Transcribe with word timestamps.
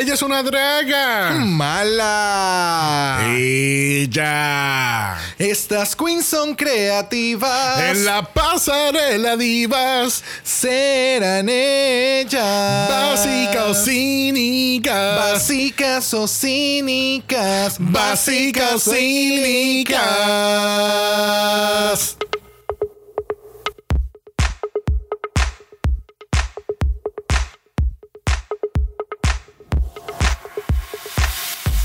Ella 0.00 0.14
es 0.14 0.22
una 0.22 0.42
draga. 0.42 1.32
Mala. 1.32 3.20
Ella. 3.36 5.18
Estas 5.36 5.94
queens 5.94 6.24
son 6.24 6.54
creativas. 6.54 7.82
En 7.82 8.06
la 8.06 8.22
pasarela 8.22 9.36
divas. 9.36 10.24
serán 10.42 11.50
ellas. 11.50 12.88
Básicas 12.88 13.62
o 13.66 13.74
cínicas. 13.74 15.18
Básicas 15.18 16.14
o 16.14 16.26
cínicas. 16.26 17.76
Básicas 17.78 18.88
o 18.88 18.92
cínicas. 18.92 20.00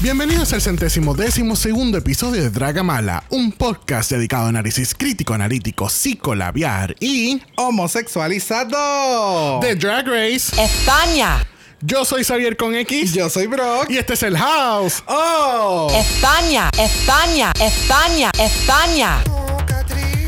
Bienvenidos 0.05 0.53
al 0.53 0.61
centésimo 0.61 1.15
décimo 1.15 1.55
segundo 1.55 1.97
episodio 1.97 2.43
de 2.43 2.51
Dragamala, 2.51 3.23
un 3.31 3.51
podcast 3.51 4.11
dedicado 4.11 4.45
a 4.45 4.49
análisis 4.49 4.93
crítico, 4.93 5.33
analítico, 5.33 5.89
psicolabiar 5.89 6.95
y 6.99 7.41
Homosexualizado. 7.55 9.59
de 9.61 9.75
Drag 9.75 10.07
Race. 10.07 10.51
España, 10.61 11.43
Yo 11.81 12.05
soy 12.05 12.23
Xavier 12.23 12.55
con 12.55 12.75
X 12.75 13.15
Yo 13.15 13.31
soy 13.31 13.47
Brock. 13.47 13.89
y 13.89 13.97
este 13.97 14.13
es 14.13 14.21
el 14.21 14.37
House. 14.37 15.03
Oh. 15.07 15.87
España, 15.91 16.69
España, 16.77 17.51
España, 17.59 18.29
España. 18.37 19.23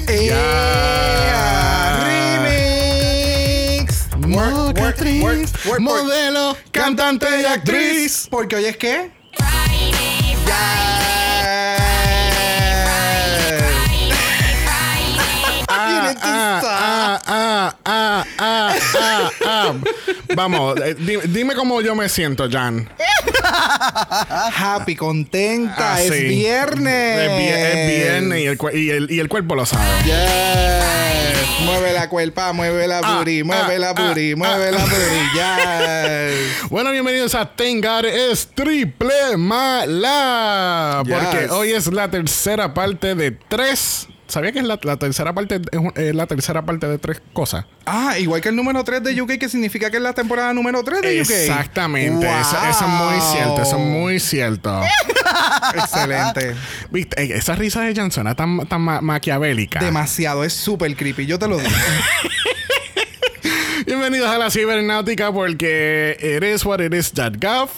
Ea, 0.07 1.99
Remix. 3.77 4.07
Work, 4.27 4.55
work, 4.55 4.79
work, 4.79 4.97
work, 5.21 5.45
work. 5.67 5.79
modelo, 5.81 6.57
cantante 6.71 7.27
y 7.43 7.45
actriz. 7.45 8.27
Porque 8.31 8.55
hoy 8.55 8.65
es 8.65 8.75
que 8.77 9.15
ah, 10.59 11.06
ah, 16.29 17.21
ah, 17.27 17.75
ah, 17.85 18.25
ah, 18.37 18.75
ah, 18.99 19.29
ah. 19.45 19.73
Vamos, 20.35 20.77
eh, 20.81 20.95
di- 20.95 21.17
dime 21.27 21.55
cómo 21.55 21.81
yo 21.81 21.95
me 21.95 22.09
siento, 22.09 22.49
Jan. 22.49 22.89
Happy, 24.55 24.95
contenta. 24.95 25.95
Ah, 25.95 26.01
es 26.01 26.13
sí. 26.13 26.23
viernes. 26.25 27.19
Es, 27.19 27.31
vie- 27.31 27.55
es 27.55 27.97
viernes 27.97 28.39
y 28.41 28.45
el, 28.45 28.57
cue- 28.57 28.73
y, 28.75 28.89
el, 28.89 29.11
y 29.11 29.19
el 29.19 29.29
cuerpo 29.29 29.55
lo 29.55 29.65
sabe. 29.65 29.85
Yes. 30.05 31.65
Mueve 31.65 31.91
la 31.93 32.07
cuerpa, 32.09 32.53
mueve 32.53 32.87
la 32.87 32.99
Ah, 33.03 33.17
booty, 33.17 33.43
mueve 33.43 33.75
ah, 33.75 33.79
la 33.79 33.93
booty, 33.93 34.33
ah, 34.33 34.35
mueve 34.37 34.67
ah. 34.67 34.71
la 34.71 34.79
booty. 34.79 35.29
Yes. 35.33 36.47
Bueno, 36.69 36.91
bienvenidos 36.91 37.33
a 37.33 37.45
Tengar 37.55 38.05
es 38.05 38.49
triple 38.53 39.37
mala. 39.37 41.01
Yes. 41.05 41.13
Porque 41.15 41.47
hoy 41.49 41.71
es 41.71 41.87
la 41.87 42.09
tercera 42.11 42.73
parte 42.73 43.15
de 43.15 43.31
tres. 43.31 44.07
¿Sabía 44.27 44.51
que 44.51 44.59
es 44.59 44.65
la, 44.65 44.77
la 44.83 44.97
tercera 44.97 45.33
parte 45.33 45.61
es 45.95 46.13
la 46.15 46.27
tercera 46.27 46.61
parte 46.63 46.85
de 46.87 46.97
tres 46.97 47.21
cosas? 47.33 47.65
Ah, 47.85 48.19
igual 48.19 48.41
que 48.41 48.49
el 48.49 48.55
número 48.57 48.83
3 48.83 49.01
de 49.01 49.21
UK, 49.21 49.29
que 49.37 49.47
signifisignifica 49.49 49.89
que 49.89 49.97
es 49.97 50.03
la 50.03 50.13
temporada 50.13 50.53
número 50.53 50.83
3 50.83 51.01
de 51.01 51.21
UK. 51.21 51.29
Exactamente. 51.29 52.25
Wow. 52.27 52.35
Eso, 52.41 52.57
eso 52.69 52.85
es 52.85 52.91
muy 52.91 53.21
cierto. 53.21 53.61
Eso 53.61 53.77
es 53.77 53.81
muy 53.83 54.19
cierto. 54.19 54.81
Excelente. 55.75 56.55
Viste, 56.91 57.23
Eh, 57.23 57.37
esa 57.37 57.55
risa 57.55 57.81
de 57.81 57.95
Jan 57.95 58.11
suena 58.11 58.35
tan, 58.35 58.67
tan 58.67 58.81
ma- 58.81 58.99
maquiavélica. 59.01 59.79
Demasiado, 59.79 60.43
es 60.43 60.51
súper 60.53 60.95
creepy, 60.97 61.25
yo 61.25 61.39
te 61.39 61.47
lo 61.47 61.57
digo. 61.57 61.69
Bienvenidos 63.85 64.29
a 64.29 64.37
la 64.37 64.51
cibernáutica 64.51 65.31
porque 65.31 66.17
it 66.21 66.43
is 66.43 66.65
what 66.65 66.81
it 66.81 66.93
is.gov. 66.93 67.69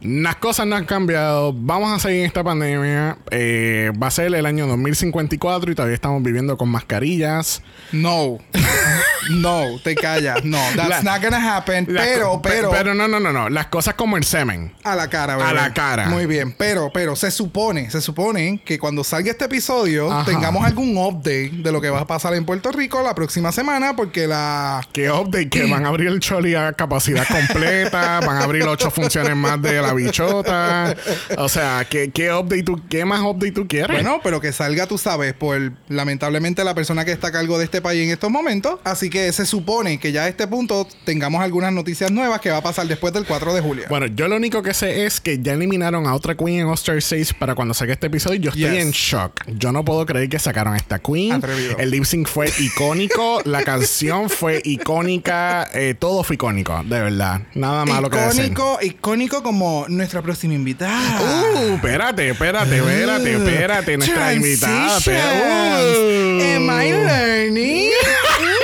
Las 0.00 0.36
cosas 0.36 0.66
no 0.66 0.76
han 0.76 0.84
cambiado. 0.84 1.52
Vamos 1.52 1.92
a 1.92 1.98
seguir 1.98 2.20
en 2.20 2.26
esta 2.26 2.44
pandemia. 2.44 3.18
Eh, 3.30 3.92
va 4.00 4.08
a 4.08 4.10
ser 4.10 4.34
el 4.34 4.46
año 4.46 4.66
2054 4.66 5.72
y 5.72 5.74
todavía 5.74 5.94
estamos 5.94 6.22
viviendo 6.22 6.56
con 6.56 6.68
mascarillas. 6.68 7.62
No. 7.92 8.38
No, 9.30 9.78
te 9.82 9.94
callas. 9.94 10.44
No, 10.44 10.58
that's 10.76 11.02
La- 11.02 11.02
not 11.14 11.22
gonna 11.22 11.56
happen. 11.56 11.86
Pero, 11.86 12.40
pero, 12.42 12.70
Pero 12.70 12.94
no, 12.94 13.08
no, 13.08 13.18
no, 13.20 13.32
no. 13.32 13.48
Las 13.48 13.66
cosas 13.66 13.94
como 13.94 14.16
el 14.16 14.24
semen. 14.24 14.72
a 14.84 14.94
la 14.94 15.08
cara, 15.08 15.36
bebé. 15.36 15.48
A 15.48 15.52
la 15.52 15.74
cara. 15.74 16.06
Muy 16.08 16.26
bien, 16.26 16.52
pero, 16.56 16.90
pero 16.92 17.16
se 17.16 17.30
supone, 17.30 17.90
se 17.90 18.00
supone 18.00 18.60
que 18.64 18.78
cuando 18.78 19.02
salga 19.04 19.30
este 19.30 19.44
episodio 19.46 20.10
Ajá. 20.12 20.24
tengamos 20.24 20.64
algún 20.64 20.96
update 20.96 21.50
de 21.52 21.72
lo 21.72 21.80
que 21.80 21.90
va 21.90 22.00
a 22.00 22.06
pasar 22.06 22.34
en 22.34 22.44
Puerto 22.44 22.70
Rico 22.72 23.02
la 23.02 23.14
próxima 23.14 23.52
semana, 23.52 23.96
porque 23.96 24.26
la 24.26 24.80
Que 24.92 25.10
update 25.10 25.48
que 25.48 25.66
van 25.70 25.84
a 25.84 25.88
abrir 25.88 26.08
el 26.08 26.20
choli 26.20 26.54
a 26.54 26.72
capacidad 26.72 27.26
completa, 27.26 28.20
van 28.26 28.36
a 28.36 28.44
abrir 28.44 28.62
ocho 28.64 28.90
funciones 28.90 29.34
más 29.36 29.60
de 29.60 29.80
la 29.82 29.92
bichota. 29.92 30.94
O 31.38 31.48
sea, 31.48 31.86
¿qué, 31.88 32.10
qué 32.10 32.32
update 32.32 32.62
tú, 32.62 32.80
qué 32.88 33.04
más 33.04 33.20
update 33.22 33.52
tú 33.52 33.66
quieres? 33.66 33.90
Bueno, 33.96 34.20
pero 34.22 34.40
que 34.40 34.52
salga, 34.52 34.86
tú 34.86 34.98
sabes, 34.98 35.34
por 35.34 35.72
lamentablemente 35.88 36.62
la 36.64 36.74
persona 36.74 37.04
que 37.04 37.12
está 37.12 37.28
a 37.28 37.32
cargo 37.32 37.58
de 37.58 37.64
este 37.64 37.80
país 37.80 38.04
en 38.04 38.10
estos 38.10 38.30
momentos. 38.30 38.78
Así 38.84 39.10
que 39.10 39.15
se 39.32 39.46
supone 39.46 39.98
que 39.98 40.12
ya 40.12 40.22
a 40.24 40.28
este 40.28 40.46
punto 40.46 40.86
tengamos 41.04 41.42
algunas 41.42 41.72
noticias 41.72 42.10
nuevas 42.10 42.40
que 42.40 42.50
va 42.50 42.58
a 42.58 42.62
pasar 42.62 42.86
después 42.86 43.12
del 43.12 43.24
4 43.24 43.54
de 43.54 43.60
julio. 43.60 43.84
Bueno, 43.88 44.06
yo 44.06 44.28
lo 44.28 44.36
único 44.36 44.62
que 44.62 44.74
sé 44.74 45.04
es 45.06 45.20
que 45.20 45.38
ya 45.40 45.52
eliminaron 45.54 46.06
a 46.06 46.14
otra 46.14 46.34
queen 46.36 46.60
en 46.60 46.66
All-Star 46.66 47.00
6 47.02 47.34
para 47.34 47.54
cuando 47.54 47.74
saque 47.74 47.92
este 47.92 48.06
episodio. 48.08 48.40
Yo 48.40 48.50
estoy 48.50 48.64
Yes. 48.76 48.84
en 48.84 48.90
shock. 48.92 49.42
Yo 49.46 49.72
no 49.72 49.84
puedo 49.84 50.04
creer 50.06 50.28
que 50.28 50.38
sacaron 50.38 50.74
a 50.74 50.76
esta 50.76 50.98
queen. 50.98 51.32
Atrevido. 51.32 51.76
El 51.78 51.90
lip 51.90 52.04
sync 52.04 52.28
fue 52.28 52.50
icónico. 52.58 53.40
la 53.44 53.62
canción 53.64 54.28
fue 54.30 54.60
icónica. 54.64 55.68
eh, 55.74 55.94
todo 55.98 56.22
fue 56.22 56.34
icónico, 56.34 56.82
de 56.84 57.00
verdad. 57.00 57.40
Nada 57.54 57.84
malo 57.84 58.10
que 58.10 58.16
decir. 58.18 58.44
icónico, 58.46 58.78
icónico 58.82 59.42
como 59.42 59.86
nuestra 59.88 60.22
próxima 60.22 60.54
invitada. 60.54 61.20
Uh, 61.20 61.74
espérate, 61.74 62.30
espérate, 62.30 62.76
espérate, 62.78 63.32
espérate. 63.36 63.96
Nuestra 63.96 64.34
invitada. 64.34 64.98
Uh. 64.98 66.40
Am 66.56 66.70
I 66.70 66.92
learning? 66.92 67.90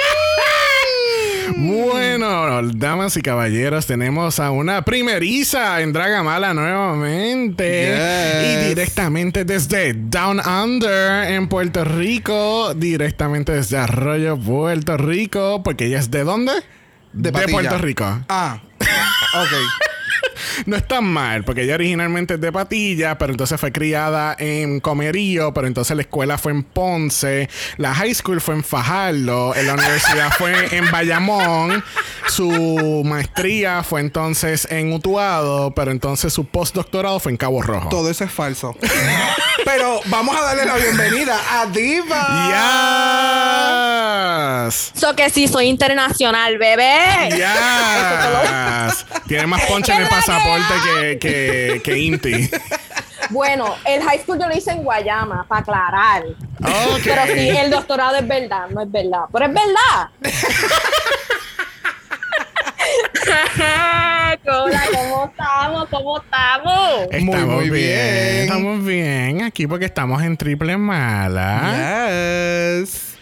Bueno, 1.82 2.62
damas 2.74 3.16
y 3.16 3.22
caballeros, 3.22 3.86
tenemos 3.86 4.38
a 4.38 4.50
una 4.52 4.84
primeriza 4.84 5.80
en 5.80 5.92
Dragamala 5.92 6.54
nuevamente. 6.54 7.64
Yes. 7.64 8.64
Y 8.64 8.68
directamente 8.68 9.44
desde 9.44 9.92
Down 9.94 10.40
Under 10.46 11.30
en 11.30 11.48
Puerto 11.48 11.84
Rico. 11.84 12.74
Directamente 12.74 13.52
desde 13.52 13.78
Arroyo, 13.78 14.38
Puerto 14.38 14.96
Rico. 14.96 15.62
Porque 15.64 15.86
ella 15.86 15.98
es 15.98 16.10
de 16.10 16.24
dónde? 16.24 16.52
De 17.12 17.32
Patilla. 17.32 17.52
Puerto 17.52 17.78
Rico. 17.78 18.04
Ah, 18.28 18.60
ok. 18.80 19.91
No 20.66 20.76
está 20.76 21.00
mal, 21.00 21.44
porque 21.44 21.62
ella 21.62 21.74
originalmente 21.74 22.34
es 22.34 22.40
de 22.40 22.52
Patilla, 22.52 23.18
pero 23.18 23.32
entonces 23.32 23.58
fue 23.60 23.72
criada 23.72 24.36
en 24.38 24.80
Comerío, 24.80 25.52
pero 25.54 25.66
entonces 25.66 25.96
la 25.96 26.02
escuela 26.02 26.38
fue 26.38 26.52
en 26.52 26.62
Ponce, 26.62 27.48
la 27.76 27.94
high 27.94 28.14
school 28.14 28.40
fue 28.40 28.54
en 28.54 28.64
Fajardo, 28.64 29.54
en 29.54 29.66
la 29.66 29.74
universidad 29.74 30.32
fue 30.32 30.76
en 30.76 30.90
Bayamón, 30.90 31.84
su 32.28 33.02
maestría 33.04 33.82
fue 33.82 34.00
entonces 34.00 34.66
en 34.70 34.92
Utuado, 34.92 35.72
pero 35.74 35.90
entonces 35.90 36.32
su 36.32 36.44
postdoctorado 36.44 37.20
fue 37.20 37.32
en 37.32 37.38
Cabo 37.38 37.62
Rojo. 37.62 37.88
Todo 37.88 38.10
eso 38.10 38.24
es 38.24 38.30
falso. 38.30 38.76
Pero 39.64 40.00
vamos 40.06 40.36
a 40.36 40.42
darle 40.42 40.64
la 40.66 40.76
bienvenida 40.76 41.38
a 41.50 41.66
Diva. 41.66 42.22
Yes. 44.66 44.92
So 44.94 45.14
que 45.14 45.30
sí, 45.30 45.48
soy 45.48 45.66
internacional, 45.66 46.58
bebé. 46.58 47.30
Yes. 47.30 49.06
Tiene 49.26 49.46
más 49.46 49.62
ponche 49.62 49.92
en 49.92 50.02
el 50.02 50.08
pasaporte 50.32 50.74
que, 50.84 51.18
que, 51.18 51.82
que 51.82 51.98
Inti. 51.98 52.50
Bueno, 53.30 53.76
el 53.86 54.02
high 54.02 54.18
school 54.18 54.38
yo 54.38 54.46
lo 54.46 54.54
hice 54.54 54.72
en 54.72 54.82
Guayama, 54.82 55.46
para 55.48 55.62
aclarar. 55.62 56.24
Pero 57.02 57.22
sí, 57.32 57.48
el 57.48 57.70
doctorado 57.70 58.16
es 58.16 58.28
verdad, 58.28 58.68
no 58.68 58.82
es 58.82 58.90
verdad. 58.90 59.22
Pero 59.32 59.46
es 59.46 59.54
verdad. 59.54 60.10
Hola, 64.44 64.82
¿cómo 64.92 65.30
estamos? 65.30 65.88
¿Cómo 65.88 66.20
estamos? 66.20 67.06
Estamos 67.10 67.46
muy 67.46 67.70
bien. 67.70 67.72
bien. 67.72 68.42
Estamos 68.42 68.84
bien 68.84 69.42
aquí 69.44 69.66
porque 69.66 69.86
estamos 69.86 70.22
en 70.22 70.36
triple 70.36 70.76
mala. 70.76 72.02
Yes. 72.82 73.16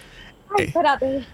Ay, 0.58 0.64
espérate. 0.64 1.24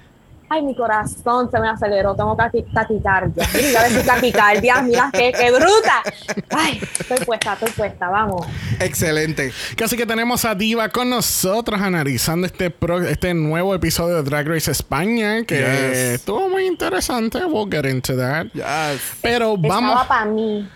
Ay, 0.49 0.63
mi 0.63 0.77
corazón 0.77 1.51
se 1.51 1.59
me 1.59 1.69
aceleró. 1.69 2.15
Tengo 2.15 2.37
taqui- 2.37 2.65
taquicardia. 2.73 3.49
Mira, 3.55 3.81
a 3.81 3.83
ver 3.89 3.93
si 4.01 4.07
taquicardia. 4.07 4.83
Mira, 4.83 5.11
qué, 5.13 5.33
qué 5.33 5.51
bruta. 5.51 6.03
Ay, 6.51 6.81
estoy 7.01 7.19
puesta, 7.25 7.55
estoy 7.55 7.71
puesta. 7.73 8.09
Vamos. 8.09 8.47
Excelente. 8.79 9.53
Casi 9.77 9.97
que 9.97 10.07
tenemos 10.07 10.45
a 10.45 10.55
Diva 10.55 10.89
con 10.91 11.11
nosotros 11.11 11.81
analizando 11.81 12.47
este 12.47 12.71
pro- 12.71 13.03
este 13.07 13.35
nuevo 13.35 13.75
episodio 13.75 14.17
de 14.17 14.23
Drag 14.23 14.47
Race 14.47 14.71
España 14.71 15.43
que 15.45 15.57
Yes. 15.59 15.99
estuvo 16.21 16.49
muy 16.49 16.67
interesante. 16.67 17.45
We'll 17.45 17.69
get 17.71 17.85
into 17.91 18.17
that. 18.17 18.47
Yes. 18.55 19.01
Pero 19.23 19.57
vamos, 19.57 19.91
Estaba 20.03 20.09
para 20.09 20.25
mí. 20.27 20.69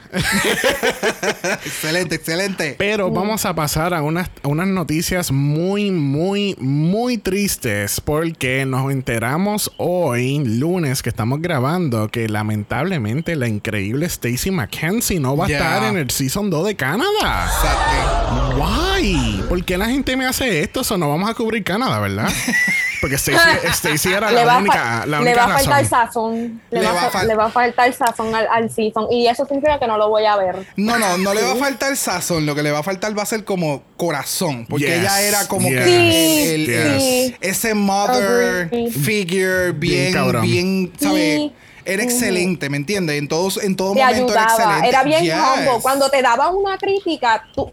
Excelente, 1.64 2.16
excelente. 2.16 2.75
pero 2.78 3.11
vamos 3.11 3.44
a 3.46 3.55
pasar 3.55 3.94
a 3.94 4.02
unas, 4.02 4.28
a 4.43 4.49
unas 4.49 4.66
noticias 4.66 5.31
muy, 5.31 5.90
muy, 5.90 6.56
muy 6.58 7.19
tristes 7.19 8.00
porque 8.00 8.64
nos 8.66 8.90
enteramos 8.90 9.59
sabemos 9.60 9.72
hoy, 9.76 10.38
lunes, 10.44 11.02
que 11.02 11.08
estamos 11.10 11.40
grabando, 11.42 12.08
que 12.08 12.28
lamentablemente 12.28 13.36
la 13.36 13.48
increíble 13.48 14.08
Stacey 14.08 14.50
McKenzie 14.52 15.20
no 15.20 15.36
va 15.36 15.44
a 15.46 15.48
Yeah. 15.48 15.58
estar 15.58 15.82
en 15.90 15.96
el 15.98 16.10
Season 16.10 16.48
2 16.50 16.66
de 16.68 16.76
Canadá. 16.76 17.46
Exacto. 17.46 18.56
Why? 18.56 19.42
¿Por 19.48 19.64
qué 19.64 19.76
la 19.76 19.86
gente 19.86 20.16
me 20.16 20.26
hace 20.26 20.62
esto? 20.62 20.80
Eso 20.82 20.96
no 20.96 21.08
vamos 21.08 21.28
a 21.28 21.34
cubrir 21.34 21.64
Canadá, 21.64 21.98
¿verdad? 22.00 22.28
Porque 23.00 23.17
Stacey 23.19 24.12
era 24.12 24.31
la 24.31 24.58
única, 24.58 25.06
le 25.06 25.35
va 25.35 25.44
a 25.44 25.49
faltar 25.58 25.87
sazón. 25.87 26.61
Le, 26.70 26.81
Le 26.81 26.87
va, 26.87 26.93
va 26.93 27.00
a 27.00 27.06
a 27.06 27.11
fa- 27.11 27.19
fal- 27.20 27.26
le 27.29 27.35
va 27.35 27.44
a 27.47 27.50
faltar 27.50 27.93
sazón 27.94 28.35
al, 28.35 28.47
al 28.50 28.70
season. 28.70 29.06
Y 29.11 29.26
eso 29.26 29.47
significa 29.47 29.79
que 29.79 29.87
no 29.87 29.97
lo 29.97 30.08
voy 30.11 30.26
a 30.26 30.37
ver. 30.37 30.67
No, 30.76 30.99
no, 30.99 31.17
no 31.19 31.32
le 31.32 31.43
va 31.43 31.52
a 31.52 31.56
faltar 31.56 31.97
sazón. 31.97 32.44
Lo 32.47 32.55
que 32.55 32.62
le 32.62 32.70
va 32.73 32.81
a 32.81 32.82
faltar 32.82 33.17
va 33.19 33.23
a 33.23 33.26
ser 33.26 33.44
como 33.44 33.82
corazón. 33.97 34.67
Porque 34.69 34.87
Yes, 34.87 34.99
ella 35.00 35.23
era 35.23 35.49
como 35.49 35.69
yes, 35.69 35.85
que 35.85 36.55
el- 36.55 36.70
el- 36.70 36.94
yes. 36.99 37.02
Sí. 37.02 37.37
ese 37.41 37.75
mother 37.75 38.69
figure 38.93 39.73
bien, 39.73 40.12
cabrón. 40.12 40.43
bien, 40.43 40.93
¿sabes? 41.00 41.37
Sí. 41.37 41.52
Era 41.85 42.02
excelente, 42.02 42.69
¿me 42.69 42.76
entiendes? 42.76 43.17
En 43.19 43.26
todos, 43.26 43.56
en 43.62 43.75
todo 43.75 43.94
Te 43.94 44.00
momento 44.05 44.32
era 44.32 44.43
excelente. 44.44 44.88
Era 44.88 45.02
bien 45.02 45.23
Yes. 45.25 45.35
humble. 45.35 45.73
Cuando 45.81 46.11
te 46.11 46.20
daba 46.23 46.49
una 46.50 46.76
crítica, 46.76 47.43
tú, 47.55 47.73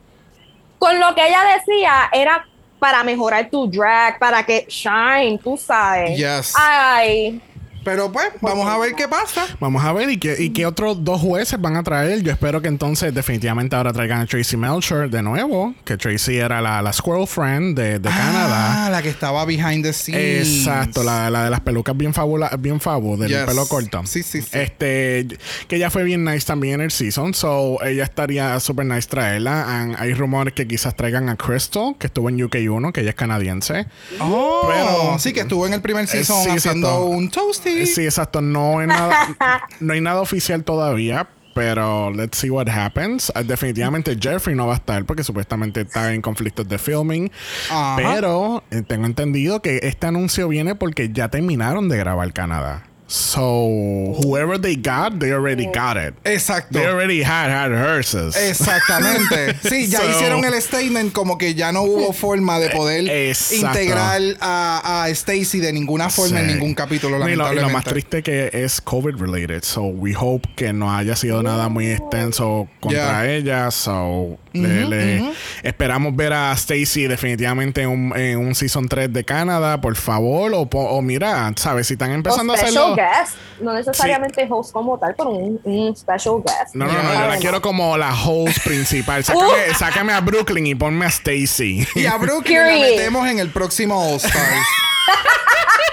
con 0.79 0.99
lo 0.99 1.13
que 1.13 1.27
ella 1.27 1.41
decía, 1.57 2.09
era 2.13 2.47
para 2.79 3.03
mejorar 3.03 3.49
tu 3.49 3.67
drag, 3.67 4.19
para 4.19 4.43
que 4.43 4.65
shine, 4.67 5.37
tú 5.37 5.57
sabes. 5.57 6.17
Yes. 6.17 6.53
Ay, 6.55 7.41
Pero 7.87 8.11
pues, 8.11 8.27
vamos 8.41 8.67
a 8.67 8.77
ver 8.79 8.95
qué 8.95 9.07
pasa. 9.07 9.45
Vamos 9.61 9.81
a 9.85 9.93
ver 9.93 10.09
y 10.09 10.17
qué, 10.17 10.35
y 10.37 10.49
qué 10.49 10.65
otros 10.65 11.05
dos 11.05 11.21
jueces 11.21 11.57
van 11.61 11.77
a 11.77 11.83
traer. 11.83 12.21
Yo 12.21 12.33
espero 12.33 12.61
que 12.61 12.67
entonces 12.67 13.13
definitivamente 13.13 13.77
ahora 13.77 13.93
traigan 13.93 14.19
a 14.19 14.25
Tracy 14.25 14.57
Melcher 14.57 15.09
de 15.09 15.21
nuevo, 15.21 15.73
que 15.85 15.95
Tracy 15.95 16.35
era 16.37 16.59
la, 16.59 16.81
la 16.81 16.91
Squirrel 16.91 17.25
Friend 17.25 17.77
de, 17.77 17.99
de 17.99 18.09
Canadá. 18.09 18.87
Ah, 18.87 18.89
la 18.89 19.01
que 19.01 19.07
estaba 19.07 19.45
behind 19.45 19.85
the 19.85 19.93
scenes. 19.93 20.57
Exacto, 20.59 21.01
la, 21.01 21.29
la 21.29 21.45
de 21.45 21.49
las 21.49 21.61
pelucas 21.61 21.95
bien 21.95 22.13
fabula, 22.13 22.51
bien 22.59 22.81
fabu, 22.81 23.15
del 23.15 23.29
Yes. 23.29 23.45
pelo 23.45 23.65
corto. 23.69 24.01
Sí, 24.05 24.21
sí, 24.21 24.41
sí. 24.41 24.49
Este, 24.51 25.25
que 25.69 25.77
ella 25.77 25.89
fue 25.89 26.03
bien 26.03 26.25
nice 26.25 26.45
también 26.45 26.75
en 26.75 26.81
el 26.81 26.91
season, 26.91 27.33
so 27.33 27.81
ella 27.85 28.03
estaría 28.03 28.59
super 28.59 28.85
nice 28.85 29.07
traerla. 29.07 29.79
And 29.79 29.95
hay 29.97 30.13
rumores 30.13 30.53
que 30.53 30.67
quizás 30.67 30.93
traigan 30.97 31.29
a 31.29 31.37
Crystal, 31.37 31.95
que 31.97 32.07
estuvo 32.07 32.27
en 32.27 32.37
UK1, 32.37 32.91
que 32.91 32.99
ella 32.99 33.11
es 33.11 33.15
canadiense. 33.15 33.85
Oh, 34.19 34.67
Pero- 34.67 35.19
sí, 35.19 35.31
que 35.31 35.39
estuvo 35.39 35.65
en 35.65 35.71
el 35.73 35.81
primer 35.81 36.05
season 36.05 36.43
sí, 36.43 36.49
haciendo 36.49 36.87
exacto. 36.89 37.05
un 37.05 37.29
toasty. 37.29 37.76
Sí, 37.85 38.03
exacto. 38.05 38.41
No 38.41 38.79
hay 38.79 38.87
nada, 38.87 39.37
no 39.79 39.93
hay 39.93 40.01
nada 40.01 40.21
oficial 40.21 40.63
todavía. 40.63 41.27
Pero 41.53 42.11
let's 42.11 42.37
see 42.37 42.51
what 42.51 42.69
happens. 42.69 43.31
Uh, 43.35 43.41
definitivamente 43.43 44.15
Jeffrey 44.15 44.55
no 44.55 44.67
va 44.67 44.73
a 44.73 44.75
estar 44.75 45.03
porque 45.05 45.23
supuestamente 45.23 45.81
está 45.81 46.13
en 46.13 46.21
conflictos 46.21 46.67
de 46.69 46.77
filming. 46.77 47.31
Ajá. 47.71 47.95
Pero 47.97 48.63
eh, 48.69 48.83
tengo 48.83 49.07
entendido 49.07 49.59
que 49.63 49.79
este 49.81 50.05
anuncio 50.05 50.47
viene 50.49 50.75
porque 50.75 51.09
ya 51.11 51.29
terminaron 51.29 51.89
de 51.89 51.97
grabar 51.97 52.31
Canadá. 52.31 52.86
So 53.07 54.15
whoever 54.21 54.57
they 54.57 54.75
got, 54.75 55.19
they 55.19 55.31
already 55.31 55.65
got 55.67 55.95
it. 55.97 56.13
Exacto. 56.25 56.73
They 56.79 56.85
already 56.87 57.23
had 57.23 57.49
had 57.49 57.71
hearses. 57.71 58.35
Exactamente. 58.35 59.55
Sí, 59.67 59.87
ya 59.87 59.99
So- 59.99 60.09
hicieron 60.09 60.43
el 60.45 60.61
statement 60.61 61.13
como 61.13 61.37
que 61.37 61.53
ya 61.55 61.71
no 61.71 61.83
hubo 61.83 62.13
forma 62.13 62.59
de 62.59 62.69
poder 62.69 63.07
exacto. 63.29 63.79
integrar 63.79 64.21
a, 64.41 65.03
a 65.03 65.09
Stacy 65.09 65.59
de 65.59 65.71
ninguna 65.73 66.09
forma 66.09 66.41
en 66.41 66.47
ningún 66.47 66.73
capítulo, 66.73 67.17
No, 67.19 67.27
y 67.29 67.35
lo, 67.35 67.51
y 67.51 67.55
lamentablemente. 67.55 67.71
lo 67.71 67.77
más 67.77 67.83
triste 67.85 68.23
que 68.23 68.49
es 68.53 68.81
COVID 68.81 69.15
related. 69.15 69.63
So 69.63 69.83
we 69.83 70.13
hope 70.13 70.47
que 70.55 70.73
no 70.73 70.93
haya 70.93 71.15
sido 71.15 71.41
nada 71.43 71.69
muy 71.69 71.87
extenso 71.87 72.67
contra 72.79 72.97
Yeah. 73.23 73.31
ella. 73.33 73.71
So 73.71 74.37
le- 74.53 74.85
le- 74.85 75.31
esperamos 75.63 76.15
ver 76.15 76.33
a 76.33 76.51
Stacy 76.53 77.07
definitivamente 77.07 77.81
en 77.83 77.89
un, 77.89 78.17
en 78.17 78.37
un 78.39 78.55
season 78.55 78.87
3 78.87 79.13
de 79.13 79.23
Canadá, 79.23 79.79
por 79.81 79.95
favor. 79.95 80.51
O, 80.53 80.61
o 80.61 81.01
mira, 81.01 81.51
¿sabes? 81.55 81.87
Si 81.87 81.93
están 81.93 82.11
empezando 82.11 82.53
a 82.53 82.55
hacerlo. 82.57 82.96
Guest. 82.97 83.37
No 83.59 83.73
necesariamente 83.73 84.47
host 84.49 84.71
como 84.73 84.97
tal, 84.97 85.13
pero 85.15 85.29
un, 85.29 85.59
un 85.63 85.95
special 85.95 86.41
guest. 86.43 86.73
No, 86.73 86.85
no, 86.85 86.91
no, 86.91 87.13
yo 87.13 87.27
la 87.27 87.37
quiero 87.37 87.61
como 87.61 87.97
la 87.97 88.13
host 88.13 88.63
principal. 88.63 89.23
Sácame, 89.23 89.73
sácame 89.77 90.13
a 90.13 90.21
Brooklyn 90.21 90.65
y 90.67 90.75
ponme 90.75 91.05
a 91.05 91.09
Stacy. 91.09 91.87
Y 91.95 92.05
a 92.05 92.17
Brooklyn 92.17 92.57
la 92.57 92.79
metemos 92.79 93.27
en 93.27 93.39
el 93.39 93.49
próximo 93.49 93.99
All 93.99 94.15
Stars. 94.17 94.37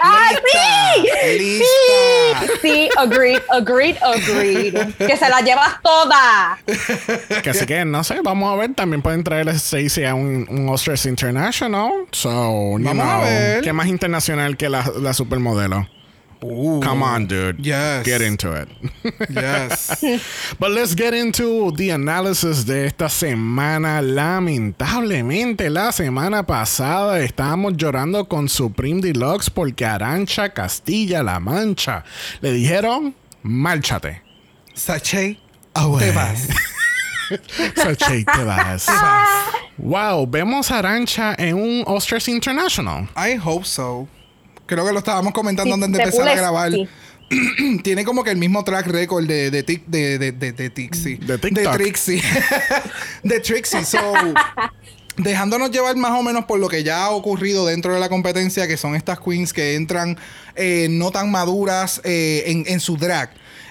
¡Ay, 0.06 0.36
sí! 0.52 1.38
Lista. 1.38 2.58
Sí, 2.60 2.88
agreed, 2.96 3.40
agreed, 3.50 3.96
agreed. 4.02 4.94
Que 4.98 5.16
se 5.16 5.28
la 5.28 5.40
llevas 5.40 5.80
toda. 5.82 6.58
que 7.42 7.50
así 7.50 7.64
que 7.64 7.84
no 7.86 8.04
sé, 8.04 8.20
vamos 8.22 8.52
a 8.52 8.56
ver. 8.56 8.74
También 8.74 9.00
pueden 9.00 9.24
traer 9.24 9.48
a 9.48 9.52
Stacy 9.52 10.04
a 10.04 10.14
un, 10.14 10.46
un 10.50 10.68
Oscars 10.68 11.06
International. 11.06 11.90
So, 12.12 12.76
Vamos 12.78 13.06
a 13.06 13.18
ver. 13.20 13.62
¿Qué 13.62 13.72
más 13.72 13.86
internacional 13.86 14.58
que 14.58 14.68
la, 14.68 14.84
la 15.00 15.14
supermodelo? 15.14 15.88
Come 16.82 17.02
on, 17.02 17.26
dude. 17.26 17.64
Yes. 17.64 18.04
Get 18.04 18.20
into 18.20 18.52
it. 18.52 18.68
Yes. 19.30 20.04
But 20.58 20.72
let's 20.72 20.94
get 20.94 21.14
into 21.14 21.70
the 21.72 21.90
analysis 21.90 22.64
de 22.64 22.86
esta 22.86 23.08
semana. 23.08 24.02
Lamentablemente, 24.02 25.70
la 25.70 25.90
semana 25.92 26.44
pasada 26.46 27.20
estábamos 27.20 27.76
llorando 27.76 28.28
con 28.28 28.48
Supreme 28.48 29.00
Deluxe 29.00 29.48
porque 29.50 29.84
Arancha 29.84 30.52
Castilla 30.52 31.22
La 31.22 31.40
Mancha 31.40 32.04
le 32.40 32.52
dijeron, 32.52 33.14
márchate. 33.42 34.22
Sache, 34.74 35.38
Away. 35.74 36.00
te 36.04 36.12
vas. 36.12 36.48
Sache, 37.76 38.24
te 38.24 38.44
vas. 38.44 38.86
Wow, 39.78 40.26
vemos 40.26 40.70
a 40.70 40.78
Arancha 40.78 41.34
en 41.38 41.56
un 41.56 41.84
Oscars 41.86 42.28
International. 42.28 43.08
I 43.16 43.36
hope 43.36 43.64
so. 43.64 44.08
Creo 44.66 44.86
que 44.86 44.92
lo 44.92 44.98
estábamos 44.98 45.32
comentando 45.32 45.74
Sí, 45.76 45.82
antes 45.82 45.92
de 45.98 46.02
empezar 46.04 46.28
a 46.28 46.34
grabar. 46.34 46.72
sí. 46.72 46.88
Tiene 47.82 48.04
como 48.04 48.22
que 48.22 48.30
el 48.30 48.36
mismo 48.36 48.62
track 48.64 48.86
record 48.86 49.26
de, 49.26 49.50
de, 49.50 49.64
tic- 49.66 49.84
de, 49.86 50.18
de, 50.18 50.32
de, 50.32 50.52
de 50.52 50.70
Tixie. 50.70 51.16
De 51.18 51.38
TikTok. 51.38 51.74
Trixie. 51.74 52.22
de 53.22 53.40
Trixie. 53.40 53.84
So, 53.84 53.98
dejándonos 55.16 55.70
llevar 55.70 55.96
más 55.96 56.12
o 56.12 56.22
menos 56.22 56.44
por 56.44 56.58
lo 56.58 56.68
que 56.68 56.82
ya 56.82 57.04
ha 57.04 57.10
ocurrido 57.10 57.66
dentro 57.66 57.94
de 57.94 58.00
la 58.00 58.08
competencia, 58.08 58.66
que 58.68 58.76
son 58.76 58.94
estas 58.94 59.20
queens 59.20 59.52
que 59.52 59.74
entran 59.74 60.18
eh, 60.54 60.88
no 60.90 61.10
tan 61.12 61.30
maduras 61.30 62.00
eh, 62.04 62.44
en, 62.46 62.64
en 62.66 62.80
su 62.80 62.96
drag. 62.96 63.30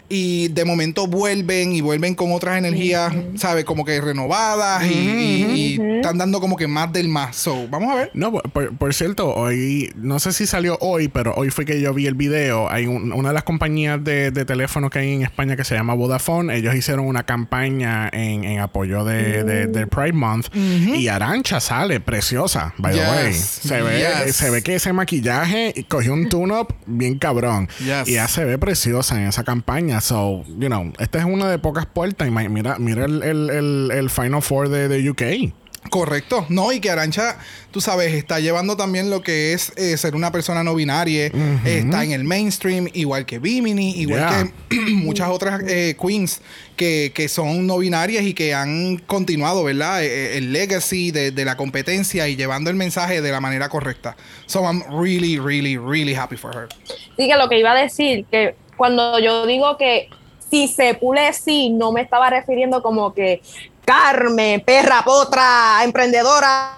Y 0.09 0.49
de 0.49 0.63
momento 0.65 1.07
vuelven 1.07 1.71
y 1.73 1.81
vuelven 1.81 2.13
con 2.13 2.33
otras 2.33 2.57
energías, 2.57 3.13
¿sabes? 3.35 3.65
Como 3.65 3.83
que 3.85 3.99
renovadas 3.99 4.83
y, 4.85 4.93
y- 4.93 5.43
y 5.79 5.81
están 5.95 6.17
dando 6.17 6.39
como 6.39 6.55
que 6.55 6.67
más 6.67 6.91
del 6.93 7.07
más. 7.07 7.35
So, 7.35 7.67
vamos 7.69 7.91
a 7.91 7.95
ver. 7.95 8.11
No, 8.13 8.31
por, 8.31 8.77
por 8.77 8.93
cierto, 8.93 9.33
hoy, 9.33 9.91
no 9.95 10.19
sé 10.19 10.33
si 10.33 10.45
salió 10.45 10.77
hoy, 10.81 11.07
pero 11.07 11.33
hoy 11.35 11.49
fue 11.49 11.65
que 11.65 11.81
yo 11.81 11.93
vi 11.93 12.05
el 12.05 12.13
video. 12.15 12.69
Hay 12.69 12.85
un- 12.85 13.11
una 13.13 13.29
de 13.29 13.33
las 13.33 13.43
compañías 13.43 14.03
de, 14.03 14.29
de 14.31 14.45
teléfono 14.45 14.89
que 14.89 14.99
hay 14.99 15.13
en 15.13 15.23
España 15.23 15.55
que 15.55 15.63
se 15.63 15.73
llama 15.73 15.93
Vodafone. 15.95 16.55
Ellos 16.55 16.75
hicieron 16.75 17.05
una 17.07 17.23
campaña 17.23 18.09
en, 18.11 18.43
en 18.43 18.59
apoyo 18.59 19.05
de, 19.05 19.43
de- 19.43 19.67
del 19.67 19.87
Pride 19.87 20.13
Month. 20.13 20.47
Y 20.55 21.07
Arancha 21.07 21.59
sale 21.59 21.99
preciosa, 22.01 22.73
by 22.77 22.93
the 22.93 22.99
way. 22.99 23.33
Se 23.33 23.81
ve, 23.81 23.99
Yes. 24.25 24.35
se 24.35 24.49
ve 24.49 24.61
que 24.61 24.75
ese 24.75 24.91
maquillaje 24.93 25.85
cogió 25.89 26.13
un 26.13 26.29
tune-up 26.29 26.73
bien 26.85 27.17
cabrón. 27.17 27.67
Yes. 27.79 28.07
Y 28.07 28.13
ya 28.13 28.27
se 28.27 28.43
ve 28.45 28.57
preciosa 28.57 29.15
en 29.19 29.27
esa 29.27 29.43
campaña. 29.43 29.92
So, 30.01 30.43
you 30.59 30.67
know, 30.67 30.91
esta 30.99 31.19
es 31.19 31.25
una 31.25 31.49
de 31.49 31.59
pocas 31.59 31.85
puertas. 31.85 32.27
Y 32.27 32.31
mira, 32.31 32.77
mira 32.79 33.05
el, 33.05 33.23
el, 33.23 33.49
el, 33.49 33.91
el 33.91 34.09
Final 34.09 34.41
Four 34.41 34.69
de, 34.69 34.87
de 34.87 35.09
UK. 35.09 35.53
Correcto, 35.89 36.45
no, 36.47 36.71
y 36.71 36.79
que 36.79 36.89
Arancha, 36.89 37.37
tú 37.71 37.81
sabes, 37.81 38.13
está 38.13 38.39
llevando 38.39 38.77
también 38.77 39.09
lo 39.09 39.21
que 39.21 39.51
es 39.51 39.73
eh, 39.75 39.97
ser 39.97 40.15
una 40.15 40.31
persona 40.31 40.63
no 40.63 40.75
binaria, 40.75 41.25
eh, 41.25 41.31
está 41.65 42.05
en 42.05 42.13
el 42.13 42.23
mainstream, 42.23 42.87
igual 42.93 43.25
que 43.25 43.37
Bimini, 43.37 43.91
igual 43.99 44.19
Yeah. 44.21 44.51
que 44.69 44.75
muchas 44.93 45.27
otras 45.27 45.61
eh, 45.67 45.97
queens 46.01 46.39
que, 46.77 47.11
que 47.13 47.27
son 47.27 47.67
no 47.67 47.79
binarias 47.79 48.23
y 48.23 48.33
que 48.33 48.53
han 48.53 48.97
continuado, 48.99 49.65
¿verdad? 49.65 50.01
Eh, 50.05 50.37
el 50.37 50.53
legacy 50.53 51.11
de, 51.11 51.31
de 51.31 51.43
la 51.45 51.57
competencia 51.57 52.29
y 52.29 52.37
llevando 52.37 52.69
el 52.69 52.77
mensaje 52.77 53.21
de 53.21 53.31
la 53.31 53.41
manera 53.41 53.67
correcta. 53.67 54.15
So 54.45 54.61
I'm 54.63 54.83
really, 54.89 55.37
really, 55.37 55.77
really 55.77 56.15
happy 56.15 56.37
for 56.37 56.55
her. 56.55 56.69
Sí, 57.17 57.27
que 57.27 57.35
lo 57.35 57.49
que 57.49 57.59
iba 57.59 57.73
a 57.73 57.75
decir, 57.81 58.25
que 58.31 58.55
cuando 58.83 59.17
yo 59.17 59.45
digo 59.45 59.77
que 59.77 60.09
si 60.49 60.67
se 60.67 60.93
pule 60.95 61.31
sí, 61.31 61.69
no 61.69 61.93
me 61.93 62.01
estaba 62.01 62.29
refiriendo 62.29 62.83
como 62.83 63.13
que 63.13 63.41
Carmen, 63.85 64.59
perra, 64.59 65.01
potra, 65.05 65.79
emprendedora, 65.85 66.71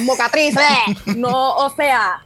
mocatriz, 0.00 0.54
eh. 0.54 0.94
no, 1.16 1.54
o 1.54 1.70
sea, 1.70 2.22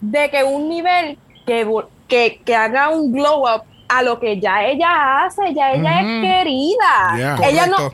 de 0.00 0.30
que 0.30 0.42
un 0.42 0.70
nivel 0.70 1.18
que, 1.46 1.68
que, 2.08 2.40
que 2.46 2.56
haga 2.56 2.88
un 2.88 3.12
glow 3.12 3.42
up 3.42 3.64
a 3.88 4.02
lo 4.02 4.18
que 4.18 4.40
ya 4.40 4.64
ella 4.64 5.26
hace, 5.26 5.52
ya 5.52 5.72
ella 5.72 6.00
es 6.00 6.22
querida. 6.22 7.14
Yeah. 7.14 7.38
Ella 7.46 7.66
no, 7.66 7.92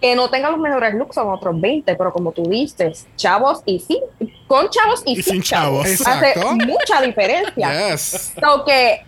que 0.00 0.16
no 0.16 0.30
tenga 0.30 0.48
los 0.48 0.58
mejores 0.58 0.94
looks 0.94 1.16
son 1.16 1.28
otros 1.28 1.60
20, 1.60 1.96
pero 1.96 2.14
como 2.14 2.32
tú 2.32 2.44
dices, 2.44 3.06
chavos 3.14 3.60
y 3.66 3.78
sí, 3.78 4.00
con 4.46 4.70
chavos 4.70 5.02
y, 5.04 5.18
Y 5.18 5.22
sin 5.22 5.42
chavos. 5.42 5.86
Hace 5.86 6.34
mucha 6.54 7.02
diferencia. 7.02 7.90
Yes. 7.90 8.32
So 8.40 8.64
que 8.64 9.06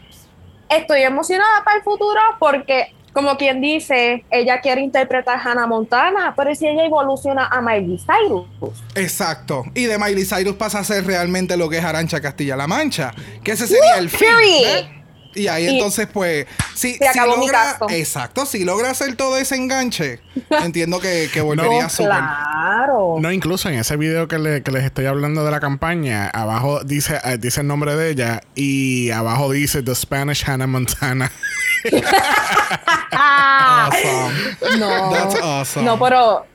estoy 0.70 1.02
emocionada 1.02 1.64
para 1.64 1.78
el 1.78 1.82
futuro 1.82 2.20
porque 2.38 2.94
como 3.12 3.36
quien 3.36 3.60
dice, 3.60 4.24
ella 4.30 4.60
quiere 4.60 4.82
interpretar 4.82 5.36
a 5.38 5.42
Hannah 5.42 5.66
Montana, 5.66 6.32
pero 6.36 6.54
si 6.54 6.68
ella 6.68 6.84
evoluciona 6.84 7.46
a 7.48 7.60
Miley 7.60 7.98
Cyrus. 7.98 8.46
Exacto. 8.94 9.64
Y 9.74 9.86
de 9.86 9.98
Miley 9.98 10.24
Cyrus 10.24 10.54
pasa 10.54 10.78
a 10.78 10.84
ser 10.84 11.04
realmente 11.06 11.56
lo 11.56 11.68
que 11.68 11.78
es 11.78 11.84
Arancha 11.84 12.20
Castilla-La 12.20 12.68
Mancha. 12.68 13.12
Que 13.42 13.52
ese 13.52 13.66
sería 13.66 13.96
el 13.98 14.08
fin. 14.08 14.28
period. 14.28 14.99
Y 15.34 15.46
ahí 15.46 15.66
Y 15.66 15.68
entonces, 15.76 16.08
pues, 16.12 16.46
si, 16.74 16.94
se 16.94 16.98
si 16.98 17.04
acabó 17.06 17.36
mi 17.36 17.46
logra, 17.46 17.78
exacto, 17.90 18.46
si 18.46 18.64
logra 18.64 18.90
hacer 18.90 19.14
todo 19.16 19.36
ese 19.36 19.54
enganche, 19.54 20.20
entiendo 20.50 20.98
que, 20.98 21.28
que 21.32 21.40
volvería 21.40 21.84
No, 21.84 21.88
súper. 21.88 22.06
Claro. 22.10 23.16
No, 23.20 23.30
incluso 23.30 23.68
en 23.68 23.76
ese 23.78 23.96
video 23.96 24.26
que, 24.26 24.38
le- 24.38 24.62
que 24.64 24.72
les 24.72 24.84
estoy 24.84 25.06
hablando 25.06 25.44
de 25.44 25.50
la 25.52 25.60
campaña, 25.60 26.28
abajo 26.28 26.82
dice, 26.82 27.20
eh, 27.24 27.38
dice 27.38 27.60
el 27.60 27.68
nombre 27.68 27.94
de 27.94 28.10
ella 28.10 28.40
y 28.56 29.10
abajo 29.10 29.52
dice 29.52 29.82
The 29.84 29.94
Spanish 29.94 30.44
Hannah 30.48 30.66
Montana. 30.66 31.30
Ah, 33.12 33.88
Awesome. 33.92 34.78
no. 34.78 35.10
That's 35.12 35.40
awesome. 35.40 35.84
No, 35.86 35.98
pero 35.98 36.46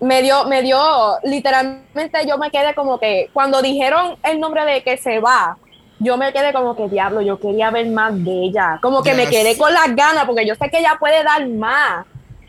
me 0.00 0.22
dio, 0.22 0.44
me 0.46 0.62
dio, 0.62 1.16
literalmente 1.22 2.26
yo 2.26 2.38
me 2.38 2.50
quedé 2.50 2.74
como 2.74 2.98
que, 2.98 3.30
cuando 3.32 3.62
dijeron 3.62 4.16
el 4.24 4.40
nombre 4.40 4.64
de 4.64 4.82
que 4.82 4.96
se 4.96 5.20
va, 5.20 5.56
yo 6.02 6.16
me 6.16 6.32
quedé 6.32 6.52
como 6.52 6.74
que 6.76 6.88
diablo, 6.88 7.20
yo 7.22 7.38
quería 7.38 7.70
ver 7.70 7.86
más 7.88 8.12
de 8.24 8.30
ella. 8.44 8.78
Como 8.82 9.02
que 9.02 9.14
me 9.14 9.26
quedé 9.28 9.56
con 9.56 9.72
las 9.72 9.94
ganas, 9.94 10.24
porque 10.24 10.46
yo 10.46 10.54
sé 10.54 10.68
que 10.70 10.78
ella 10.78 10.96
puede 10.98 11.22
dar 11.24 11.46
más. 11.48 12.06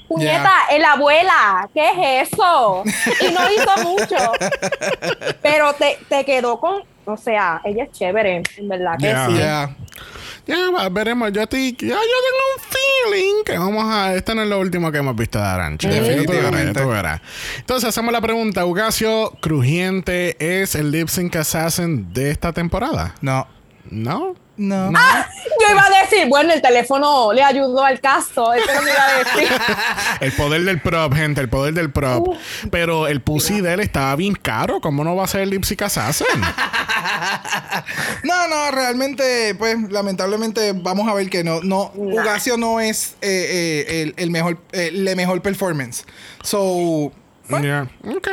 Puñeta, 0.08 0.52
es 0.72 0.80
la 0.80 0.92
abuela, 0.94 1.70
¿qué 1.74 1.90
es 2.22 2.32
eso? 2.34 2.84
Y 3.22 3.32
no 3.32 3.42
hizo 3.52 3.84
mucho. 3.90 4.16
Pero 5.42 5.74
te, 5.74 5.98
te 6.10 6.24
quedó 6.26 6.60
con, 6.60 6.84
o 7.06 7.18
sea, 7.18 7.62
ella 7.64 7.86
es 7.86 7.92
chévere, 7.92 8.44
en 8.58 8.68
verdad 8.68 8.96
que 9.00 9.06
Yeah. 9.08 9.26
sí. 9.28 9.34
Yeah. 9.36 9.76
Ya, 10.46 10.90
veremos. 10.90 11.32
Yo, 11.32 11.44
estoy, 11.44 11.72
ya, 11.72 11.88
yo 11.88 11.96
tengo 11.96 12.44
un 12.56 13.14
feeling 13.14 13.44
que 13.46 13.58
vamos 13.58 13.86
a... 13.86 14.14
Este 14.16 14.36
no 14.36 14.44
es 14.44 14.50
lo 14.50 14.60
último 14.60 14.92
que 14.92 14.98
hemos 14.98 15.16
visto 15.16 15.40
de 15.40 15.46
Arancha. 15.46 15.90
Definitivamente. 15.90 16.82
Tú 16.82 16.90
verás. 16.90 17.22
Entonces 17.60 17.90
hacemos 17.90 18.12
la 18.12 18.22
pregunta. 18.22 18.66
Ugacio 18.66 19.32
Crujiente 19.40 20.36
es 20.62 20.76
el 20.76 20.92
lip 20.92 21.08
sync 21.08 21.36
assassin 21.38 22.12
de 22.14 22.32
esta 22.32 22.52
temporada. 22.52 23.16
No. 23.22 23.48
¿No? 23.90 24.36
No. 24.56 24.92
Yo 24.92 25.72
iba 25.72 25.84
a 25.84 26.02
decir, 26.04 26.28
bueno, 26.28 26.54
el 26.54 26.62
teléfono 26.62 27.34
le 27.34 27.42
ayudó 27.44 27.84
al 27.84 28.00
caso, 28.00 28.54
eso 28.54 28.72
no 28.72 28.88
iba 28.88 29.08
a 29.08 29.18
decir. 29.18 29.50
El 30.22 30.32
poder 30.34 30.64
del 30.64 30.80
prop, 30.80 31.14
gente, 31.14 31.42
el 31.42 31.50
poder 31.50 31.74
del 31.74 31.92
prop. 31.92 32.36
Pero 32.70 33.08
el 33.08 33.22
pussy 33.22 33.62
de 33.62 33.74
él 33.74 33.80
estaba 33.80 34.16
bien 34.16 34.36
caro. 34.36 34.80
¿Cómo 34.80 35.04
no 35.04 35.16
va 35.16 35.24
a 35.26 35.28
ser 35.28 35.42
el 35.42 35.50
lip 35.50 35.64
sync 35.64 35.82
assassin? 35.82 36.28
No, 38.24 38.48
no, 38.48 38.72
realmente, 38.72 39.56
pues, 39.56 39.78
lamentablemente, 39.90 40.72
vamos 40.74 41.10
a 41.10 41.14
ver 41.14 41.30
que 41.30 41.44
no, 41.44 41.62
no, 41.62 41.92
Nah. 41.96 42.22
Ugacio 42.22 42.58
no 42.58 42.80
es 42.80 43.16
eh, 43.22 43.86
eh, 43.88 44.02
el, 44.04 44.14
el 44.18 44.30
mejor, 44.32 44.58
eh, 44.72 44.90
la 44.94 45.16
mejor 45.16 45.42
performance. 45.42 46.06
So, 46.44 47.12
Ya, 47.50 47.88
ok. 48.06 48.28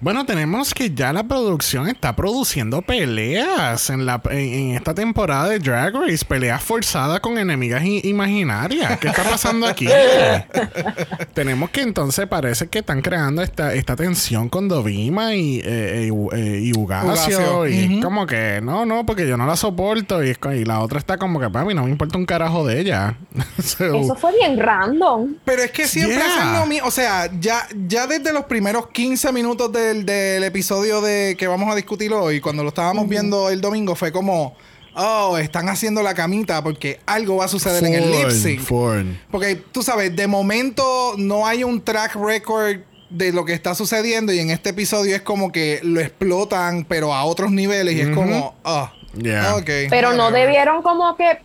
Bueno, 0.00 0.24
tenemos 0.26 0.72
que 0.74 0.92
ya 0.94 1.12
la 1.12 1.24
producción 1.24 1.88
está 1.88 2.14
produciendo 2.16 2.82
peleas 2.82 3.90
en, 3.90 4.06
la, 4.06 4.20
en, 4.30 4.38
en 4.38 4.70
esta 4.76 4.94
temporada 4.94 5.48
de 5.48 5.58
Drag 5.58 5.94
Race, 5.94 6.24
peleas 6.24 6.62
forzadas 6.62 7.20
con 7.20 7.38
enemigas 7.38 7.82
imaginarias. 7.84 8.98
¿Qué 8.98 9.08
está 9.08 9.22
pasando 9.24 9.66
aquí? 9.66 9.86
tenemos 11.34 11.70
que 11.70 11.82
entonces 11.82 12.26
parece 12.26 12.68
que 12.68 12.80
están 12.80 13.02
creando 13.02 13.42
esta, 13.42 13.74
esta 13.74 13.96
tensión 13.96 14.48
con 14.48 14.68
Dovima 14.68 15.34
y, 15.34 15.60
eh, 15.64 16.10
U- 16.12 16.30
eh, 16.32 16.60
y 16.62 16.76
Ugacio. 16.76 17.10
Ugacio, 17.38 17.68
Y 17.68 17.78
es 17.78 17.90
ujú. 17.90 18.00
como 18.02 18.26
que, 18.26 18.60
no, 18.62 18.84
no, 18.86 19.04
porque 19.06 19.26
yo 19.26 19.36
no 19.36 19.46
la 19.46 19.56
soporto. 19.56 20.22
Y, 20.24 20.36
y 20.54 20.64
la 20.64 20.80
otra 20.80 20.98
está 20.98 21.16
como 21.18 21.40
que, 21.40 21.48
papi, 21.50 21.74
no 21.74 21.84
me 21.84 21.90
importa 21.90 22.18
un 22.18 22.26
carajo 22.26 22.66
de 22.66 22.80
ella. 22.80 23.16
So, 23.64 23.94
Eso 23.94 24.14
fue 24.16 24.32
bien 24.36 24.58
random. 24.58 25.36
pero 25.44 25.62
es 25.62 25.70
que 25.70 25.86
siempre 25.88 26.14
Yeah. 26.16 26.26
hacen 26.26 26.52
lo 26.60 26.66
mismo. 26.66 26.86
O 26.88 26.90
sea, 26.90 27.30
ya, 27.40 27.66
ya 27.86 28.06
desde 28.06 28.32
los 28.32 28.44
primeros 28.44 28.88
15 28.88 29.32
minutos 29.32 29.53
del, 29.56 30.04
del 30.04 30.42
episodio 30.44 31.00
de 31.00 31.36
que 31.38 31.46
vamos 31.46 31.70
a 31.72 31.74
discutir 31.76 32.12
hoy, 32.12 32.40
cuando 32.40 32.62
lo 32.62 32.68
estábamos 32.70 33.08
viendo 33.08 33.48
el 33.50 33.60
domingo, 33.60 33.94
fue 33.94 34.10
como, 34.12 34.56
oh, 34.96 35.38
están 35.38 35.68
haciendo 35.68 36.02
la 36.02 36.14
camita 36.14 36.62
porque 36.62 37.00
algo 37.06 37.36
va 37.36 37.44
a 37.46 37.48
suceder 37.48 37.84
en 37.84 37.94
el 37.94 38.10
lip 38.10 38.30
sync. 38.30 38.60
full. 38.60 39.12
Porque 39.30 39.56
tú 39.56 39.82
sabes, 39.82 40.14
de 40.14 40.26
momento 40.26 41.14
no 41.16 41.46
hay 41.46 41.62
un 41.64 41.80
track 41.82 42.16
record 42.16 42.78
de 43.10 43.32
lo 43.32 43.44
que 43.44 43.52
está 43.52 43.74
sucediendo 43.76 44.32
y 44.32 44.40
en 44.40 44.50
este 44.50 44.70
episodio 44.70 45.14
es 45.14 45.22
como 45.22 45.52
que 45.52 45.78
lo 45.84 46.00
explotan 46.00 46.84
pero 46.84 47.14
a 47.14 47.24
otros 47.24 47.52
niveles 47.52 47.94
y 47.94 48.00
es 48.00 48.08
como, 48.08 48.54
ah, 48.64 48.92
Yeah. 49.16 49.54
ok. 49.54 49.70
Pero 49.90 50.12
no 50.14 50.32
debieron 50.32 50.82
como 50.82 51.16
que 51.16 51.38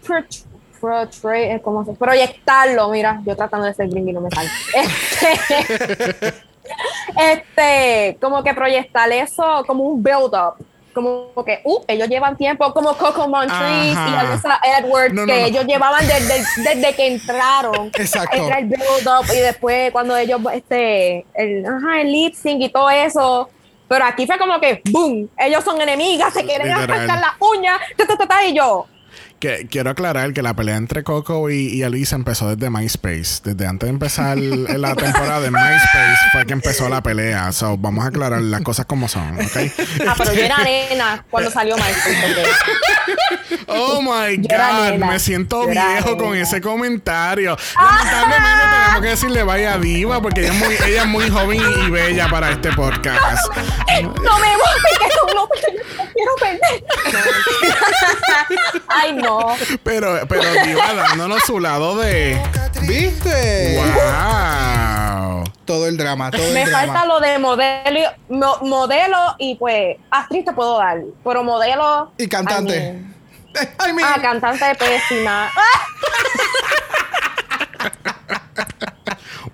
eh, 1.35 1.59
¿cómo 1.63 1.85
se- 1.85 1.93
proyectarlo. 1.93 2.89
Mira, 2.89 3.21
yo 3.25 3.35
tratando 3.35 3.67
de 3.67 3.73
ser 3.75 3.89
gringo 3.89 4.09
y 4.09 4.13
no 4.13 4.21
me 4.21 4.29
sale. 4.31 4.49
Este, 5.59 6.33
este, 7.17 8.17
como 8.21 8.43
que 8.43 8.53
proyectar 8.53 9.11
eso 9.11 9.63
como 9.67 9.83
un 9.83 10.03
build-up. 10.03 10.65
Como 10.93 11.31
que, 11.45 11.61
uh, 11.63 11.83
ellos 11.87 12.09
llevan 12.09 12.35
tiempo, 12.35 12.73
como 12.73 12.93
Coco 12.97 13.27
Montrese 13.27 13.91
Ajá. 13.91 14.09
y 14.09 14.27
Alyssa 14.27 14.59
Edwards, 14.79 15.13
No, 15.13 15.21
no, 15.21 15.27
que 15.27 15.39
no. 15.39 15.45
ellos 15.47 15.65
llevaban 15.65 16.05
desde, 16.05 16.43
desde 16.63 16.95
que 16.95 17.07
entraron. 17.07 17.91
Exacto. 17.97 18.35
Entra 18.35 18.59
el 18.59 18.65
build-up 18.65 19.25
y 19.31 19.37
después 19.37 19.91
cuando 19.91 20.17
ellos, 20.17 20.41
este, 20.51 21.25
el, 21.35 21.65
ajá, 21.65 22.01
el 22.01 22.11
lip 22.11 22.33
sync 22.33 22.61
y 22.61 22.69
todo 22.69 22.89
eso. 22.89 23.49
Pero 23.87 24.05
aquí 24.05 24.25
fue 24.27 24.37
como 24.37 24.59
que, 24.59 24.81
boom, 24.91 25.29
ellos 25.37 25.63
son 25.63 25.79
enemigas, 25.81 26.33
se 26.33 26.43
quieren 26.43 26.71
arrancar 26.71 27.19
las 27.19 27.33
uñas, 27.39 27.79
ta, 27.95 28.05
ta, 28.05 28.17
ta, 28.17 28.27
ta, 28.27 28.45
y 28.45 28.53
yo, 28.53 28.85
Que, 29.39 29.67
quiero 29.69 29.89
aclarar 29.91 30.33
que 30.33 30.41
la 30.41 30.53
pelea 30.53 30.75
entre 30.75 31.03
Coco 31.03 31.49
y, 31.49 31.67
y 31.67 31.83
Alisa 31.83 32.15
empezó 32.17 32.53
desde 32.53 32.69
MySpace. 32.69 33.39
Desde 33.43 33.65
antes 33.67 33.87
de 33.87 33.91
empezar 33.93 34.37
la 34.37 34.95
temporada 34.95 35.39
de 35.39 35.49
MySpace 35.49 36.17
fue 36.33 36.45
que 36.45 36.53
empezó 36.53 36.89
la 36.89 37.01
pelea. 37.01 37.51
So, 37.53 37.77
vamos 37.77 38.03
a 38.03 38.09
aclarar 38.09 38.41
las 38.41 38.61
cosas 38.61 38.85
como 38.85 39.07
son, 39.07 39.35
¿ok? 39.39 39.57
Ah, 40.07 40.13
pero 40.17 40.33
yo 40.33 40.41
era 40.41 40.57
nena 40.63 41.25
cuando 41.29 41.49
salió 41.51 41.75
MySpace. 41.77 42.41
ok. 42.41 43.69
Oh 43.71 44.01
my 44.01 44.35
God, 44.37 44.97
me 45.07 45.19
siento 45.19 45.63
Yo 45.65 45.69
viejo 45.69 46.09
nena. 46.09 46.17
con 46.17 46.35
ese 46.35 46.59
comentario. 46.59 47.55
Lamentablemente 47.75 48.49
tenemos 48.75 49.01
que 49.01 49.07
decirle 49.09 49.43
vaya 49.43 49.77
diva 49.77 50.21
porque 50.21 50.41
ella 50.41 50.53
es 50.53 50.59
muy, 50.59 50.75
ella 50.85 51.01
es 51.03 51.07
muy 51.07 51.29
joven 51.29 51.61
y, 51.61 51.85
y 51.85 51.89
bella 51.89 52.27
para 52.29 52.51
este 52.51 52.71
podcast. 52.73 53.45
No 54.01 54.39
me 54.39 54.47
voy, 54.55 54.97
que 54.99 55.05
yo 55.09 55.33
no 55.35 55.49
quiero 56.19 56.35
perder. 56.39 56.83
Ay, 58.87 59.13
no. 59.13 59.55
Pero, 59.83 60.19
pero 60.27 60.51
diva 60.65 60.93
dándonos 60.93 61.43
su 61.43 61.59
lado 61.59 61.97
de 61.97 62.39
¿Viste? 62.81 63.77
wow. 63.77 65.43
Todo 65.65 65.87
el 65.87 65.97
drama, 65.97 66.31
todo 66.31 66.41
Me 66.51 66.63
el 66.63 66.71
falta 66.71 67.05
lo 67.05 67.19
de 67.19 67.37
modelo, 67.39 67.99
y- 67.99 68.33
mo- 68.33 68.57
modelo 68.61 69.35
y 69.37 69.55
pues 69.55 69.97
actriz 70.09 70.43
te 70.45 70.53
puedo 70.53 70.77
dar, 70.79 70.97
pero 71.23 71.43
modelo 71.43 72.11
Y 72.17 72.27
cantante. 72.27 72.75
I 72.77 72.81
mean, 72.81 73.15
I 73.89 73.93
mean, 73.93 74.07
ah, 74.15 74.19
cantante 74.21 74.75
pésima. 74.75 75.51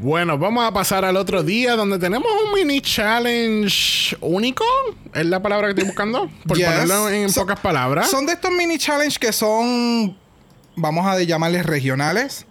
Bueno, 0.05 0.37
vamos 0.37 0.63
a 0.63 0.71
pasar 0.71 1.03
al 1.03 1.17
otro 1.17 1.41
día 1.41 1.75
donde 1.75 1.97
tenemos 1.97 2.27
un 2.45 2.53
mini 2.53 2.79
challenge 2.79 4.15
único. 4.21 4.63
¿Es 5.15 5.25
la 5.25 5.41
palabra 5.41 5.65
que 5.65 5.71
estoy 5.71 5.85
buscando? 5.85 6.29
Por 6.47 6.57
Yes. 6.57 6.67
ponerlo 6.67 7.09
en 7.09 7.27
So- 7.31 7.41
pocas 7.41 7.59
palabras. 7.59 8.07
Son 8.11 8.23
de 8.27 8.33
estos 8.33 8.51
mini 8.51 8.77
challenge 8.77 9.17
que 9.17 9.33
son, 9.33 10.15
vamos 10.75 11.07
a 11.07 11.19
llamarles 11.23 11.65
regionales. 11.65 12.45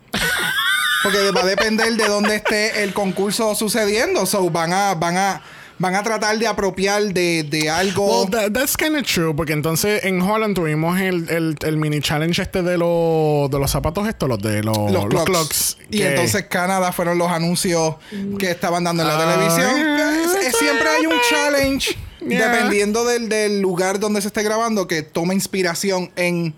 Porque 1.05 1.31
va 1.31 1.43
a 1.43 1.47
depender 1.47 1.93
de 1.95 2.09
dónde 2.09 2.35
esté 2.35 2.83
el 2.83 2.93
concurso 2.93 3.55
sucediendo. 3.55 4.27
So 4.27 4.51
van 4.51 4.73
a, 4.73 4.95
van 4.97 5.17
a, 5.17 5.41
van 5.78 5.95
a 5.95 6.02
tratar 6.02 6.38
de 6.38 6.47
apropiar 6.47 7.02
de, 7.12 7.43
de 7.43 7.69
algo. 7.71 8.23
Well, 8.23 8.31
that- 8.31 8.52
that's 8.52 8.76
kind 8.76 8.97
of 8.97 9.02
true, 9.02 9.35
porque 9.35 9.52
entonces 9.52 10.04
en 10.04 10.21
Holland 10.23 10.54
tuvimos 10.54 11.00
el, 11.00 11.28
el, 11.28 11.57
el 11.64 11.76
mini 11.76 12.00
challenge 12.00 12.40
este 12.43 12.62
de, 12.62 12.78
los 12.78 13.50
de 13.50 13.59
los 13.59 13.71
zapatos 13.71 14.07
estos, 14.09 14.28
los 14.28 14.38
de 14.38 14.62
los, 14.62 14.76
los 14.93 15.12
los 15.12 15.25
clocks. 15.25 15.76
Y 15.90 15.99
que- 15.99 16.09
entonces 16.11 16.45
Canadá 16.49 16.93
fueron 16.93 17.19
los 17.19 17.31
anuncios 17.31 17.97
que 18.38 18.50
estaban 18.50 18.85
dando 18.85 19.02
en 19.02 19.09
la 19.09 19.14
Ah, 19.19 19.35
televisión. 19.35 19.76
yeah, 19.76 20.52
siempre 20.52 20.88
hay 20.88 21.07
un 21.07 21.14
challenge 21.31 21.97
Yeah. 22.26 22.49
dependiendo 22.50 23.04
del, 23.04 23.28
del 23.28 23.61
lugar 23.61 24.00
donde 24.00 24.23
se 24.23 24.28
esté 24.28 24.43
grabando 24.43 24.87
que 24.87 25.02
toma 25.02 25.35
inspiración 25.35 26.11
en 26.16 26.54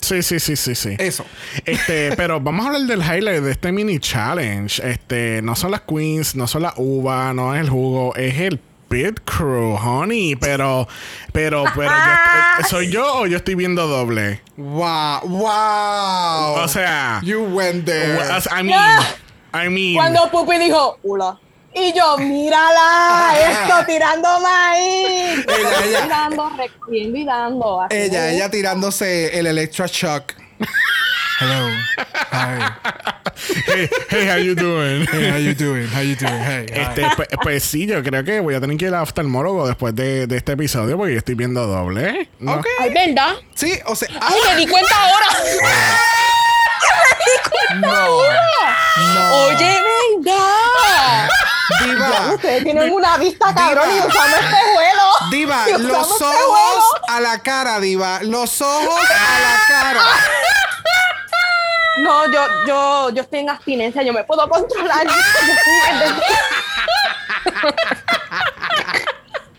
Sí, 0.00 0.22
sí, 0.22 0.38
sí, 0.40 0.56
sí, 0.56 0.74
sí. 0.74 0.96
eso. 0.98 1.24
Este, 1.64 2.12
pero 2.16 2.40
vamos 2.40 2.64
a 2.64 2.68
hablar 2.68 2.82
del 2.82 3.00
highlight 3.00 3.42
de 3.42 3.52
este 3.52 3.72
mini 3.72 3.98
challenge. 3.98 4.80
Este, 4.88 5.40
no 5.42 5.54
son 5.56 5.70
las 5.72 5.82
queens, 5.82 6.34
no 6.36 6.46
son 6.46 6.62
las 6.62 6.74
uvas, 6.76 7.34
no 7.34 7.54
es 7.54 7.60
el 7.60 7.68
jugo, 7.70 8.14
es 8.16 8.38
el 8.38 8.58
pit 8.88 9.20
crew, 9.24 9.74
honey. 9.76 10.36
Pero, 10.36 10.86
pero, 11.32 11.64
pero, 11.74 11.90
yo- 11.90 12.68
¿soy 12.68 12.90
yo 12.90 13.20
o 13.20 13.26
yo 13.26 13.36
estoy 13.38 13.54
viendo 13.54 13.86
doble? 13.86 14.40
Wow, 14.56 15.20
wow. 15.24 16.54
O 16.62 16.68
sea, 16.68 17.20
you 17.22 17.42
went 17.44 17.84
there. 17.84 18.18
I 18.50 18.62
mean, 18.62 19.00
I 19.54 19.68
mean, 19.68 19.94
Cuando 19.96 20.30
Pupi 20.30 20.58
dijo, 20.58 20.98
hola. 21.02 21.38
Y 21.78 21.92
yo, 21.92 22.16
mírala, 22.16 23.34
esto 23.50 23.84
tirando 23.86 24.40
maíz. 24.40 25.44
Ella, 25.46 25.84
ella. 25.84 26.06
Dando, 26.08 26.50
recogiendo 26.56 27.18
y 27.18 27.24
dando. 27.24 27.82
así. 27.82 27.96
ella, 27.96 28.32
ella 28.32 28.50
tirándose 28.50 29.38
el 29.38 29.46
electro 29.46 29.86
shock. 29.86 30.32
Hello. 31.38 31.68
Hi. 32.32 32.72
hey, 33.66 33.88
hey, 34.08 34.26
how 34.26 34.38
you 34.38 34.54
doing? 34.54 35.06
Hey, 35.12 35.30
how 35.30 35.36
you 35.36 35.54
doing? 35.54 35.86
How 35.88 36.00
you 36.00 36.16
doing? 36.16 36.40
Hey. 36.40 36.64
Este, 36.72 37.06
pues, 37.14 37.28
pues 37.42 37.62
sí, 37.62 37.86
yo 37.86 38.02
creo 38.02 38.24
que 38.24 38.40
voy 38.40 38.54
a 38.54 38.60
tener 38.60 38.78
que 38.78 38.86
ir 38.86 38.94
al 38.94 39.02
oftalmólogo 39.02 39.66
después 39.66 39.94
de, 39.94 40.26
de 40.26 40.36
este 40.38 40.52
episodio 40.52 40.96
porque 40.96 41.12
yo 41.12 41.18
estoy 41.18 41.34
viendo 41.34 41.66
doble. 41.66 42.30
¿no? 42.38 42.54
Ok. 42.54 42.66
Ay, 42.80 42.90
¿verdad? 42.94 43.34
Sí, 43.54 43.78
o 43.84 43.94
sea, 43.94 44.08
Ay, 44.18 44.38
ah, 44.44 44.48
me 44.48 44.56
di 44.56 44.66
cuenta 44.66 44.94
ahora. 44.94 45.26
No, 47.76 48.18
no. 49.14 49.34
Oye, 49.46 49.82
¿verdad? 50.20 51.28
Diva, 51.84 52.34
Ustedes 52.34 52.64
tienen 52.64 52.92
una 52.92 53.16
vista 53.16 53.54
cabrón 53.54 53.88
y 53.90 53.94
Diva. 53.94 54.06
usamos 54.06 54.38
espejuelos. 54.38 55.30
Diva, 55.30 55.64
Y 55.68 55.74
usamos 55.74 55.88
los 55.88 56.22
ojos 56.22 56.34
espejuelos. 56.34 56.84
a 57.08 57.20
la 57.20 57.38
cara, 57.42 57.80
Diva. 57.80 58.18
Los 58.22 58.60
ojos 58.60 59.00
a 59.10 59.40
la 59.40 59.58
cara. 59.68 60.02
No, 61.98 62.30
yo, 62.30 62.46
yo, 62.66 63.10
yo 63.10 63.22
estoy 63.22 63.38
en 63.40 63.50
abstinencia, 63.50 64.02
yo 64.02 64.12
me 64.12 64.22
puedo 64.24 64.48
controlar. 64.48 65.06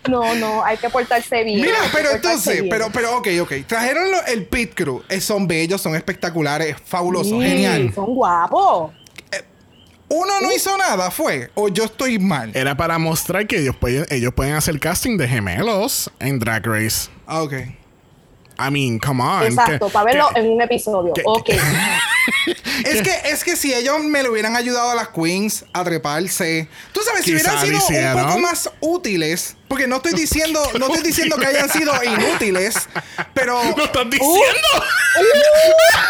No, 0.08 0.34
no, 0.34 0.64
hay 0.64 0.76
que 0.76 0.88
portarse 0.90 1.44
bien. 1.44 1.60
Mira, 1.60 1.78
pero 1.92 2.10
entonces, 2.10 2.64
pero, 2.70 2.88
pero, 2.92 3.18
ok, 3.18 3.28
ok. 3.42 3.52
Trajeron 3.66 4.10
lo- 4.10 4.24
el 4.26 4.46
pit 4.46 4.72
crew. 4.74 5.02
Eh, 5.08 5.20
son 5.20 5.46
bellos, 5.46 5.80
son 5.80 5.94
espectaculares, 5.94 6.76
fabulosos, 6.84 7.32
Sí, 7.32 7.40
genial. 7.40 7.92
Son 7.94 8.14
guapos. 8.14 8.92
Uno 10.10 10.32
no 10.40 10.50
hizo 10.50 10.74
nada, 10.78 11.10
fue. 11.10 11.50
O 11.54 11.68
yo 11.68 11.84
estoy 11.84 12.18
mal. 12.18 12.50
Era 12.54 12.74
para 12.76 12.96
mostrar 12.98 13.46
que 13.46 13.58
ellos 13.58 13.76
pueden, 13.76 14.06
ellos 14.08 14.32
pueden 14.32 14.54
hacer 14.54 14.80
casting 14.80 15.18
de 15.18 15.28
gemelos 15.28 16.10
en 16.18 16.38
Drag 16.38 16.64
Race. 16.66 17.10
Ah, 17.26 17.42
ok. 17.42 17.52
I 17.52 18.70
mean, 18.70 18.98
come 18.98 19.22
on. 19.22 19.44
Exacto, 19.44 19.86
que- 19.88 19.92
para 19.92 20.04
verlo 20.06 20.28
que- 20.34 20.40
en 20.40 20.48
un 20.50 20.62
episodio. 20.62 21.12
que- 21.12 21.22
ok. 21.26 21.50
Es 22.84 23.02
que, 23.02 23.30
es 23.30 23.44
que 23.44 23.56
si 23.56 23.74
ellos 23.74 24.00
me 24.00 24.22
lo 24.22 24.32
hubieran 24.32 24.56
ayudado 24.56 24.90
a 24.90 24.94
las 24.94 25.08
queens 25.08 25.64
a 25.72 25.84
treparse, 25.84 26.68
tú 26.92 27.00
sabes, 27.02 27.24
si 27.24 27.32
hubieran 27.32 27.60
sido 27.60 27.78
lo 27.78 28.20
un 28.20 28.26
poco 28.26 28.38
más 28.38 28.70
útiles, 28.80 29.56
porque 29.68 29.86
no 29.86 29.96
estoy 29.96 30.12
diciendo, 30.12 30.62
no 30.78 30.86
estoy 30.86 31.02
diciendo 31.02 31.36
que 31.36 31.46
hayan 31.46 31.68
sido 31.68 31.92
inútiles, 32.02 32.88
pero 33.34 33.60
¡Lo 33.76 33.84
estás 33.84 34.08
diciendo! 34.10 34.68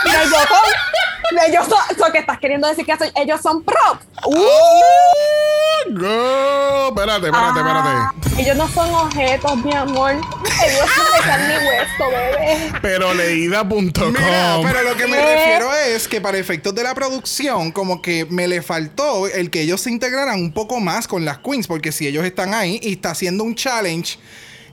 Mira, 0.04 0.24
yo 0.24 0.30
son, 0.30 1.48
ellos 1.48 1.66
son, 1.66 1.98
so 1.98 2.12
que 2.12 2.18
estás 2.18 2.38
queriendo 2.38 2.68
decir 2.68 2.84
que 2.84 2.96
ellos 3.16 3.40
son 3.40 3.62
props. 3.62 4.06
Uh, 4.24 4.34
¡Oh! 4.36 6.88
Espérate, 6.88 7.26
espérate, 7.26 7.60
ah, 7.60 8.12
espérate. 8.14 8.42
ellos 8.42 8.56
no 8.56 8.68
son 8.68 8.94
objetos, 8.94 9.56
mi 9.58 9.74
amor. 9.74 10.12
Ellos 10.12 10.90
son 10.94 11.04
de 11.14 11.20
carne 11.28 11.54
y 11.54 11.66
hueso, 11.66 12.10
bebé. 12.10 12.72
Pero 12.82 13.14
leída.com. 13.14 14.12
Mira, 14.12 14.58
pero 14.62 14.82
lo 14.82 14.96
que 14.96 15.06
me 15.06 15.16
¿Qué? 15.16 15.34
refiero 15.34 15.72
es 15.74 16.07
que 16.08 16.20
para 16.20 16.38
efectos 16.38 16.74
de 16.74 16.82
la 16.82 16.94
producción, 16.94 17.70
como 17.72 18.00
que 18.02 18.24
me 18.26 18.48
le 18.48 18.62
faltó 18.62 19.26
el 19.26 19.50
que 19.50 19.62
ellos 19.62 19.80
se 19.80 19.90
integraran 19.90 20.40
un 20.40 20.52
poco 20.52 20.80
más 20.80 21.06
con 21.06 21.24
las 21.24 21.38
queens, 21.38 21.66
porque 21.66 21.92
si 21.92 22.06
ellos 22.06 22.24
están 22.24 22.54
ahí 22.54 22.80
y 22.82 22.92
está 22.92 23.10
haciendo 23.10 23.44
un 23.44 23.54
challenge 23.54 24.18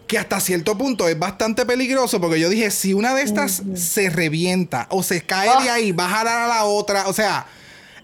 que 0.08 0.18
hasta 0.20 0.40
cierto 0.40 0.78
punto 0.78 1.08
es 1.08 1.18
bastante 1.18 1.66
peligroso, 1.66 2.22
porque 2.22 2.40
yo 2.40 2.50
dije, 2.50 2.70
si 2.72 2.94
una 2.94 3.14
de 3.16 3.24
estas 3.24 3.64
se 3.76 4.10
revienta 4.10 4.88
o 4.92 5.02
se 5.04 5.22
cae 5.22 5.50
de 5.64 5.70
Ah. 5.70 5.74
ahí, 5.74 5.92
va 5.92 6.06
a 6.06 6.10
jalar 6.10 6.42
a 6.44 6.48
la 6.48 6.66
otra, 6.66 7.08
o 7.08 7.14
sea, 7.14 7.46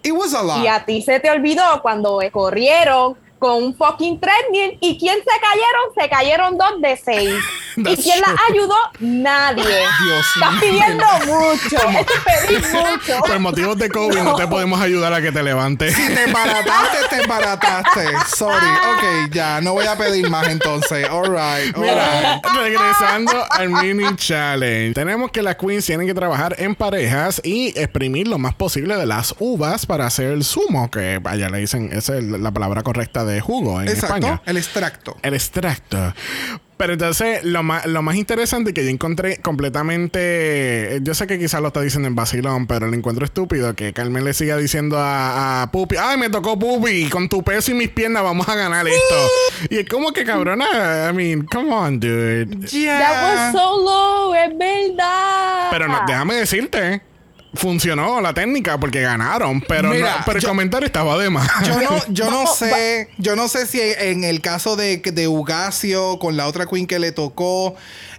it 0.04 0.12
was 0.12 0.34
a 0.34 0.42
lot. 0.42 0.64
Y 0.64 0.68
a 0.68 0.84
ti 0.84 1.02
se 1.04 1.20
te 1.20 1.30
olvidó 1.30 1.64
cuando 1.82 2.20
corrieron 2.32 3.16
con 3.42 3.64
un 3.64 3.76
fucking 3.76 4.20
treadmill. 4.20 4.78
¿Y 4.80 5.00
quién 5.00 5.18
se 5.18 5.24
cayeron? 5.24 5.96
Se 6.00 6.10
cayeron 6.10 6.58
dos 6.60 6.80
de 6.80 6.96
seis. 6.96 7.34
¿Y 7.76 7.98
quién 7.98 8.22
las 8.22 8.36
ayudó? 8.50 8.76
Nadie. 9.00 9.64
Dios 9.64 10.26
Estás 10.36 10.62
pidiendo 10.62 11.06
mucho. 11.26 11.90
Esto 11.90 12.14
es 12.14 12.48
pedir 12.48 12.62
mucho. 12.72 13.20
Por 13.22 13.40
motivos 13.40 13.78
de 13.78 13.90
COVID 13.90 14.20
no. 14.20 14.36
te 14.36 14.46
podemos 14.48 14.80
ayudar 14.80 15.12
a 15.14 15.22
que 15.22 15.32
te 15.32 15.42
levantes. 15.42 15.96
Si 15.96 16.08
te 16.14 16.26
embarataste, 16.26 16.98
te 17.10 17.22
embarataste. 17.24 18.10
Sorry. 18.36 18.68
Ok, 18.94 19.32
ya, 19.34 19.60
no 19.60 19.74
voy 19.74 19.88
a 19.88 19.98
pedir 19.98 20.30
más 20.30 20.48
entonces. 20.48 21.10
Alright, 21.10 21.76
Mira, 21.76 22.34
alright. 22.36 22.46
regresando 22.56 23.44
al 23.50 23.70
mini 23.70 24.16
challenge. 24.18 24.94
Tenemos 24.94 25.32
que 25.32 25.42
las 25.42 25.56
queens 25.56 25.86
tienen 25.86 26.06
que 26.06 26.14
trabajar 26.14 26.56
en 26.60 26.76
parejas 26.76 27.42
y 27.44 27.70
exprimir 27.80 28.28
lo 28.28 28.38
más 28.38 28.54
posible 28.54 28.98
de 28.98 29.08
las 29.08 29.34
uvas 29.40 29.88
para 29.88 30.06
hacer 30.06 30.28
el 30.28 30.44
zumo, 30.44 30.92
que 30.92 31.20
allá 31.24 31.50
le 31.50 31.58
dicen, 31.58 31.90
esa 31.92 32.18
es 32.18 32.24
la 32.26 32.52
palabra 32.52 32.84
correcta 32.84 33.26
de 33.26 33.31
jugo 33.40 33.82
en 33.82 33.88
Exacto, 33.88 34.16
España. 34.18 34.42
el 34.46 34.58
extracto. 34.58 35.18
El 35.22 35.34
extracto. 35.36 36.14
Pero 36.76 36.94
entonces, 36.94 37.44
lo 37.44 37.62
más, 37.62 37.86
lo 37.86 38.02
más 38.02 38.16
interesante 38.16 38.74
que 38.74 38.84
yo 38.84 38.90
encontré 38.90 39.38
completamente. 39.38 41.00
Yo 41.04 41.14
sé 41.14 41.28
que 41.28 41.38
quizás 41.38 41.62
lo 41.62 41.68
está 41.68 41.80
diciendo 41.82 42.08
en 42.08 42.16
vacilón, 42.16 42.66
pero 42.66 42.88
lo 42.88 42.96
encuentro 42.96 43.24
estúpido 43.24 43.76
que 43.76 43.94
Carmen 43.94 44.24
le 44.26 44.34
siga 44.34 44.58
diciendo 44.58 44.98
a, 44.98 45.62
a 45.62 45.72
Pupi: 45.72 45.96
¡Ay, 45.98 46.18
me 46.18 46.30
tocó 46.30 46.58
Pupi! 46.58 47.08
Con 47.10 47.30
tu 47.30 47.44
peso 47.44 47.70
y 47.70 47.76
mis 47.76 47.90
piernas 47.90 48.24
vamos 48.24 48.50
a 48.50 48.56
ganar 48.56 48.88
esto. 48.88 49.16
Y 49.70 49.78
es 49.78 49.88
como 49.88 50.12
que 50.12 50.24
cabrona. 50.26 51.10
I 51.10 51.14
mean, 51.14 51.46
come 51.46 51.72
on, 51.72 52.00
dude. 52.00 52.48
That 52.48 53.24
was 53.24 53.52
so 53.54 53.78
low, 53.84 54.34
es 54.34 54.58
verdad. 54.58 55.68
Pero 55.70 55.88
no, 55.88 56.00
déjame 56.08 56.34
decirte. 56.36 57.02
Funcionó 57.54 58.22
la 58.22 58.34
técnica 58.34 58.80
porque 58.80 59.02
ganaron, 59.02 59.60
pero, 59.62 59.90
Mira, 59.90 60.18
no- 60.20 60.24
pero 60.26 60.38
el 60.38 60.44
yo- 60.44 60.48
comentario 60.50 60.86
estaba 60.86 61.18
de 61.18 61.30
más. 61.30 61.50
Yo 61.66 61.82
no, 61.82 61.90
yo 62.10 62.32
no 62.32 62.48
sé, 62.48 63.10
yo 63.18 63.36
no 63.36 63.48
sé 63.50 63.66
si 63.68 63.80
en 63.82 64.24
el 64.24 64.40
caso 64.40 64.76
de, 64.78 64.98
de 64.98 65.28
Ugacio 65.28 66.18
con 66.20 66.38
la 66.38 66.48
otra 66.48 66.66
queen 66.66 66.88
que 66.88 66.98
le 66.98 67.12
tocó, 67.12 67.76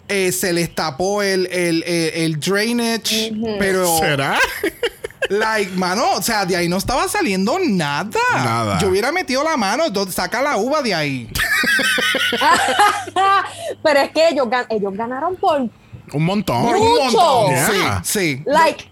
eh, 0.09 0.33
se 0.33 0.53
les 0.53 0.75
tapó 0.75 1.23
el, 1.23 1.47
el, 1.47 1.83
el- 1.85 2.11
el 2.14 2.40
drainage, 2.40 3.33
pero 3.59 3.97
¿Será? 3.99 4.38
like, 5.31 5.71
mano, 5.77 6.12
o 6.12 6.21
sea, 6.23 6.45
de 6.45 6.55
ahí 6.57 6.68
no 6.68 6.77
estaba 6.77 7.09
saliendo 7.09 7.59
nada. 7.59 8.11
Nada. 8.35 8.79
Yo 8.81 8.88
hubiera 8.88 9.12
metido 9.12 9.42
la 9.42 9.57
mano, 9.57 9.85
saca 10.11 10.42
la 10.42 10.59
uva 10.59 10.83
de 10.83 10.95
ahí. 10.95 11.31
Pero 13.83 14.01
es 14.01 14.11
que 14.11 14.29
ellos, 14.29 14.47
gan- 14.49 14.66
ellos 14.68 14.92
ganaron 14.95 15.37
por, 15.37 15.61
Un 16.12 16.25
montón. 16.25 16.62
Por 16.64 16.77
un 16.77 16.83
Mucho. 17.05 17.18
montón. 17.18 17.51
Yeah. 17.55 18.01
Sí, 18.05 18.37
sí. 18.37 18.42
like, 18.47 18.90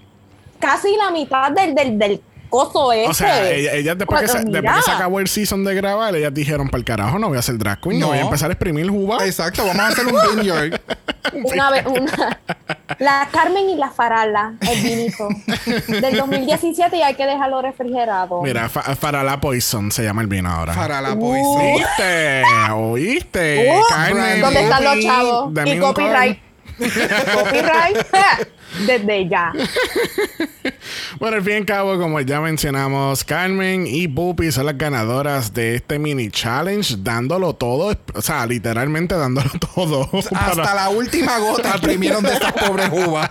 casi 0.60 0.96
la 0.96 1.10
mitad 1.10 1.50
del, 1.52 1.74
del, 1.74 1.98
del 1.98 2.22
coso 2.48 2.92
ese. 2.92 3.08
O 3.08 3.14
sea, 3.14 3.48
ella- 3.50 3.72
ellas 3.74 3.96
después, 3.96 4.20
que 4.22 4.28
se, 4.28 4.38
después 4.44 4.74
que 4.76 4.82
se 4.82 4.90
acabó 4.90 5.20
el 5.20 5.28
season 5.28 5.64
de 5.64 5.74
grabar, 5.74 6.14
ellas 6.16 6.34
dijeron, 6.34 6.68
para 6.68 6.78
el 6.80 6.84
carajo, 6.84 7.18
no 7.18 7.28
voy 7.28 7.38
a 7.38 7.42
ser 7.42 7.56
drag 7.58 7.80
queen, 7.80 7.98
no, 8.00 8.06
No. 8.06 8.12
voy 8.12 8.18
a 8.18 8.22
empezar 8.22 8.50
a 8.50 8.54
exprimir 8.54 8.90
uva. 8.90 9.24
Exacto, 9.24 9.64
vamos 9.64 9.80
a 9.84 9.88
hacer 9.88 10.06
un 10.06 10.16
vineyard. 10.36 10.80
Una 11.32 11.70
vez, 11.70 11.84
una. 11.86 12.40
La 12.98 13.28
Carmen 13.30 13.68
y 13.68 13.76
la 13.76 13.90
Farala, 13.90 14.54
el 14.68 14.82
vinito. 14.82 15.28
Del 15.86 16.16
2017 16.16 16.96
y 16.96 17.02
hay 17.02 17.14
que 17.14 17.24
dejarlo 17.26 17.62
refrigerado. 17.62 18.42
Mira, 18.42 18.68
fa- 18.68 18.96
Farala 18.96 19.40
Poison 19.40 19.92
se 19.92 20.02
llama 20.02 20.22
el 20.22 20.28
vino 20.28 20.50
ahora. 20.50 20.74
Para 20.74 21.00
la 21.00 21.12
Uh. 21.12 21.20
poesía. 21.20 21.74
¿Oíste? 21.76 22.42
¿Oíste? 22.72 23.72
Uh, 23.76 23.82
Carmen, 23.90 24.40
¿Dónde 24.40 24.60
están 24.62 24.84
los 24.84 25.00
chavos? 25.04 25.54
dame 25.54 25.74
Y 25.74 25.78
copyright. 25.78 26.38
copyright. 26.78 27.96
Desde 28.86 29.28
ya. 29.28 29.52
Bueno, 31.18 31.36
al 31.36 31.42
fin 31.42 31.52
y 31.52 31.56
al 31.56 31.64
cabo, 31.66 31.98
como 31.98 32.20
ya 32.20 32.40
mencionamos, 32.40 33.24
Carmen 33.24 33.86
y 33.86 34.08
Pupi 34.08 34.50
son 34.52 34.66
las 34.66 34.78
ganadoras 34.78 35.52
de 35.52 35.74
este 35.74 35.98
mini 35.98 36.30
challenge, 36.30 36.94
dándolo 37.00 37.52
todo, 37.54 37.94
o 38.14 38.22
sea, 38.22 38.46
literalmente 38.46 39.14
dándolo 39.16 39.50
todo. 39.74 40.08
Hasta 40.14 40.62
para- 40.62 40.74
la 40.74 40.88
última 40.88 41.38
gota 41.38 41.70
exprimieron 41.74 42.22
de 42.22 42.32
estas 42.32 42.52
pobres 42.52 42.88
uvas. 42.92 43.30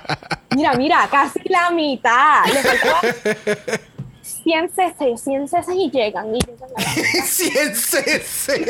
Mira, 0.55 0.73
mira, 0.75 1.07
casi 1.09 1.39
la 1.45 1.71
mitad. 1.71 2.45
Le 2.45 2.61
faltaba 2.61 3.01
100 4.21 4.69
cc, 4.69 5.17
100 5.17 5.47
cc 5.47 5.73
y 5.75 5.89
llegan. 5.89 6.35
Y 6.35 6.39
llegan 6.39 6.69
a 6.75 6.81
la- 6.81 7.25
Ciencese. 7.25 8.65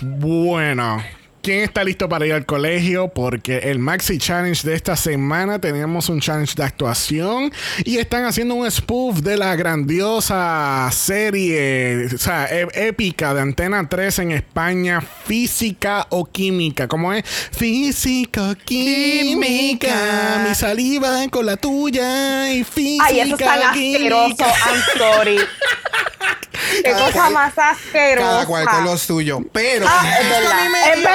Bueno, 0.00 1.02
¿quién 1.48 1.62
está 1.64 1.82
listo 1.82 2.10
para 2.10 2.26
ir 2.26 2.34
al 2.34 2.44
colegio? 2.44 3.08
Porque 3.08 3.56
el 3.70 3.78
Maxi 3.78 4.18
Challenge 4.18 4.68
de 4.68 4.74
esta 4.74 4.96
semana 4.96 5.58
teníamos 5.58 6.10
un 6.10 6.20
challenge 6.20 6.52
de 6.54 6.62
actuación 6.62 7.50
y 7.86 7.96
están 7.96 8.26
haciendo 8.26 8.54
un 8.54 8.70
spoof 8.70 9.20
de 9.20 9.38
la 9.38 9.56
grandiosa 9.56 10.90
serie, 10.92 12.06
o 12.14 12.18
sea, 12.18 12.44
e- 12.50 12.68
épica 12.88 13.32
de 13.32 13.40
Antena 13.40 13.88
3 13.88 14.18
en 14.18 14.32
España, 14.32 15.00
Física 15.00 16.06
o 16.10 16.26
Química. 16.26 16.86
¿Cómo 16.86 17.14
es? 17.14 17.24
Física 17.26 18.50
o 18.50 18.54
Química. 18.54 20.44
Mi 20.46 20.54
saliva 20.54 21.26
con 21.30 21.46
la 21.46 21.56
tuya 21.56 22.52
y 22.52 22.62
física. 22.62 23.06
Ay, 23.06 23.20
eso 23.20 23.36
es 23.36 23.40
tan 23.42 23.58
o 23.70 23.72
química. 23.72 24.44
asqueroso. 24.44 24.44
I'm 24.44 24.82
sorry. 24.98 25.38
Qué 26.84 26.92
cosa 26.92 27.12
cual- 27.12 27.32
más 27.32 27.52
asquerosa. 27.58 28.28
Cada 28.28 28.46
cual 28.46 28.66
con 28.66 28.84
lo 28.84 28.98
suyo. 28.98 29.40
Pero 29.52 29.86
Ah, 29.88 30.18
es 30.20 30.28
verdad. 30.28 31.08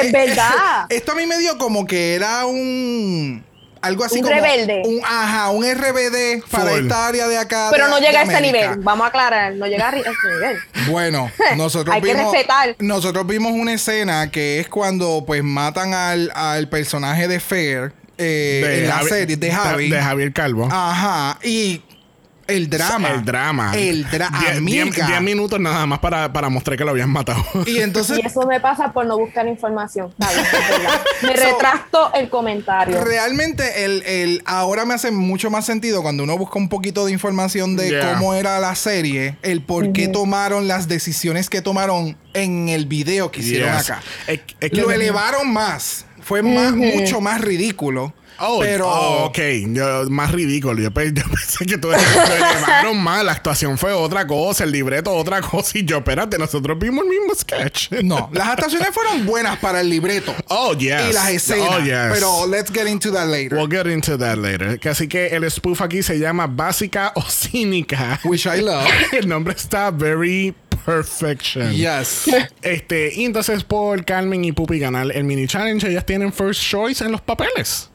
Es 0.00 0.12
verdad. 0.12 0.86
Esto 0.88 1.12
a 1.12 1.14
mí 1.14 1.26
me 1.26 1.38
dio 1.38 1.56
como 1.58 1.86
que 1.86 2.14
era 2.14 2.46
un 2.46 3.44
algo 3.82 4.02
así 4.04 4.16
Un 4.18 4.22
como 4.24 4.34
rebelde. 4.34 4.82
un 4.84 5.00
ajá, 5.04 5.50
un 5.50 5.62
RBD 5.64 6.42
para 6.50 6.72
esta 6.72 7.06
área 7.06 7.28
de 7.28 7.38
acá. 7.38 7.68
Pero 7.70 7.84
de- 7.84 7.90
no 7.90 7.98
llega 8.00 8.20
a 8.20 8.24
de 8.24 8.28
ese 8.30 8.36
América. 8.38 8.68
nivel. 8.70 8.84
Vamos 8.84 9.04
a 9.04 9.08
aclarar. 9.08 9.52
No 9.54 9.66
llega 9.66 9.88
a 9.90 9.96
ese 9.96 10.08
nivel. 10.34 10.56
Bueno, 10.90 11.30
nosotros 11.56 11.94
Hay 11.94 12.02
que 12.02 12.14
vimos 12.14 12.32
respetar. 12.32 12.76
nosotros 12.80 13.26
vimos 13.26 13.52
una 13.52 13.74
escena 13.74 14.30
que 14.30 14.58
es 14.60 14.68
cuando 14.68 15.24
pues 15.26 15.42
matan 15.44 15.94
al, 15.94 16.32
al 16.34 16.68
personaje 16.68 17.28
de 17.28 17.38
Fair 17.40 17.92
eh, 18.18 18.80
en 18.82 18.88
la 18.88 19.00
Javi- 19.02 19.08
serie 19.08 19.36
de 19.36 19.52
Javi. 19.52 19.88
De 19.90 20.00
Javier 20.02 20.32
Calvo. 20.32 20.68
Ajá. 20.70 21.38
Y 21.44 21.82
el 22.48 22.68
drama. 22.70 23.10
El 23.10 23.24
drama. 23.24 23.72
El 23.76 24.10
drama. 24.10 24.38
Die- 24.40 24.60
die- 24.60 24.90
Diez 25.06 25.20
minutos 25.22 25.58
nada 25.60 25.86
más 25.86 25.98
para, 25.98 26.32
para 26.32 26.48
mostrar 26.48 26.76
que 26.76 26.84
lo 26.84 26.90
habían 26.90 27.10
matado. 27.10 27.44
Y 27.66 27.78
entonces, 27.78 28.18
Y 28.18 28.26
eso 28.26 28.46
me 28.46 28.60
pasa 28.60 28.92
por 28.92 29.06
no 29.06 29.18
buscar 29.18 29.46
información. 29.48 30.12
Me 30.18 30.26
So- 31.36 31.42
retracto 31.42 32.12
el 32.14 32.28
comentario. 32.28 33.02
realmente, 33.04 33.84
el, 33.84 34.02
el, 34.06 34.42
ahora 34.46 34.84
me 34.84 34.94
hace 34.94 35.10
mucho 35.10 35.50
más 35.50 35.64
sentido 35.66 36.02
cuando 36.02 36.24
uno 36.24 36.36
busca 36.38 36.58
un 36.58 36.68
poquito 36.68 37.06
de 37.06 37.12
información 37.12 37.76
de 37.76 37.90
Yeah. 37.90 38.14
cómo 38.14 38.34
era 38.34 38.58
la 38.58 38.74
serie, 38.74 39.36
el 39.42 39.62
por 39.62 39.92
qué 39.92 40.08
tomaron 40.08 40.66
las 40.68 40.88
decisiones 40.88 41.48
que 41.48 41.62
tomaron 41.62 42.16
en 42.34 42.68
el 42.68 42.86
video 42.86 43.30
que 43.30 43.40
hicieron 43.40 43.76
Yes. 43.76 43.90
acá. 43.90 44.02
Es- 44.26 44.40
es 44.60 44.70
que- 44.70 44.76
Lo 44.80 44.90
elevaron 44.90 45.52
más. 45.52 46.04
Fue 46.22 46.42
más, 46.42 46.72
mucho 46.74 47.20
más 47.20 47.40
ridículo. 47.40 48.12
Oh, 48.38 48.60
pero 48.60 48.88
oh, 48.88 49.24
ok, 49.26 49.38
Yo- 49.68 50.08
más 50.10 50.32
ridículo. 50.32 50.80
Yo, 50.80 50.90
yo 50.90 50.92
pensé 51.24 51.66
que 51.66 51.78
todo 51.78 51.92
lo 52.82 52.94
más. 52.94 53.24
La 53.24 53.32
actuación 53.32 53.78
fue 53.78 53.92
otra 53.92 54.26
cosa, 54.26 54.64
el 54.64 54.72
libreto 54.72 55.12
otra 55.12 55.40
cosa. 55.40 55.78
Y 55.78 55.84
yo, 55.84 55.98
espérate, 55.98 56.38
nosotros 56.38 56.78
vimos 56.78 57.04
el 57.04 57.10
mismo 57.10 57.34
sketch. 57.34 57.90
no, 58.02 58.30
las 58.32 58.48
actuaciones 58.48 58.88
fueron 58.92 59.26
buenas 59.26 59.58
para 59.58 59.80
el 59.80 59.88
libreto. 59.88 60.34
Oh, 60.48 60.74
yes. 60.74 61.10
Y 61.10 61.12
las 61.12 61.30
escenas. 61.30 61.68
Oh, 61.70 61.78
yes. 61.80 62.12
Pero 62.12 62.46
let's 62.46 62.70
get 62.70 62.86
into 62.86 63.12
that 63.12 63.28
later. 63.28 63.56
We'll 63.56 63.70
get 63.70 63.86
into 63.86 64.18
that 64.18 64.38
later. 64.38 64.78
Así 64.88 65.08
que 65.08 65.28
el 65.28 65.50
spoof 65.50 65.80
aquí 65.82 66.02
se 66.02 66.18
llama 66.18 66.46
Básica 66.46 67.12
o 67.14 67.22
Cínica. 67.22 68.20
Which 68.24 68.46
I 68.46 68.60
love. 68.60 68.86
el 69.12 69.28
nombre 69.28 69.54
está 69.54 69.90
very 69.90 70.54
perfection. 70.86 71.72
Yes. 71.72 72.30
Este, 72.62 73.12
y 73.14 73.24
entonces 73.24 73.64
por 73.64 74.04
Carmen 74.04 74.44
y 74.44 74.52
Pupi 74.52 74.78
ganar 74.78 75.10
el 75.12 75.24
mini 75.24 75.46
challenge, 75.46 75.88
ellas 75.88 76.06
tienen 76.06 76.32
first 76.32 76.62
choice 76.62 77.04
en 77.04 77.12
los 77.12 77.20
papeles. 77.20 77.90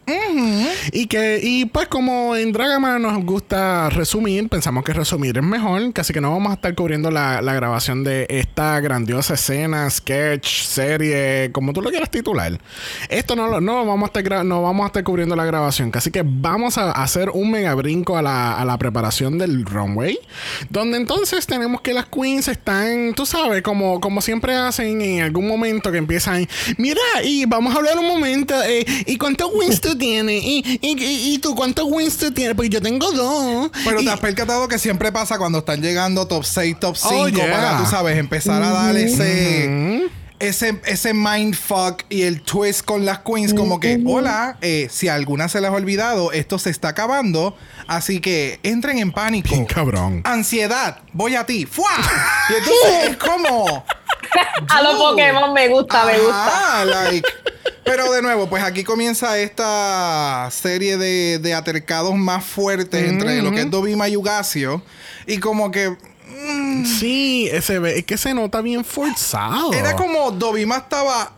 Y 0.91 1.07
que, 1.07 1.39
y 1.41 1.65
pues 1.65 1.87
como 1.87 2.35
en 2.35 2.51
Dragama 2.51 2.99
nos 2.99 3.23
gusta 3.23 3.89
resumir, 3.89 4.49
pensamos 4.49 4.83
que 4.83 4.93
resumir 4.93 5.37
es 5.37 5.43
mejor, 5.43 5.93
casi 5.93 6.13
que 6.13 6.21
no 6.21 6.31
vamos 6.31 6.51
a 6.51 6.55
estar 6.55 6.73
cubriendo 6.75 7.11
la, 7.11 7.41
la 7.41 7.53
grabación 7.53 8.03
de 8.03 8.25
esta 8.29 8.79
grandiosa 8.79 9.35
escena, 9.35 9.89
sketch, 9.89 10.63
serie, 10.63 11.51
como 11.51 11.73
tú 11.73 11.81
lo 11.81 11.89
quieras 11.89 12.09
titular. 12.09 12.59
Esto 13.09 13.35
no 13.35 13.47
lo 13.47 13.61
no 13.61 13.85
vamos 13.85 14.09
a 14.13 14.19
estar 14.19 14.45
no 14.45 14.61
vamos 14.61 14.83
a 14.83 14.87
estar 14.87 15.03
cubriendo 15.03 15.35
la 15.35 15.45
grabación, 15.45 15.91
casi 15.91 16.11
que 16.11 16.23
vamos 16.25 16.77
a 16.77 16.91
hacer 16.91 17.29
un 17.29 17.51
mega 17.51 17.73
brinco 17.75 18.17
a 18.17 18.21
la, 18.21 18.53
a 18.57 18.65
la 18.65 18.77
preparación 18.77 19.37
del 19.37 19.65
runway, 19.65 20.17
donde 20.69 20.97
entonces 20.97 21.45
tenemos 21.45 21.81
que 21.81 21.93
las 21.93 22.05
queens 22.05 22.47
están, 22.47 23.13
tú 23.13 23.25
sabes, 23.25 23.61
como, 23.61 23.99
como 23.99 24.21
siempre 24.21 24.55
hacen 24.55 25.01
en 25.01 25.21
algún 25.21 25.47
momento 25.47 25.91
que 25.91 25.97
empiezan, 25.97 26.47
mira, 26.77 27.01
y 27.23 27.45
vamos 27.45 27.73
a 27.73 27.77
hablar 27.77 27.97
un 27.97 28.07
momento, 28.07 28.55
eh, 28.63 28.85
¿y 29.05 29.17
cuántos 29.17 29.51
wins 29.53 29.81
tú 30.01 30.05
tienes? 30.07 30.43
¿Y, 30.43 30.79
y, 30.81 31.33
y- 31.33 31.37
tú 31.39 31.55
cuántos 31.55 31.85
wins 31.87 32.17
tú 32.17 32.31
tienes? 32.31 32.55
Porque 32.55 32.69
yo 32.69 32.81
tengo 32.81 33.11
dos. 33.11 33.69
Pero 33.85 34.01
Y- 34.01 34.05
te 34.05 34.11
has 34.11 34.19
percatado 34.19 34.67
que 34.67 34.77
siempre 34.79 35.11
pasa 35.11 35.37
cuando 35.37 35.59
están 35.59 35.81
llegando 35.81 36.25
top 36.27 36.43
6, 36.43 36.79
top 36.79 36.95
5 36.97 37.13
Oh, 37.15 37.27
yeah. 37.29 37.51
para, 37.51 37.77
tú 37.77 37.85
sabes, 37.89 38.17
empezar 38.17 38.61
a 38.63 38.71
dar 38.71 38.95
ese, 38.97 40.09
ese, 40.41 40.81
ese 40.85 41.13
mindfuck 41.13 42.03
y 42.09 42.23
el 42.23 42.41
twist 42.41 42.83
con 42.83 43.05
las 43.05 43.19
queens, 43.19 43.53
como 43.53 43.79
que, 43.79 44.01
hola, 44.05 44.57
eh, 44.61 44.87
si 44.89 45.07
a 45.07 45.13
alguna 45.13 45.47
se 45.47 45.61
les 45.61 45.69
ha 45.69 45.73
olvidado, 45.73 46.31
esto 46.31 46.57
se 46.57 46.71
está 46.71 46.89
acabando, 46.89 47.55
así 47.87 48.19
que 48.19 48.59
entren 48.63 48.97
en 48.97 49.11
pánico. 49.11 49.49
Bien 49.49 49.65
cabrón. 49.65 50.21
Ansiedad, 50.25 50.99
voy 51.13 51.35
a 51.35 51.45
ti. 51.45 51.65
¡Fua! 51.65 51.91
Y 52.49 52.53
entonces 52.53 53.11
es 53.11 53.17
como. 53.17 53.85
A 54.67 54.81
los. 54.81 54.95
Pokémon 54.95 55.53
me 55.53 55.67
gusta, 55.69 56.05
me 56.05 56.17
gusta. 56.19 56.85
Like. 56.85 57.27
Pero 57.85 58.11
de 58.11 58.21
nuevo, 58.21 58.49
pues 58.49 58.63
aquí 58.63 58.83
comienza 58.83 59.37
esta 59.37 60.49
serie 60.51 60.97
de, 60.97 61.39
de 61.39 61.53
atercados 61.53 62.15
más 62.15 62.43
fuertes 62.43 63.07
entre 63.07 63.41
lo 63.41 63.51
que 63.51 63.61
es 63.61 63.71
Dobima 63.71 64.09
y 64.09 64.13
Yugasio. 64.13 64.81
Y 65.27 65.37
como 65.37 65.71
que. 65.71 65.95
Mm, 66.31 66.85
Sí, 66.85 67.49
ese 67.51 67.97
es 67.97 68.05
que 68.05 68.17
se 68.17 68.33
nota 68.33 68.61
bien 68.61 68.83
forzado. 68.83 69.73
Era 69.73 69.95
como 69.95 70.31
Dobima 70.31 70.77
estaba 70.77 71.33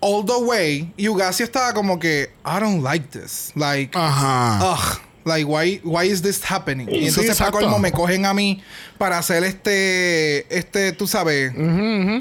all 0.00 0.24
the 0.24 0.36
way. 0.44 0.92
Y 0.96 1.04
Yugasio 1.04 1.44
estaba 1.44 1.72
como 1.72 1.98
que. 1.98 2.30
I 2.44 2.60
don't 2.60 2.82
like 2.82 3.08
this. 3.08 3.52
Like. 3.54 3.96
Ajá. 3.96 4.72
Ugh. 4.72 5.11
Like, 5.24 5.44
why, 5.46 5.80
why 5.84 6.04
is 6.08 6.20
this 6.22 6.40
happening? 6.48 6.88
Y 6.88 6.92
Sí, 6.92 6.98
entonces, 7.08 7.36
para 7.38 7.48
exacto. 7.50 7.58
colmo, 7.60 7.78
me 7.78 7.92
cogen 7.92 8.26
a 8.26 8.34
mí 8.34 8.62
para 8.98 9.18
hacer 9.18 9.42
este, 9.44 10.56
este, 10.56 10.92
tú 10.92 11.06
sabes, 11.06 11.52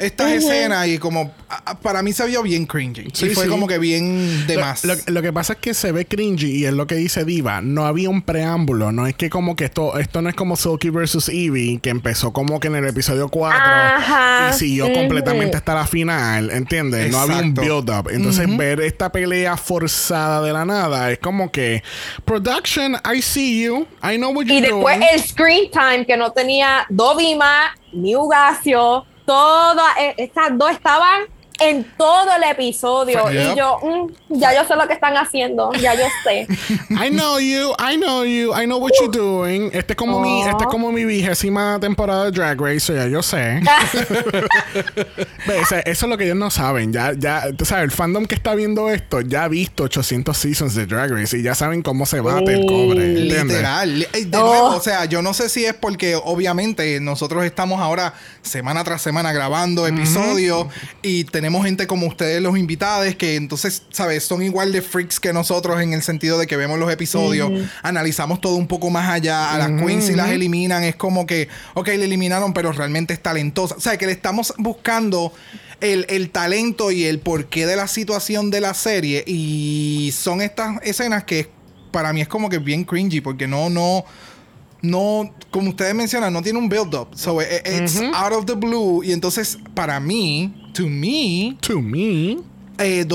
estas 0.01 0.31
escenas 0.31 0.87
y 0.87 0.97
como, 0.97 1.31
a- 1.49 1.77
para 1.79 2.01
mí 2.01 2.11
se 2.13 2.25
vio 2.25 2.41
bien 2.43 2.65
cringy. 2.65 3.07
Sí, 3.13 3.27
y 3.27 3.29
fue 3.35 3.43
sí. 3.45 3.49
como 3.49 3.67
que 3.67 3.77
bien 3.77 4.47
de 4.47 4.55
Lo- 4.55 4.61
más. 4.61 4.83
Lo, 4.85 4.95
lo 5.07 5.21
que 5.21 5.31
pasa 5.33 5.53
es 5.53 5.59
que 5.59 5.73
se 5.73 5.91
ve 5.91 6.05
cringy 6.05 6.47
y 6.57 6.65
es 6.65 6.73
lo 6.73 6.87
que 6.87 6.95
dice 6.95 7.23
Diva. 7.25 7.61
No 7.61 7.85
había 7.85 8.09
un 8.09 8.21
preámbulo. 8.21 8.91
No 8.91 9.05
es 9.07 9.15
que 9.15 9.29
como 9.29 9.55
que 9.55 9.65
esto, 9.65 9.97
esto 9.99 10.21
no 10.21 10.29
es 10.29 10.35
como 10.35 10.55
Silky 10.55 10.89
vs. 10.89 11.29
Eevee, 11.29 11.79
que 11.79 11.89
empezó 11.89 12.33
como 12.33 12.59
que 12.59 12.67
en 12.67 12.75
el 12.75 12.87
episodio 12.87 13.29
4 13.29 13.59
Ajá. 13.59 14.49
y 14.51 14.57
siguió 14.57 14.91
completamente 14.93 15.57
hasta 15.57 15.73
la 15.75 15.85
final. 15.85 16.49
¿Entiendes? 16.51 17.11
No 17.11 17.19
había 17.19 17.37
un 17.37 17.49
Exacto. 17.49 17.61
build-up. 17.61 18.09
Entonces, 18.11 18.57
ver 18.57 18.81
esta 18.81 19.11
pelea 19.11 19.55
forzada 19.57 20.41
de 20.41 20.53
la 20.53 20.65
nada 20.65 21.11
es 21.11 21.19
como 21.19 21.51
que 21.51 21.83
production, 22.25 22.90
I 23.03 23.21
see 23.21 23.61
you. 23.63 23.87
I 24.01 24.17
know 24.17 24.31
what 24.31 24.45
Y 24.47 24.59
you're 24.59 24.61
después 24.69 24.97
doing. 24.99 25.09
el 25.13 25.19
screen 25.21 25.71
time 25.71 26.05
que 26.05 26.17
no 26.17 26.31
tenía 26.31 26.85
Dobima 26.89 27.75
ni 27.93 28.15
Ugacio. 28.15 29.05
Todas 29.25 29.97
eh, 29.99 30.15
estas 30.17 30.57
dos 30.57 30.71
estaban 30.71 31.23
en 31.61 31.83
todo 31.97 32.27
el 32.35 32.43
episodio. 32.49 33.29
Yep. 33.29 33.51
Y 33.53 33.57
yo, 33.57 33.77
mm, 33.83 34.39
ya 34.39 34.53
yo 34.55 34.67
sé 34.67 34.75
lo 34.75 34.87
que 34.87 34.93
están 34.93 35.15
haciendo. 35.17 35.71
Ya 35.73 35.93
yo 35.95 36.05
sé. 36.23 36.47
I 36.89 37.09
know 37.09 37.39
you, 37.39 37.71
I 37.79 37.97
know 37.97 38.23
you, 38.25 38.53
I 38.55 38.65
know 38.65 38.79
what 38.79 38.91
you're 38.99 39.11
doing. 39.15 39.69
Este 39.73 39.93
es 39.93 39.97
como 39.97 40.19
mi, 40.19 40.41
este 40.43 40.63
es 40.63 40.69
como 40.69 40.91
mi 40.91 41.05
vigésima 41.05 41.79
temporada 41.79 42.25
de 42.25 42.31
Drag 42.31 42.59
Race, 42.59 42.79
so 42.81 42.93
ya 42.93 43.07
yo 43.07 43.21
sé. 43.23 43.61
Ve, 45.47 45.59
o 45.59 45.65
sea, 45.65 45.79
eso 45.79 46.05
es 46.05 46.09
lo 46.09 46.17
que 46.17 46.25
ellos 46.25 46.37
no 46.37 46.49
saben. 46.51 46.93
Ya, 46.93 47.13
ya, 47.17 47.51
tú 47.55 47.65
sabes, 47.65 47.85
el 47.85 47.91
fandom 47.91 48.25
que 48.25 48.35
está 48.35 48.55
viendo 48.55 48.89
esto 48.89 49.21
ya 49.21 49.45
ha 49.45 49.47
visto 49.47 49.83
800 49.83 50.37
seasons 50.37 50.75
de 50.75 50.85
Drag 50.85 51.11
Race 51.11 51.37
y 51.37 51.41
ya 51.41 51.55
saben 51.55 51.81
cómo 51.81 52.05
se 52.05 52.21
bate 52.21 52.53
el 52.53 52.65
cobre. 52.65 53.05
¿entiendes? 53.21 53.43
Literal. 53.57 53.99
Li- 53.99 54.07
eh, 54.13 54.27
Oh. 54.33 54.75
o 54.77 54.79
sea, 54.79 55.05
yo 55.05 55.21
no 55.21 55.33
sé 55.33 55.49
si 55.49 55.65
es 55.65 55.73
porque 55.73 56.15
obviamente 56.15 56.99
nosotros 57.01 57.43
estamos 57.43 57.79
ahora 57.81 58.13
semana 58.41 58.83
tras 58.83 59.01
semana 59.01 59.33
grabando 59.33 59.85
episodios 59.85 60.67
y 61.01 61.25
tenemos 61.25 61.50
gente 61.59 61.87
como 61.87 62.07
ustedes, 62.07 62.41
los 62.41 62.57
invitados, 62.57 63.15
que 63.15 63.35
entonces, 63.35 63.83
¿sabes? 63.91 64.23
Son 64.23 64.41
igual 64.41 64.71
de 64.71 64.81
freaks 64.81 65.19
que 65.19 65.33
nosotros 65.33 65.81
en 65.81 65.93
el 65.93 66.01
sentido 66.01 66.37
de 66.37 66.47
que 66.47 66.55
vemos 66.55 66.79
los 66.79 66.91
episodios, 66.91 67.51
analizamos 67.83 68.39
todo 68.39 68.55
un 68.55 68.67
poco 68.67 68.89
más 68.89 69.09
allá. 69.09 69.53
A 69.53 69.57
las 69.57 69.81
queens 69.81 70.05
si 70.05 70.15
las 70.15 70.29
eliminan 70.29 70.83
es 70.83 70.95
como 70.95 71.25
que, 71.25 71.49
ok, 71.73 71.87
le 71.87 72.05
eliminaron, 72.05 72.53
pero 72.53 72.71
realmente 72.71 73.13
es 73.13 73.21
talentosa. 73.21 73.75
O 73.75 73.81
sea, 73.81 73.97
que 73.97 74.05
le 74.05 74.11
estamos 74.11 74.53
buscando 74.57 75.33
el, 75.81 76.05
el 76.09 76.29
talento 76.29 76.91
y 76.91 77.05
el 77.05 77.19
porqué 77.19 77.65
de 77.65 77.75
la 77.75 77.87
situación 77.87 78.51
de 78.51 78.61
la 78.61 78.73
serie. 78.73 79.23
Y 79.27 80.13
son 80.15 80.41
estas 80.41 80.81
escenas 80.83 81.23
que 81.23 81.49
para 81.91 82.13
mí 82.13 82.21
es 82.21 82.27
como 82.27 82.49
que 82.49 82.57
bien 82.57 82.85
cringy 82.85 83.21
porque 83.21 83.47
no, 83.47 83.69
no, 83.69 84.05
no, 84.81 85.33
como 85.51 85.69
ustedes 85.69 85.93
mencionan, 85.93 86.33
no 86.33 86.41
tiene 86.41 86.59
un 86.59 86.69
build-up. 86.69 87.09
So 87.15 87.41
it- 87.41 87.47
it's 87.67 87.99
out 88.13 88.33
of 88.33 88.45
the 88.45 88.53
blue. 88.55 89.03
Y 89.03 89.11
entonces, 89.11 89.57
para 89.73 89.99
mí, 89.99 90.71
to 90.73 90.87
me, 90.87 91.57
To 91.61 91.81
me. 91.81 92.37
eh, 92.77 93.05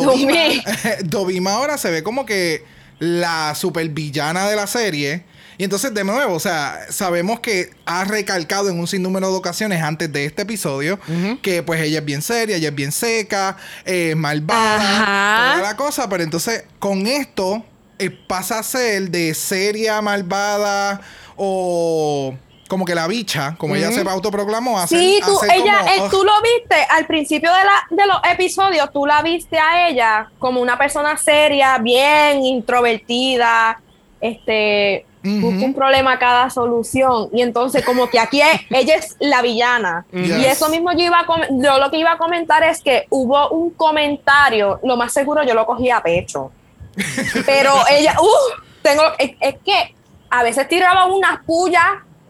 Dobima, 1.05 1.53
ahora 1.55 1.77
se 1.79 1.91
ve 1.91 2.03
como 2.03 2.25
que 2.27 2.65
la 2.99 3.55
supervillana 3.55 4.49
de 4.49 4.57
la 4.57 4.67
serie. 4.67 5.25
Y 5.59 5.65
entonces, 5.65 5.93
de 5.95 6.05
nuevo, 6.05 6.35
o 6.35 6.41
sea, 6.41 6.81
sabemos 6.91 7.41
que 7.41 7.71
ha 7.87 8.05
recalcado 8.05 8.69
en 8.69 8.79
un 8.79 8.87
sinnúmero 8.87 9.31
de 9.31 9.37
ocasiones 9.39 9.83
antes 9.83 10.13
de 10.13 10.27
este 10.27 10.43
episodio 10.43 10.99
que 11.41 11.63
pues 11.63 11.81
ella 11.81 12.01
es 12.01 12.05
bien 12.05 12.21
seria, 12.21 12.57
ella 12.57 12.69
es 12.69 12.75
bien 12.75 12.93
seca, 12.93 13.57
eh, 13.87 14.15
malvada, 14.17 14.77
Ajá. 15.03 15.53
toda 15.57 15.63
la 15.71 15.77
cosa. 15.77 16.09
Pero 16.11 16.23
entonces, 16.25 16.65
con 16.79 17.07
esto, 17.07 17.65
eh, 17.99 18.11
pasa 18.11 18.59
a 18.59 18.63
ser 18.63 19.11
de 19.11 19.33
seria, 19.33 20.03
malvada 20.03 21.01
o 21.37 22.35
como 22.69 22.85
que 22.85 22.97
la 22.97 23.07
bicha, 23.07 23.55
como 23.59 23.77
ella 23.77 23.93
se 23.93 24.01
autoproclamó, 24.01 24.85
ser- 24.89 24.99
Sí, 24.99 25.21
tú, 25.25 25.39
ella, 25.55 25.79
como, 25.87 26.05
"Ugh". 26.07 26.11
tú 26.11 26.25
lo 26.25 26.33
viste 26.43 26.75
al 26.91 27.07
principio 27.07 27.51
de, 27.53 27.61
la, 27.65 27.87
de 27.91 28.07
los 28.07 28.17
episodios, 28.29 28.91
tú 28.93 29.07
la 29.07 29.23
viste 29.23 29.57
a 29.59 29.89
ella 29.89 30.31
como 30.41 30.61
una 30.61 30.77
persona 30.77 31.17
seria, 31.17 31.79
bien 31.79 32.45
introvertida, 32.45 33.81
este, 34.21 35.07
busca 35.23 35.65
un 35.65 35.75
problema 35.75 36.13
a 36.13 36.19
cada 36.19 36.51
solución. 36.51 37.29
Y 37.33 37.43
entonces, 37.43 37.85
como 37.85 38.09
que 38.09 38.19
aquí 38.19 38.41
es- 38.41 38.61
ella 38.71 38.95
es 38.97 39.17
la 39.21 39.43
villana. 39.43 40.05
Yes. 40.13 40.29
Y 40.39 40.45
eso 40.47 40.69
mismo 40.69 40.93
yo 40.93 41.01
iba 41.05 41.19
a 41.21 41.27
yo 41.51 41.79
lo 41.79 41.91
que 41.91 41.99
iba 41.99 42.13
a 42.13 42.19
comentar 42.19 42.63
es 42.65 42.81
que 42.81 43.07
hubo 43.11 43.49
un 43.51 43.71
comentario, 43.71 44.81
lo 44.83 44.97
más 44.97 45.13
seguro 45.13 45.43
yo 45.45 45.55
lo 45.55 45.67
cogí 45.67 45.91
a 45.91 46.01
pecho. 46.03 46.51
Pero 47.47 47.73
ella, 47.91 48.17
uh, 48.21 48.61
tengo, 48.83 49.03
es, 49.19 49.33
es 49.41 49.57
que 49.65 49.95
a 50.39 50.43
veces 50.43 50.69
tiraba 50.69 51.07
unas 51.07 51.43
pullas, 51.45 51.85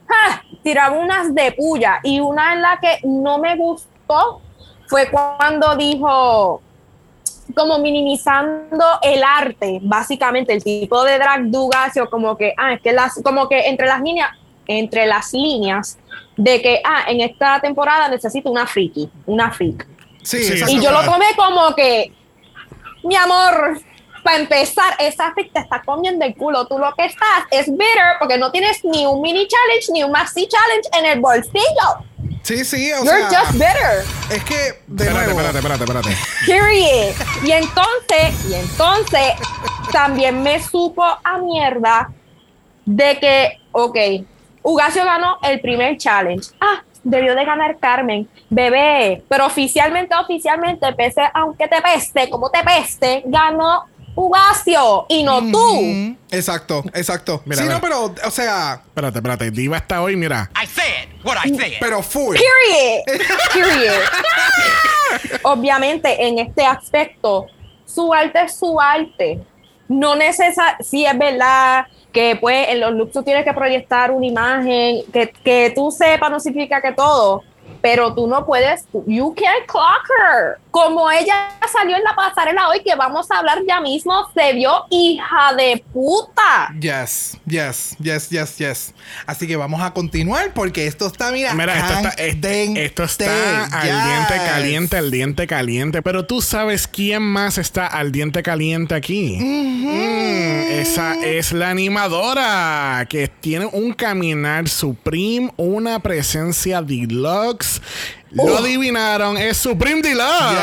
¡ja! 0.09 0.43
tiraba 0.63 0.97
unas 0.97 1.35
de 1.35 1.53
puya. 1.53 2.01
Y 2.03 2.21
una 2.21 2.55
en 2.55 2.63
la 2.63 2.79
que 2.81 3.01
no 3.05 3.39
me 3.39 3.57
gustó 3.57 4.41
fue 4.87 5.11
cuando 5.11 5.77
dijo 5.77 6.63
como 7.55 7.79
minimizando 7.79 8.85
el 9.03 9.23
arte, 9.23 9.81
básicamente, 9.83 10.53
el 10.53 10.63
tipo 10.63 11.05
de 11.05 11.19
drag 11.19 11.47
dugacio, 11.51 12.09
como 12.11 12.37
que, 12.37 12.53
ah, 12.57 12.75
es 12.75 12.81
que 12.81 12.93
las, 12.93 13.21
como 13.23 13.49
que 13.49 13.69
entre 13.69 13.87
las 13.87 14.01
líneas, 14.03 14.31
entre 14.67 15.07
las 15.07 15.33
líneas 15.33 15.99
de 16.37 16.61
que, 16.61 16.81
ah, 16.85 17.05
en 17.09 17.21
esta 17.21 17.61
temporada 17.61 18.09
necesito 18.09 18.51
una 18.51 18.67
friki, 18.67 19.09
una 19.27 19.51
freak. 19.53 19.87
Sí. 20.23 20.39
Y 20.69 20.81
yo 20.81 20.91
lo 20.91 21.05
tomé 21.05 21.27
como 21.37 21.75
que, 21.75 22.13
mi 23.05 23.15
amor, 23.15 23.81
para 24.27 24.39
empezar, 24.39 24.97
esa 24.99 25.33
te 25.37 25.61
está 25.61 25.81
comiendo 25.87 26.25
el 26.25 26.35
culo. 26.35 26.67
Tú 26.67 26.77
lo 26.79 26.93
que 26.97 27.05
estás 27.05 27.45
es 27.53 27.71
bitter 27.71 28.17
porque 28.19 28.37
no 28.37 28.51
tienes 28.51 28.85
ni 28.85 29.07
un 29.07 29.23
mini 29.23 29.47
challenge 29.47 29.93
ni 29.93 30.03
un 30.03 30.11
maxi 30.11 30.49
challenge 30.49 30.89
en 30.99 31.07
el 31.07 31.21
bolsillo. 31.21 31.89
Sí, 32.43 32.65
sí, 32.65 32.93
o 32.93 33.05
You're 33.05 33.29
sea, 33.29 33.41
just 33.41 33.53
bitter. 33.53 34.05
es 34.31 34.45
que 34.45 34.83
de 34.89 35.05
Espérate, 35.05 35.33
nuevo, 35.33 35.41
espérate, 35.41 35.59
espérate, 35.59 35.85
espérate. 35.85 36.17
Period. 36.45 37.15
Y 37.45 37.53
entonces, 37.53 38.51
y 38.51 38.55
entonces, 38.55 39.33
también 39.93 40.43
me 40.43 40.61
supo 40.61 41.05
a 41.05 41.39
mierda 41.39 42.11
de 42.85 43.19
que, 43.21 43.61
ok, 43.71 43.97
Ugacio 44.63 45.05
ganó 45.05 45.39
el 45.45 45.61
primer 45.61 45.99
challenge. 45.99 46.51
Ah, 46.61 46.83
debió 47.05 47.37
de 47.37 47.45
ganar 47.45 47.79
Carmen, 47.79 48.29
bebé. 48.51 49.23
Pero 49.29 49.47
oficialmente, 49.47 50.17
oficialmente, 50.17 50.93
pese, 50.95 51.23
aunque 51.33 51.69
te 51.69 51.81
peste, 51.81 52.29
como 52.29 52.51
te 52.51 52.65
peste, 52.65 53.23
ganó 53.27 53.85
Ugacio 54.17 55.05
y 55.09 55.23
no 55.23 55.41
tú. 55.53 56.17
Exacto, 56.31 56.83
exacto. 56.95 57.43
Mira, 57.45 57.63
sí, 57.63 57.69
no, 57.69 57.81
pero, 57.81 58.15
o 58.25 58.31
sea, 58.31 58.83
Espérate, 58.87 59.19
espérate. 59.19 59.51
Diva 59.51 59.77
está 59.77 60.03
hoy, 60.03 60.17
mira. 60.17 60.51
I 60.61 60.67
said 60.67 61.09
what 61.23 61.37
I 61.45 61.55
said. 61.55 61.75
pero 61.79 62.03
full. 62.03 62.35
Period. 62.35 63.21
Period. 63.53 64.03
Obviamente, 65.43 66.27
en 66.27 66.39
este 66.39 66.65
aspecto, 66.65 67.47
su 67.85 68.13
arte 68.13 68.45
es 68.45 68.57
su 68.57 68.81
arte. 68.81 69.39
No 69.87 70.17
necesariamente, 70.17 70.83
sí 70.85 71.05
es 71.05 71.17
verdad 71.17 71.87
que 72.11 72.37
pues 72.37 72.71
en 72.71 72.81
los 72.81 72.95
looks 72.95 73.13
tú 73.13 73.23
tienes 73.23 73.45
que 73.45 73.53
proyectar 73.53 74.11
una 74.11 74.27
imagen, 74.27 75.03
que, 75.13 75.29
que 75.45 75.73
tú 75.75 75.91
sepas 75.91 76.31
no 76.31 76.41
significa 76.41 76.81
que 76.81 76.93
todo, 76.93 77.43
pero 77.83 78.15
tú 78.15 78.27
no 78.27 78.47
puedes, 78.47 78.87
you 79.07 79.35
can't 79.35 79.67
clock 79.67 80.09
her. 80.19 80.59
Como 80.77 81.11
ella 81.11 81.49
salió 81.73 81.97
en 81.97 82.05
la 82.05 82.15
pasarela 82.15 82.69
hoy, 82.69 82.83
que 82.85 82.95
vamos 82.97 83.31
a 83.31 83.39
hablar 83.39 83.61
ya 83.67 83.81
mismo, 83.81 84.13
se 84.35 84.53
vio 84.53 84.85
hija 84.91 85.55
de 85.57 85.83
puta. 85.91 86.71
Yes, 86.79 87.39
yes, 87.47 87.97
yes, 87.99 88.29
yes, 88.29 88.59
yes. 88.59 88.95
Así 89.27 89.47
que 89.47 89.57
vamos 89.57 89.81
a 89.81 89.95
continuar 89.95 90.53
porque 90.53 90.87
esto 90.87 91.07
está, 91.07 91.33
mira, 91.33 91.55
Mira, 91.55 91.79
esto 91.79 91.95
está, 91.95 92.09
es- 92.23 92.33
candente. 92.35 92.85
esto 92.85 93.05
está 93.05 93.65
al 93.65 94.05
diente 94.05 94.35
Yes. 94.35 94.43
caliente, 94.53 94.97
al 94.99 95.11
diente 95.11 95.47
caliente. 95.47 96.03
Pero 96.03 96.27
tú 96.27 96.43
sabes 96.43 96.87
quién 96.87 97.23
más 97.23 97.57
está 97.57 97.87
al 97.87 98.13
diente 98.13 98.43
caliente 98.43 98.95
aquí. 98.95 99.39
Mm, 99.41 100.73
esa 100.73 101.15
es 101.25 101.53
la 101.53 101.71
animadora 101.71 103.07
que 103.09 103.29
tiene 103.29 103.65
un 103.65 103.95
caminar 103.95 104.69
supreme, 104.69 105.55
una 105.57 106.01
presencia 106.01 106.83
deluxe. 106.83 107.81
Lo 108.37 108.59
adivinaron, 108.59 109.37
es 109.37 109.57
Supreme 109.57 110.03
Deluxe. 110.03 110.57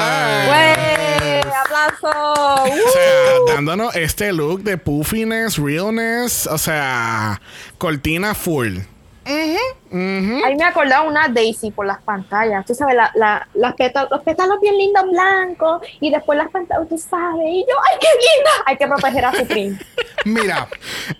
¡Wey! 0.49 1.41
¡Aplauso! 1.65 2.63
O 2.63 2.65
sea, 2.91 3.55
dándonos 3.55 3.95
este 3.95 4.31
look 4.31 4.62
de 4.63 4.77
puffiness, 4.77 5.57
realness, 5.57 6.47
o 6.47 6.57
sea, 6.57 7.41
cortina 7.77 8.33
full. 8.36 8.77
Ahí 9.25 10.55
me 10.57 10.63
acordaba 10.65 11.07
una 11.07 11.27
Daisy 11.29 11.71
por 11.71 11.86
las 11.86 12.01
pantallas. 12.01 12.65
Tú 12.65 12.75
sabes, 12.75 12.95
la, 12.95 13.09
la- 13.15 13.47
las 13.53 13.73
pétalos, 13.75 14.12
los 14.12 14.21
pétalos 14.21 14.59
bien 14.62 14.77
lindos 14.77 15.05
blancos 15.09 15.81
y 16.01 16.12
después 16.12 16.38
las 16.38 16.49
pantallas, 16.51 16.89
tú 16.89 16.97
sabes. 16.97 17.45
Y 17.47 17.65
yo, 17.67 17.75
¡ay, 17.91 17.97
qué 18.01 18.07
linda! 18.07 18.51
Hay 18.65 18.77
que 18.77 18.88
proteger 18.88 19.25
a 19.25 19.33
su 19.33 19.45
primo. 19.47 19.77
Mira, 20.25 20.67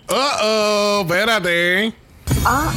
Oh, 0.08 0.30
oh, 0.42 1.00
espérate. 1.08 1.94
Ah, 2.44 2.70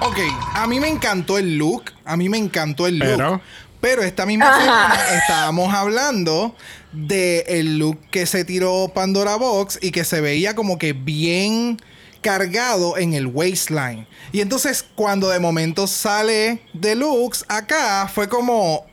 ok, 0.00 0.18
a 0.54 0.66
mí 0.66 0.80
me 0.80 0.88
encantó 0.88 1.38
el 1.38 1.56
look, 1.58 1.84
a 2.04 2.16
mí 2.16 2.28
me 2.28 2.38
encantó 2.38 2.86
el 2.86 2.98
look. 2.98 3.08
Pero- 3.16 3.40
Pero 3.80 4.02
esta 4.04 4.26
misma 4.26 4.48
Ajá. 4.48 4.60
semana 4.60 5.16
estábamos 5.18 5.74
hablando 5.74 6.54
de 6.92 7.40
el 7.48 7.78
look 7.78 7.98
que 8.12 8.26
se 8.26 8.44
tiró 8.44 8.92
Pandora 8.94 9.34
Box 9.34 9.80
y 9.82 9.90
que 9.90 10.04
se 10.04 10.20
veía 10.20 10.54
como 10.54 10.78
que 10.78 10.92
bien 10.92 11.78
cargado 12.20 12.96
en 12.96 13.12
el 13.14 13.26
waistline. 13.26 14.06
Y 14.30 14.40
entonces 14.40 14.84
cuando 14.94 15.28
de 15.30 15.40
momento 15.40 15.88
sale 15.88 16.62
Deluxe 16.74 17.44
acá 17.48 18.08
fue 18.12 18.28
como 18.28 18.86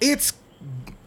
it's 0.00 0.34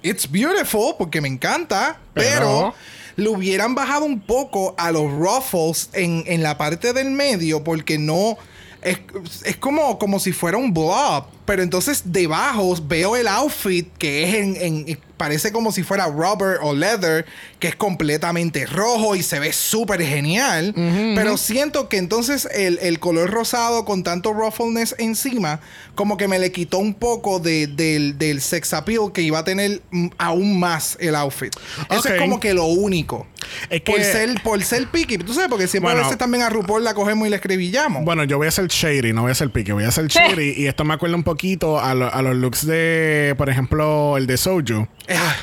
it's 0.02 0.32
beautiful 0.32 0.96
porque 0.98 1.22
me 1.22 1.28
encanta, 1.28 2.00
pero, 2.16 2.40
Pero- 2.40 2.74
le 3.18 3.30
hubieran 3.30 3.76
bajado 3.76 4.06
un 4.06 4.20
poco 4.20 4.74
a 4.80 4.92
los 4.92 5.12
ruffles 5.12 5.90
en, 5.94 6.24
en 6.26 6.42
la 6.42 6.58
parte 6.58 6.92
del 6.92 7.12
medio 7.12 7.64
porque 7.64 8.00
no 8.00 8.36
es, 8.82 9.00
es 9.44 9.58
como, 9.58 9.98
como 9.98 10.20
si 10.20 10.32
fuera 10.32 10.58
un 10.58 10.74
blob. 10.74 11.26
Pero 11.48 11.64
entonces 11.64 12.04
debajo 12.06 12.76
veo 12.88 13.16
el 13.16 13.28
outfit 13.28 13.88
que 13.98 14.24
es 14.28 14.36
en, 14.36 14.86
en- 14.86 15.00
parece 15.18 15.52
como 15.52 15.72
si 15.72 15.82
fuera 15.82 16.06
rubber 16.06 16.60
o 16.62 16.76
leather, 16.76 17.26
que 17.60 17.70
es 17.70 17.76
completamente 17.76 18.68
rojo 18.68 19.16
y 19.16 19.24
se 19.24 19.40
ve 19.40 19.52
súper 19.52 20.00
genial. 20.04 20.74
Pero 21.16 21.38
siento 21.38 21.90
que 21.90 21.98
entonces 21.98 22.48
el, 22.54 22.78
el 22.84 23.00
color 23.00 23.32
rosado 23.32 23.84
con 23.84 24.04
tanto 24.04 24.32
ruffleness 24.34 24.94
encima, 25.00 25.60
como 25.96 26.18
que 26.18 26.28
me 26.28 26.38
le 26.38 26.52
quitó 26.52 26.78
un 26.78 26.94
poco 26.94 27.40
de- 27.40 27.66
del, 27.66 28.20
del 28.20 28.42
sex 28.42 28.74
appeal 28.74 29.12
que 29.12 29.22
iba 29.24 29.40
a 29.40 29.44
tener 29.44 29.82
mm, 29.90 30.10
aún 30.20 30.60
más 30.60 30.98
el 31.00 31.16
outfit. 31.16 31.56
Eso 31.90 32.00
Ok. 32.02 32.06
es 32.12 32.22
como 32.22 32.40
que 32.40 32.54
lo 32.54 32.66
único. 32.66 33.26
Es 33.72 33.82
que- 33.82 33.92
por 33.94 34.04
ser, 34.04 34.42
por 34.44 34.64
ser 34.64 34.88
picky. 34.92 35.18
Tú 35.18 35.34
sabes, 35.34 35.50
porque 35.50 35.68
siempre 35.68 35.88
Bueno. 35.94 36.02
a 36.02 36.04
veces 36.04 36.20
también 36.20 36.44
a 36.44 36.50
RuPaul 36.50 36.84
la 36.84 36.94
cogemos 36.94 37.26
y 37.26 37.32
la 37.32 37.38
escribillamos. 37.38 38.04
Bueno, 38.06 38.24
yo 38.26 38.38
voy 38.38 38.48
a 38.48 38.52
ser 38.52 38.68
shady, 38.68 39.14
no 39.14 39.24
voy 39.24 39.32
a 39.32 39.36
ser 39.36 39.50
pique, 39.50 39.74
voy 39.74 39.86
a 39.86 39.92
ser 39.92 40.08
shady. 40.10 40.54
y 40.58 40.68
esto 40.68 40.84
me 40.84 40.94
acuerda 40.94 41.16
un 41.16 41.24
poquito 41.38 41.80
a, 41.80 41.94
lo- 41.94 42.12
a 42.12 42.22
los 42.24 42.36
looks 42.36 42.66
de, 42.66 43.36
por 43.38 43.48
ejemplo, 43.48 44.18
el 44.18 44.26
de 44.26 44.38
Soju. 44.38 44.88
Ah, 45.08 45.36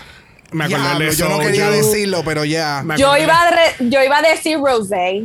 Me 0.51 0.65
el 0.65 0.71
de 0.99 1.15
yo 1.15 1.29
no 1.29 1.39
quería 1.39 1.71
decirlo, 1.71 2.23
pero 2.25 2.45
ya. 2.45 2.85
Yo, 2.99 3.17
iba 3.17 3.41
a 3.41 3.51
re- 3.51 3.77
yo 3.89 4.03
iba 4.03 4.19
a 4.19 4.23
decir 4.23 4.59
Rosé, 4.59 5.25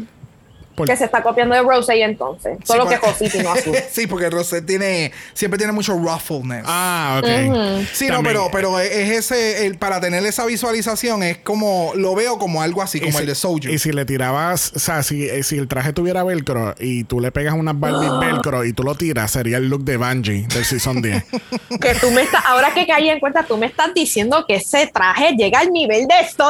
por- 0.80 0.88
que 0.88 0.98
se 0.98 1.06
está 1.06 1.22
copiando 1.22 1.56
de 1.56 1.62
Rosé 1.62 2.02
entonces. 2.02 2.58
Solo 2.66 2.84
Sí, 2.84 2.90
que 2.90 2.98
por- 2.98 3.10
Josito 3.12 3.38
y 3.38 3.44
no 3.44 3.52
azul. 3.52 3.76
sí, 3.92 4.08
porque 4.08 4.30
Rosé 4.30 4.62
tiene, 4.62 5.12
siempre 5.34 5.58
tiene 5.58 5.74
mucho 5.74 5.94
ruffleness. 5.94 6.64
Ah, 6.66 7.22
ok. 7.22 7.86
Sí, 7.94 8.08
no, 8.08 8.24
pero, 8.24 8.50
pero 8.52 8.80
es 8.80 8.92
ese, 9.12 9.66
el, 9.66 9.78
para 9.78 10.00
tener 10.02 10.26
esa 10.26 10.46
visualización 10.46 11.24
es 11.24 11.38
como, 11.38 11.92
lo 11.96 12.16
veo 12.16 12.38
como 12.40 12.62
algo 12.62 12.82
así, 12.82 13.00
como 13.00 13.14
si- 13.14 13.18
el 13.20 13.26
de 13.28 13.36
Soju. 13.36 13.60
Y 13.70 13.80
si 13.80 13.92
le 13.92 14.06
tirabas, 14.06 14.72
o 14.76 14.80
sea, 14.80 15.04
si, 15.04 15.28
eh, 15.30 15.44
si 15.44 15.58
el 15.58 15.68
traje 15.68 15.94
tuviera 15.94 16.24
velcro 16.24 16.76
y 16.80 17.04
tú 17.04 17.20
le 17.20 17.32
pegas 17.32 17.54
unas 17.54 17.80
Barbie 17.80 18.10
velcro 18.26 18.66
y 18.66 18.74
tú 18.74 18.84
lo 18.84 18.96
tiras, 18.96 19.32
sería 19.32 19.58
el 19.58 19.70
look 19.70 19.84
de 19.84 19.98
Bungie 19.98 20.48
del 20.48 20.66
Season 20.66 21.02
10. 21.02 21.24
que 21.82 21.96
tú 21.96 22.12
me 22.12 22.22
estás, 22.22 22.44
ahora 22.46 22.74
que 22.74 22.86
caí 22.88 23.10
en 23.10 23.20
cuenta, 23.20 23.44
tú 23.44 23.58
me 23.58 23.66
estás 23.66 23.94
diciendo 23.94 24.46
que 24.48 24.56
ese 24.56 24.88
traje 24.88 25.34
llega 25.38 25.60
al 25.60 25.72
nivel 25.72 26.08
de 26.08 26.16
Soju 26.30 26.50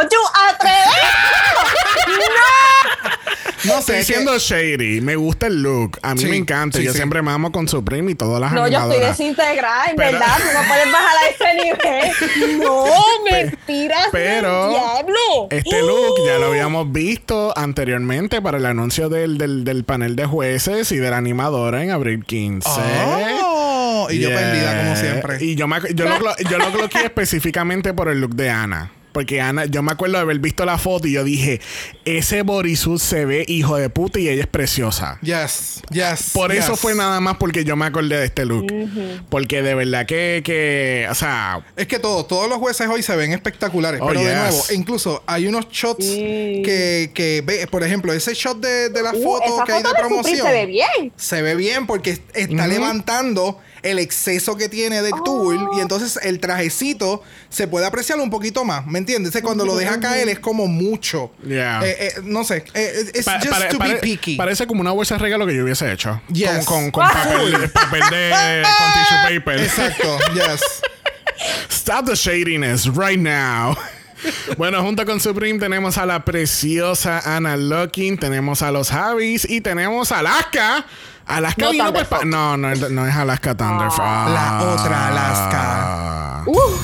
atrevido. 0.49 0.79
no 3.65 3.79
Estoy 3.79 3.95
sé, 3.95 3.99
es 4.01 4.07
que- 4.07 4.13
siendo 4.19 4.37
shady. 4.39 5.01
Me 5.01 5.15
gusta 5.15 5.47
el 5.47 5.61
look. 5.61 5.97
A 6.01 6.15
mí 6.15 6.21
Sí, 6.21 6.27
me 6.27 6.37
encanta. 6.37 6.77
sí, 6.77 6.83
yo 6.83 6.91
sí. 6.91 6.97
siempre 6.97 7.21
me 7.21 7.31
amo 7.31 7.51
con 7.51 7.67
Supreme 7.67 8.11
y 8.11 8.15
todas 8.15 8.39
las 8.39 8.51
No, 8.53 8.67
yo 8.67 8.79
estoy 8.79 8.99
desintegrada, 9.05 9.85
en 9.87 9.95
Pero- 9.95 10.11
verdad, 10.19 10.37
tú 10.37 10.43
no 10.53 10.67
puedes 10.67 10.91
bajar 10.91 11.15
a 11.17 11.29
ese 11.29 11.63
nivel. 11.63 12.59
No, 12.63 12.85
mentiras. 13.29 14.07
Pero 14.11 14.69
diablo. 14.69 15.47
este 15.49 15.81
look 15.81 16.15
ya 16.25 16.37
lo 16.37 16.47
habíamos 16.47 16.91
visto 16.91 17.53
anteriormente 17.57 18.41
para 18.41 18.57
el 18.57 18.65
anuncio 18.65 19.09
del, 19.09 19.37
del, 19.37 19.63
del 19.63 19.83
panel 19.83 20.15
de 20.15 20.25
jueces 20.25 20.91
y 20.91 20.97
de 20.97 21.09
la 21.09 21.17
animadora 21.17 21.83
en 21.83 21.91
abril 21.91 22.23
15. 22.25 22.67
Oh, 23.41 24.07
y 24.09 24.19
yo 24.19 24.29
perdida 24.29 24.77
como 24.83 24.95
siempre. 24.95 25.37
Y 25.43 25.55
yo, 25.55 25.67
me, 25.67 25.77
yo, 25.93 26.05
lo, 26.05 26.19
yo 26.49 26.57
lo 26.57 26.71
coloqué 26.71 26.99
específicamente 27.05 27.93
por 27.93 28.09
el 28.09 28.19
look 28.21 28.35
de 28.35 28.49
Ana. 28.49 28.91
Porque 29.11 29.41
Ana, 29.41 29.65
yo 29.65 29.81
me 29.81 29.91
acuerdo 29.91 30.17
de 30.17 30.21
haber 30.21 30.39
visto 30.39 30.65
la 30.65 30.77
foto 30.77 31.07
y 31.07 31.13
yo 31.13 31.23
dije, 31.23 31.59
ese 32.05 32.43
bodysuit 32.43 32.99
se 32.99 33.25
ve 33.25 33.43
hijo 33.47 33.75
de 33.77 33.89
puta 33.89 34.19
y 34.19 34.29
ella 34.29 34.41
es 34.43 34.47
preciosa. 34.47 35.17
Yes, 35.23 35.81
yes. 35.91 36.29
Por 36.33 36.51
eso 36.51 36.75
fue 36.75 36.93
nada 36.93 37.19
más 37.19 37.37
porque 37.37 37.63
yo 37.63 37.75
me 37.75 37.85
acordé 37.85 38.17
de 38.19 38.25
este 38.25 38.45
look. 38.45 38.67
Porque 39.29 39.61
de 39.63 39.73
verdad 39.75 40.05
que, 40.05 40.41
que, 40.45 41.07
o 41.09 41.15
sea, 41.15 41.65
Es 41.75 41.87
que 41.87 41.97
todos, 41.99 42.27
todos 42.27 42.47
los 42.47 42.59
jueces 42.59 42.87
hoy 42.87 43.01
se 43.01 43.15
ven 43.15 43.31
espectaculares. 43.33 43.99
Oh, 44.01 44.07
pero 44.07 44.21
de 44.21 44.35
nuevo, 44.35 44.63
incluso 44.73 45.23
hay 45.25 45.47
unos 45.47 45.67
shots 45.69 46.05
que, 46.05 47.11
que 47.13 47.41
ve, 47.45 47.67
por 47.67 47.83
ejemplo, 47.83 48.13
ese 48.13 48.33
shot 48.33 48.59
de, 48.59 48.89
de 48.89 49.03
la 49.03 49.09
Uh, 49.13 49.23
foto 49.23 49.63
que 49.65 49.71
hay 49.73 49.83
de 49.83 49.89
promoción. 49.97 50.37
se 50.47 50.53
ve 50.53 50.65
bien. 50.67 51.11
se 51.15 51.41
ve 51.41 51.55
bien 51.55 51.87
porque 51.87 52.11
est- 52.11 52.35
está 52.35 52.67
levantando 52.67 53.59
el 53.83 53.99
exceso 53.99 54.55
que 54.57 54.69
tiene 54.69 55.01
del 55.01 55.13
Oh. 55.13 55.23
tool 55.23 55.69
y 55.77 55.79
entonces 55.79 56.19
el 56.23 56.39
trajecito 56.39 57.23
se 57.49 57.67
puede 57.67 57.85
apreciar 57.85 58.19
un 58.19 58.29
poquito 58.29 58.63
más, 58.65 58.85
¿me 58.87 58.99
entiendes? 58.99 59.33
Cuando 59.41 59.65
lo 59.65 59.75
deja 59.75 59.99
caer 59.99 60.29
es 60.29 60.39
como 60.39 60.67
mucho. 60.67 61.31
Yeah. 61.45 61.81
Eh, 61.83 61.95
eh, 61.99 62.13
no 62.23 62.43
sé, 62.43 62.63
eh, 62.73 62.93
it's 63.13 63.25
pa- 63.25 63.39
just 63.39 63.49
pare- 63.49 63.69
to 63.69 63.77
pare- 63.77 63.93
be 63.95 63.99
picky. 63.99 64.35
parece 64.35 64.67
como 64.67 64.81
una 64.81 64.91
bolsa 64.91 65.15
de 65.15 65.19
regalo 65.19 65.45
que 65.47 65.55
yo 65.55 65.63
hubiese 65.63 65.91
hecho. 65.91 66.21
Yes. 66.31 66.65
Con, 66.65 66.91
con, 66.91 67.05
con 67.05 67.07
papel, 67.07 67.69
papel 67.71 68.01
de 68.11 68.63
con 68.63 68.93
tissue 68.93 69.39
paper. 69.39 69.59
Exacto, 69.61 70.17
yes. 70.33 70.61
Stop 71.69 72.05
the 72.05 72.15
shadiness 72.15 72.85
right 72.87 73.19
now. 73.19 73.75
Bueno, 74.57 74.81
junto 74.81 75.05
con 75.05 75.19
Supreme 75.19 75.59
tenemos 75.59 75.97
a 75.97 76.05
la 76.05 76.25
preciosa 76.25 77.21
Anna 77.25 77.57
Locking, 77.57 78.17
tenemos 78.17 78.61
a 78.61 78.71
los 78.71 78.89
Javis 78.89 79.49
y 79.49 79.61
tenemos 79.61 80.11
a 80.11 80.19
Alaska. 80.19 80.85
Alaska 81.25 81.65
No, 81.65 81.71
vino 81.71 81.93
pues, 81.93 82.07
no, 82.25 82.57
no, 82.57 82.73
no 82.73 83.07
es 83.07 83.15
Alaska 83.15 83.55
Thunderfuck. 83.55 83.99
La 83.99 84.61
otra 84.63 85.07
Alaska. 85.07 86.43
Uh, 86.47 86.75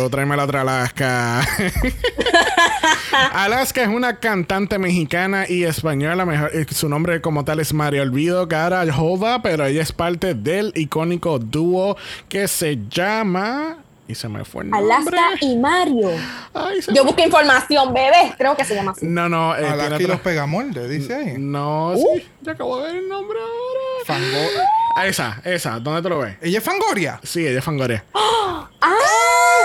Boo. 0.00 0.10
Tráeme 0.10 0.36
la 0.36 0.44
otra 0.44 0.60
Alaska. 0.62 1.40
Alaska 3.32 3.82
es 3.82 3.88
una 3.88 4.16
cantante 4.18 4.78
mexicana 4.78 5.46
y 5.48 5.64
española. 5.64 6.24
Mejor, 6.24 6.50
eh, 6.54 6.66
su 6.70 6.88
nombre 6.88 7.20
como 7.20 7.44
tal 7.44 7.60
es 7.60 7.72
María 7.72 8.02
Olvido 8.02 8.46
Garajova, 8.46 9.42
pero 9.42 9.66
ella 9.66 9.82
es 9.82 9.92
parte 9.92 10.34
del 10.34 10.72
icónico 10.76 11.38
dúo 11.38 11.96
que 12.28 12.48
se 12.48 12.78
llama. 12.90 13.78
Y 14.06 14.14
se 14.14 14.26
me 14.28 14.42
fue 14.44 14.64
el 14.64 14.70
nombre. 14.70 14.94
Alaska 14.94 15.22
y 15.42 15.56
Mario. 15.56 16.08
Ay, 16.54 16.78
Yo 16.94 17.04
me- 17.04 17.08
busqué 17.10 17.24
información, 17.24 17.92
bebé. 17.92 18.32
Creo 18.38 18.56
que 18.56 18.64
se 18.64 18.74
llama 18.74 18.92
así. 18.92 19.04
No, 19.04 19.28
no. 19.28 19.54
eh, 19.54 19.66
Alaska 19.68 20.02
y 20.02 20.06
los 20.06 20.20
pegamoldes, 20.20 20.88
dice 20.88 21.14
ahí. 21.14 21.34
No, 21.38 21.90
Uh. 21.92 22.16
sí. 22.16 22.26
Ya 22.40 22.52
acabo 22.52 22.78
de 22.80 22.86
ver 22.86 22.96
el 23.02 23.08
nombre 23.08 23.38
ahora. 23.38 24.04
Fango- 24.06 24.48
Ah, 24.58 24.87
esa, 25.06 25.40
esa. 25.44 25.78
¿Dónde 25.80 26.02
te 26.02 26.08
lo 26.08 26.18
ves? 26.18 26.36
¿Ella 26.42 26.58
es 26.58 26.64
Fangoria? 26.64 27.20
Sí, 27.22 27.46
ella 27.46 27.58
es 27.58 27.64
Fangoria. 27.64 28.04
¡Ah! 28.14 28.68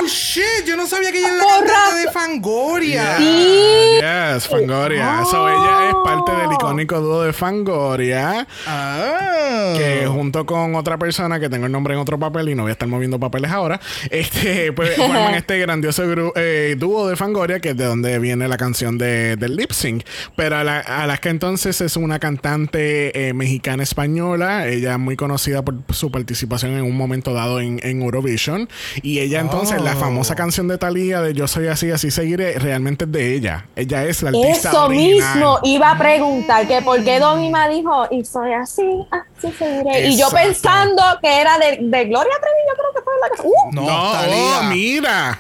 Oh, 0.02 0.08
shit. 0.08 0.66
Yo 0.66 0.76
no 0.76 0.88
sabía 0.88 1.12
que 1.12 1.20
ella 1.20 1.28
es 1.30 1.38
la 1.38 1.44
cantante 1.46 2.02
de 2.06 2.12
Fangoria. 2.12 3.18
Sí. 3.18 4.00
Yes, 4.02 4.48
Fangoria. 4.48 5.20
Oh. 5.22 5.26
So, 5.30 5.48
ella 5.50 5.90
es 5.90 5.96
parte 6.04 6.32
del 6.32 6.52
icónico 6.52 7.00
dúo 7.00 7.22
de 7.24 7.32
Fangoria. 7.32 8.48
Ah. 8.66 9.74
Que 9.78 10.08
junto 10.08 10.46
con 10.46 10.74
otra 10.76 10.98
persona 10.98 11.40
que 11.40 11.48
tengo 11.50 11.68
el 11.68 11.72
nombre 11.72 11.94
en 11.94 12.00
otro 12.00 12.18
papel 12.18 12.50
y 12.50 12.56
no 12.56 12.64
voy 12.64 12.70
a 12.70 12.74
estar 12.74 12.88
moviendo 12.88 13.20
papeles 13.20 13.52
ahora, 13.52 13.80
este, 14.10 14.74
pues 14.74 14.96
forman 14.96 15.36
este 15.36 15.60
grandioso 15.60 16.04
eh, 16.36 16.76
dúo 16.78 17.08
de 17.08 17.16
Fangoria, 17.16 17.60
que 17.60 17.70
es 17.70 17.78
de 17.78 17.86
donde 17.86 18.18
viene 18.20 18.48
la 18.48 18.58
canción 18.58 18.98
de, 18.98 19.36
del 19.36 19.56
lip 19.56 19.72
sync. 19.72 20.04
Pero 20.36 20.58
a 20.58 20.64
la- 20.64 20.80
Alaska 20.80 21.30
entonces 21.30 21.82
es 21.82 21.98
una 21.98 22.18
cantante 22.20 23.28
eh, 23.30 23.34
mexicana 23.34 23.84
española. 23.84 24.68
Ella 24.68 24.94
es 24.94 25.00
muy 25.00 25.16
conocida 25.24 25.62
por 25.64 25.76
su 25.92 26.12
participación 26.12 26.74
en 26.74 26.84
un 26.84 26.98
momento 26.98 27.34
dado 27.34 27.60
en, 27.62 27.80
en 27.84 28.02
Eurovision. 28.02 28.68
Y 29.02 29.20
ella 29.20 29.40
entonces, 29.40 29.82
la 29.82 29.94
Oh. 29.94 30.00
famosa 30.00 30.36
canción 30.36 30.68
de 30.68 30.78
Thalía 30.78 31.22
de 31.22 31.34
Yo 31.34 31.48
soy 31.48 31.68
así, 31.68 31.90
así 31.92 32.12
seguiré, 32.12 32.60
realmente 32.60 33.06
es 33.06 33.12
de 33.12 33.34
ella. 33.36 33.66
Ella 33.76 34.04
es 34.04 34.22
la 34.22 34.30
artista 34.30 34.70
Eso 34.70 34.86
original. 34.86 35.36
mismo 35.36 35.60
iba 35.64 35.92
a 35.92 35.98
preguntar 35.98 36.68
que 36.68 36.82
por 36.82 37.04
qué 37.04 37.20
Don 37.20 37.42
Ima 37.42 37.68
dijo 37.70 38.08
y 38.12 38.26
soy 38.26 38.52
así, 38.54 38.84
así 39.12 39.54
seguiré. 39.58 40.08
Y 40.10 40.18
yo 40.18 40.30
pensando 40.30 41.02
que 41.22 41.40
era 41.42 41.58
de, 41.58 41.78
de 41.82 42.06
Gloria 42.06 42.34
Trevi, 42.42 42.64
yo 42.68 42.76
creo 42.76 42.94
que 42.96 43.02
fue 43.04 43.14
la 43.22 43.36
que. 43.36 43.42
Uh, 43.48 43.72
No, 43.72 43.82
No, 43.84 44.12
Thalía. 44.12 44.60
oh, 44.60 44.64
mira. 44.64 45.40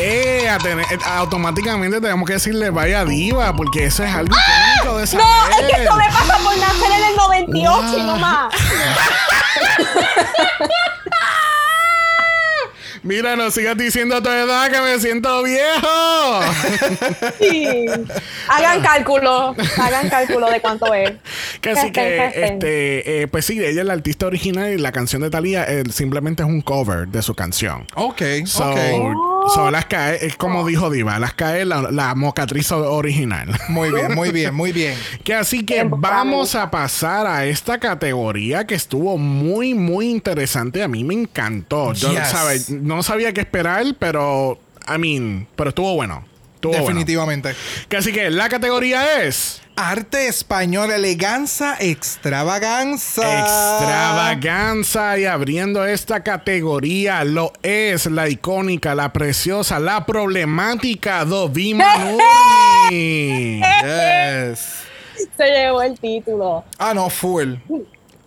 Eh, 0.00 0.48
a 0.48 0.58
tener- 0.58 0.84
eh, 0.92 0.98
automáticamente 1.04 2.00
tenemos 2.00 2.26
que 2.26 2.34
decirle 2.34 2.70
vaya 2.70 3.04
diva, 3.04 3.54
porque 3.54 3.84
eso 3.86 4.04
es 4.04 4.14
algo 4.14 4.34
icónico 4.36 4.98
de 4.98 5.04
esa 5.04 5.18
no, 5.18 5.24
es 5.48 5.56
que 5.76 5.82
eso 5.82 5.96
me 5.96 6.06
pasa 6.06 6.38
por 6.38 6.56
nacer 6.56 6.90
en 6.96 7.04
el 7.10 7.16
98 7.16 7.52
y 7.58 7.96
Wow. 7.96 8.06
no 8.06 8.16
más. 8.16 8.54
Mira, 13.04 13.36
no 13.36 13.50
sigas 13.50 13.76
diciendo 13.76 14.16
a 14.16 14.22
tu 14.22 14.28
edad 14.28 14.70
que 14.70 14.80
me 14.80 14.98
siento 14.98 15.42
viejo. 15.44 16.40
Sí. 17.40 17.86
Hagan 18.48 18.82
cálculo, 18.82 19.54
hagan 19.80 20.08
cálculo 20.10 20.50
de 20.50 20.60
cuánto 20.60 20.92
es. 20.92 21.12
Casi 21.60 21.92
que, 21.92 22.26
este, 22.34 23.22
eh, 23.22 23.28
pues 23.28 23.44
sí, 23.46 23.64
ella 23.64 23.80
es 23.82 23.86
la 23.86 23.92
artista 23.94 24.26
original 24.26 24.72
y 24.72 24.78
la 24.78 24.90
canción 24.92 25.22
de 25.22 25.30
Thalía 25.30 25.64
eh, 25.64 25.84
simplemente 25.92 26.42
es 26.42 26.48
un 26.48 26.60
cover 26.60 27.06
de 27.08 27.22
su 27.22 27.34
canción. 27.34 27.86
Ok, 27.94 28.20
So, 28.46 28.68
ok. 28.70 28.78
So 29.48 29.70
las 29.70 29.86
cae, 29.86 30.24
es 30.26 30.36
como 30.36 30.66
dijo 30.66 30.90
Diva, 30.90 31.18
las 31.18 31.34
cae 31.34 31.64
la, 31.64 31.90
la 31.90 32.14
mocatriz 32.14 32.70
original. 32.72 33.48
Muy 33.68 33.90
bien, 33.90 34.14
muy 34.14 34.30
bien, 34.30 34.54
muy 34.54 34.72
bien. 34.72 34.94
Que 35.24 35.34
así 35.34 35.64
que 35.64 35.84
vamos 35.84 36.54
a 36.54 36.70
pasar 36.70 37.26
a 37.26 37.44
esta 37.46 37.78
categoría 37.78 38.66
que 38.66 38.74
estuvo 38.74 39.18
muy, 39.18 39.74
muy 39.74 40.08
interesante. 40.10 40.82
A 40.82 40.88
mí 40.88 41.04
me 41.04 41.14
encantó. 41.14 41.92
Yo, 41.92 42.10
Yes. 42.12 42.28
¿sabes? 42.28 42.70
No 42.70 43.02
sabía 43.02 43.32
qué 43.32 43.40
esperar, 43.42 43.84
pero, 43.98 44.58
I 44.86 44.98
mean, 44.98 45.46
pero 45.56 45.70
estuvo 45.70 45.94
bueno. 45.94 46.24
Bueno. 46.62 46.78
Definitivamente. 46.78 47.54
Que 47.88 47.96
así 47.96 48.12
que 48.12 48.30
la 48.30 48.48
categoría 48.48 49.22
es 49.22 49.62
Arte 49.76 50.26
español, 50.26 50.90
eleganza, 50.90 51.76
extravaganza. 51.78 53.22
extravaganza 53.38 55.16
y 55.20 55.24
abriendo 55.24 55.86
esta 55.86 56.24
categoría 56.24 57.22
lo 57.22 57.52
es 57.62 58.06
la 58.06 58.28
icónica, 58.28 58.96
la 58.96 59.12
preciosa, 59.12 59.78
la 59.78 60.04
problemática 60.04 61.24
Dovima 61.24 61.94
Nurmi. 62.90 63.60
Yes. 63.60 64.68
Se 65.36 65.44
llevó 65.46 65.82
el 65.82 65.98
título. 66.00 66.64
Ah, 66.78 66.92
no, 66.92 67.08
full. 67.08 67.54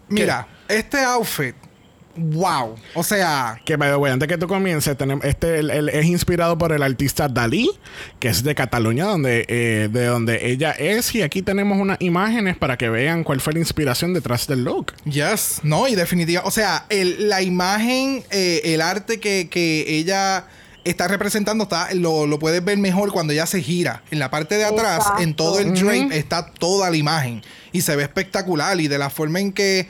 Mira, 0.08 0.48
este 0.70 1.00
outfit. 1.04 1.56
Wow. 2.16 2.76
O 2.96 3.04
sea, 3.04 3.60
Que, 3.66 3.76
by 3.76 3.90
the 3.92 3.96
way, 3.96 4.12
antes 4.12 4.28
que 4.28 4.38
tú 4.38 4.48
comiences, 4.48 4.98
tenemos, 4.98 5.24
este 5.26 5.60
el- 5.60 5.70
el- 5.70 5.90
es 5.90 6.06
inspirado 6.06 6.58
por 6.58 6.72
el 6.72 6.84
artista 6.84 7.28
Dalí, 7.28 7.70
que 8.20 8.28
es 8.30 8.44
de 8.44 8.54
Cataluña, 8.56 9.06
donde, 9.06 9.46
eh, 9.48 9.90
de 9.92 10.06
donde 10.06 10.50
ella 10.52 10.72
es. 10.72 11.14
Y 11.16 11.22
aquí 11.22 11.42
tenemos 11.42 11.78
unas 11.80 11.98
imágenes 12.02 12.58
para 12.58 12.78
que 12.78 12.90
vean 12.90 13.24
cuál 13.24 13.42
fue 13.42 13.54
la 13.54 13.60
inspiración 13.60 14.14
detrás 14.14 14.48
del 14.48 14.64
look. 14.64 14.94
yes, 15.06 15.60
no, 15.64 15.88
y 15.88 15.96
definitiva. 15.96 16.42
O 16.46 16.52
sea, 16.52 16.86
el- 16.90 17.30
la 17.30 17.42
imagen, 17.42 18.24
eh, 18.32 18.62
el 18.66 18.82
arte 18.82 19.20
que, 19.20 19.48
que 19.50 19.86
ella 19.88 20.46
está 20.84 21.08
representando, 21.08 21.66
está, 21.66 21.94
lo, 21.94 22.26
lo 22.26 22.40
puedes 22.40 22.64
ver 22.66 22.78
mejor 22.78 23.12
cuando 23.12 23.34
ella 23.34 23.46
se 23.46 23.62
gira. 23.62 24.02
En 24.10 24.18
la 24.20 24.32
parte 24.32 24.56
de 24.56 24.66
atrás, 24.66 24.98
Exacto. 24.98 25.22
en 25.22 25.34
todo 25.36 25.60
el 25.60 25.74
drape, 25.76 26.18
está 26.18 26.52
toda 26.52 26.90
la 26.90 26.98
imagen. 26.98 27.44
Y 27.72 27.82
se 27.82 27.96
ve 27.96 28.04
espectacular. 28.04 28.80
Y 28.82 28.88
de 28.88 28.98
la 28.98 29.10
forma 29.12 29.40
en 29.40 29.54
que 29.54 29.88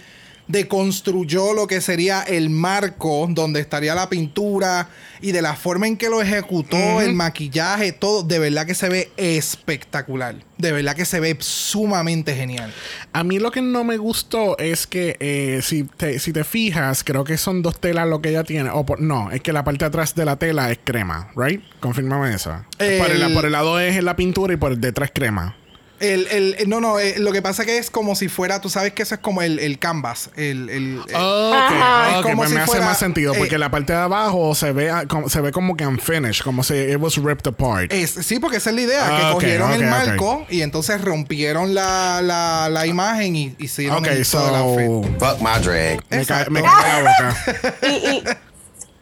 deconstruyó 0.51 1.53
lo 1.53 1.67
que 1.67 1.81
sería 1.81 2.21
el 2.23 2.49
marco 2.49 3.27
donde 3.29 3.59
estaría 3.59 3.95
la 3.95 4.09
pintura 4.09 4.89
y 5.21 5.31
de 5.31 5.41
la 5.41 5.55
forma 5.55 5.87
en 5.87 5.97
que 5.97 6.09
lo 6.09 6.21
ejecutó, 6.21 6.99
el 7.01 7.13
maquillaje, 7.13 7.91
todo, 7.91 8.23
de 8.23 8.39
verdad 8.39 8.65
que 8.65 8.73
se 8.73 8.89
ve 8.89 9.11
espectacular. 9.17 10.35
De 10.57 10.71
verdad 10.71 10.95
que 10.95 11.05
se 11.05 11.19
ve 11.19 11.37
sumamente 11.39 12.35
genial. 12.35 12.71
A 13.13 13.23
mí 13.23 13.39
lo 13.39 13.51
que 13.51 13.61
no 13.61 13.83
me 13.83 13.97
gustó 13.97 14.57
es 14.57 14.87
que 14.87 15.17
eh, 15.19 15.61
si, 15.63 15.83
te, 15.83 16.19
si 16.19 16.33
te 16.33 16.43
fijas, 16.43 17.03
creo 17.03 17.23
que 17.23 17.37
son 17.37 17.61
dos 17.61 17.79
telas 17.79 18.07
lo 18.07 18.21
que 18.21 18.29
ella 18.29 18.43
tiene. 18.43 18.69
O 18.71 18.85
por- 18.85 18.99
no, 19.01 19.31
es 19.31 19.41
que 19.41 19.53
la 19.53 19.63
parte 19.63 19.85
de 19.85 19.89
atrás 19.89 20.15
de 20.15 20.25
la 20.25 20.37
tela 20.37 20.71
es 20.71 20.79
crema, 20.83 21.31
¿right? 21.35 21.61
Confírmame 21.79 22.33
eso. 22.33 22.51
Por, 22.77 23.11
el, 23.11 23.21
El- 23.21 23.33
por 23.33 23.45
el 23.45 23.51
lado 23.51 23.79
es 23.79 24.01
la 24.03 24.15
pintura 24.15 24.53
y 24.53 24.57
por 24.57 24.71
el 24.71 24.81
detrás 24.81 25.11
crema. 25.13 25.55
El, 26.01 26.27
el- 26.31 26.55
el- 26.59 26.67
no, 26.69 26.81
no, 26.81 26.99
eh, 26.99 27.15
lo 27.19 27.31
que 27.31 27.41
pasa 27.41 27.63
que 27.63 27.77
es 27.77 27.89
como 27.91 28.15
si 28.15 28.27
fuera, 28.27 28.59
tú 28.59 28.69
sabes 28.69 28.91
que 28.93 29.03
eso 29.03 29.15
es 29.15 29.21
como 29.21 29.41
el, 29.41 29.59
el 29.59 29.79
canvas. 29.79 30.31
El, 30.35 30.69
el- 30.69 30.97
eh, 31.07 31.15
Ok, 31.15 31.53
Ajá. 31.53 32.09
ok, 32.09 32.15
Es 32.17 32.21
como 32.23 32.35
pues 32.37 32.49
si 32.49 32.55
me 32.55 32.61
hace 32.61 32.71
fuera, 32.71 32.85
más 32.85 32.97
sentido 32.97 33.33
eh, 33.33 33.37
porque 33.37 33.57
la 33.57 33.69
parte 33.71 33.93
de 33.93 33.99
abajo 33.99 34.53
se 34.55 34.71
ve, 34.73 34.89
ah, 34.89 35.03
como, 35.07 35.29
se 35.29 35.39
ve 35.41 35.51
como 35.51 35.77
que 35.77 35.85
unfinished, 35.85 36.43
como 36.43 36.63
si 36.63 36.73
it 36.75 36.97
was 36.99 37.15
ripped 37.17 37.47
apart. 37.47 37.93
es- 37.93 38.11
sí, 38.11 38.39
porque 38.39 38.57
esa 38.57 38.71
es 38.71 38.75
la 38.75 38.81
idea, 38.81 39.05
Ah, 39.05 39.17
que 39.19 39.25
ok, 39.27 39.33
cogieron 39.33 39.71
el 39.73 39.83
marco 39.85 40.45
y 40.49 40.61
entonces 40.61 40.99
rompieron 41.01 41.73
la, 41.75 42.21
la, 42.23 42.67
la 42.69 42.85
imagen 42.87 43.35
y 43.35 43.55
hicieron 43.59 43.99
ok, 43.99 44.07
el, 44.07 44.27
todo 44.27 44.49
el 44.49 44.55
outfit. 44.55 45.19
so 45.19 45.25
Fuck 45.25 45.39
my 45.41 45.63
drag. 45.63 45.99
me, 46.09 46.25
ca- 46.25 46.47
me 46.49 46.61
cae 46.63 47.03
la 47.03 47.09
boca. 47.11 47.75
Y, 47.87 47.93
y, 48.09 48.23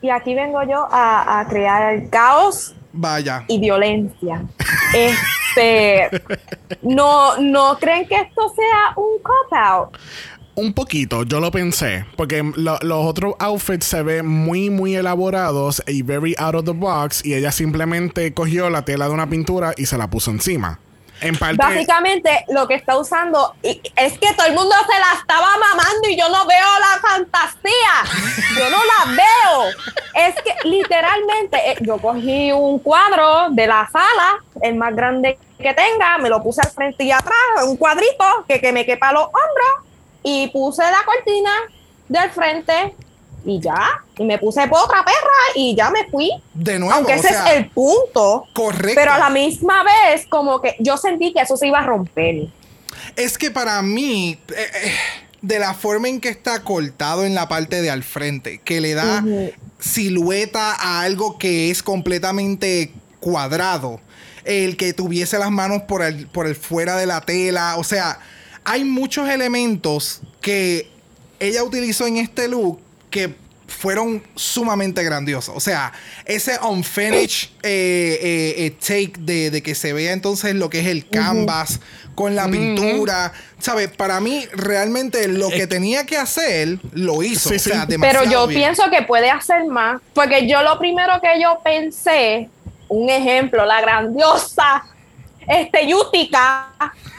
y 0.01 0.09
aquí 0.11 0.33
vengo 0.35 0.61
yo 0.63 0.87
a, 0.91 1.39
a 1.39 1.47
crear 1.47 2.09
caos 2.09 2.73
Vaya. 2.91 3.45
y 3.47 3.59
violencia. 3.59 4.43
Este, 4.93 6.09
no, 6.81 7.37
no 7.37 7.77
creen 7.79 8.07
que 8.07 8.15
esto 8.15 8.53
sea 8.55 8.93
un 8.95 9.21
cop 9.21 9.53
out. 9.53 9.97
Un 10.55 10.73
poquito, 10.73 11.23
yo 11.23 11.39
lo 11.39 11.51
pensé, 11.51 12.05
porque 12.17 12.43
lo- 12.55 12.79
los 12.81 13.05
otros 13.05 13.35
outfits 13.39 13.85
se 13.85 14.03
ven 14.03 14.27
muy, 14.27 14.69
muy 14.69 14.95
elaborados 14.95 15.81
y 15.87 16.01
very 16.01 16.35
out 16.37 16.55
of 16.55 16.65
the 16.65 16.71
box, 16.71 17.25
y 17.25 17.33
ella 17.33 17.51
simplemente 17.51 18.33
cogió 18.33 18.69
la 18.69 18.83
tela 18.83 19.07
de 19.07 19.13
una 19.13 19.29
pintura 19.29 19.73
y 19.77 19.85
se 19.85 19.97
la 19.97 20.09
puso 20.09 20.31
encima. 20.31 20.79
En 21.21 21.37
Básicamente 21.57 22.45
lo 22.49 22.67
que 22.67 22.75
está 22.75 22.97
usando 22.97 23.53
es 23.61 24.19
que 24.19 24.33
todo 24.35 24.47
el 24.47 24.53
mundo 24.53 24.73
se 24.89 24.99
la 24.99 25.19
estaba 25.19 25.57
mamando 25.57 26.07
y 26.09 26.17
yo 26.17 26.29
no 26.29 26.45
veo 26.45 26.67
la 26.79 27.09
fantasía. 27.09 28.57
Yo 28.57 28.69
no 28.69 28.77
la 28.77 29.11
veo. 29.11 30.25
Es 30.27 30.35
que 30.41 30.67
literalmente 30.67 31.71
eh, 31.71 31.77
yo 31.81 31.97
cogí 31.97 32.51
un 32.51 32.79
cuadro 32.79 33.49
de 33.49 33.67
la 33.67 33.89
sala, 33.91 34.39
el 34.61 34.75
más 34.75 34.95
grande 34.95 35.37
que 35.57 35.73
tenga, 35.73 36.17
me 36.19 36.29
lo 36.29 36.41
puse 36.41 36.61
al 36.61 36.71
frente 36.71 37.03
y 37.03 37.11
atrás, 37.11 37.33
un 37.65 37.75
cuadrito 37.75 38.45
que, 38.47 38.61
que 38.61 38.71
me 38.71 38.85
quepa 38.85 39.11
los 39.11 39.25
hombros 39.25 39.89
y 40.23 40.47
puse 40.49 40.83
la 40.83 41.03
cortina 41.05 41.51
del 42.07 42.29
frente 42.31 42.95
y 43.49 43.59
ya. 43.59 44.03
Y 44.17 44.23
me 44.23 44.37
puse 44.37 44.61
otra 44.61 45.03
perra 45.03 45.39
y 45.55 45.75
ya 45.75 45.89
me 45.89 46.07
fui. 46.09 46.31
De 46.53 46.79
nuevo, 46.79 46.93
Aunque 46.93 47.13
ese 47.13 47.29
sea, 47.29 47.45
es 47.45 47.57
el 47.57 47.69
punto. 47.69 48.45
correcto. 48.53 48.95
Pero 48.95 49.11
a 49.11 49.17
la 49.17 49.29
misma 49.29 49.83
vez, 49.83 50.25
como 50.27 50.61
que 50.61 50.75
yo 50.79 50.97
sentí 50.97 51.33
que 51.33 51.41
eso 51.41 51.57
se 51.57 51.67
iba 51.67 51.79
a 51.79 51.85
romper. 51.85 52.47
Es 53.15 53.37
que 53.37 53.51
para 53.51 53.81
mí, 53.81 54.39
eh, 54.49 54.67
eh, 54.83 54.93
de 55.41 55.59
la 55.59 55.73
forma 55.73 56.09
en 56.09 56.19
que 56.19 56.29
está 56.29 56.63
cortado 56.63 57.25
en 57.25 57.33
la 57.33 57.47
parte 57.47 57.81
de 57.81 57.89
al 57.89 58.03
frente, 58.03 58.59
que 58.63 58.81
le 58.81 58.93
da 58.93 59.23
silueta 59.79 60.73
a 60.75 61.01
algo 61.01 61.37
que 61.37 61.71
es 61.71 61.81
completamente 61.83 62.93
cuadrado. 63.19 63.99
El 64.45 64.77
que 64.77 64.93
tuviese 64.93 65.37
las 65.37 65.51
manos 65.51 65.83
por 65.83 66.01
el, 66.01 66.27
por 66.27 66.47
el 66.47 66.55
fuera 66.55 66.97
de 66.97 67.05
la 67.05 67.21
tela. 67.21 67.75
O 67.77 67.83
sea, 67.83 68.19
hay 68.63 68.83
muchos 68.83 69.29
elementos 69.29 70.21
que 70.41 70.89
ella 71.39 71.63
utilizó 71.63 72.07
en 72.07 72.17
este 72.17 72.47
look 72.47 72.79
que 73.09 73.33
fueron 73.67 74.23
sumamente 74.35 75.03
grandiosos. 75.03 75.55
O 75.55 75.59
sea, 75.59 75.93
ese 76.25 76.57
unfinished 76.59 77.49
eh, 77.63 78.19
eh, 78.21 78.65
eh, 78.65 78.71
take 78.71 79.13
de, 79.19 79.61
que 79.61 79.75
se 79.75 79.93
vea 79.93 80.11
entonces 80.11 80.55
lo 80.55 80.69
que 80.69 80.79
es 80.79 80.87
el 80.87 81.07
canvas 81.07 81.79
con 82.15 82.35
la 82.35 82.47
pintura. 82.49 83.31
¿Sabes? 83.59 83.89
Para 83.89 84.19
mí, 84.19 84.45
realmente 84.53 85.27
lo 85.27 85.49
que 85.49 85.67
tenía 85.67 86.05
que 86.05 86.17
hacer, 86.17 86.79
lo 86.93 87.23
hizo. 87.23 87.53
o 87.53 87.59
sea, 87.59 87.85
Pero 87.87 88.23
yo 88.25 88.47
pienso 88.47 88.89
que 88.89 89.03
puede 89.03 89.29
hacer 89.29 89.65
más. 89.65 90.01
Porque 90.13 90.47
yo 90.47 90.61
lo 90.61 90.77
primero 90.79 91.19
que 91.21 91.41
yo 91.41 91.59
pensé, 91.63 92.49
un 92.87 93.09
ejemplo, 93.09 93.65
la 93.65 93.81
grandiosa 93.81 94.83
este 95.49 95.87
Yutica, 95.87 96.71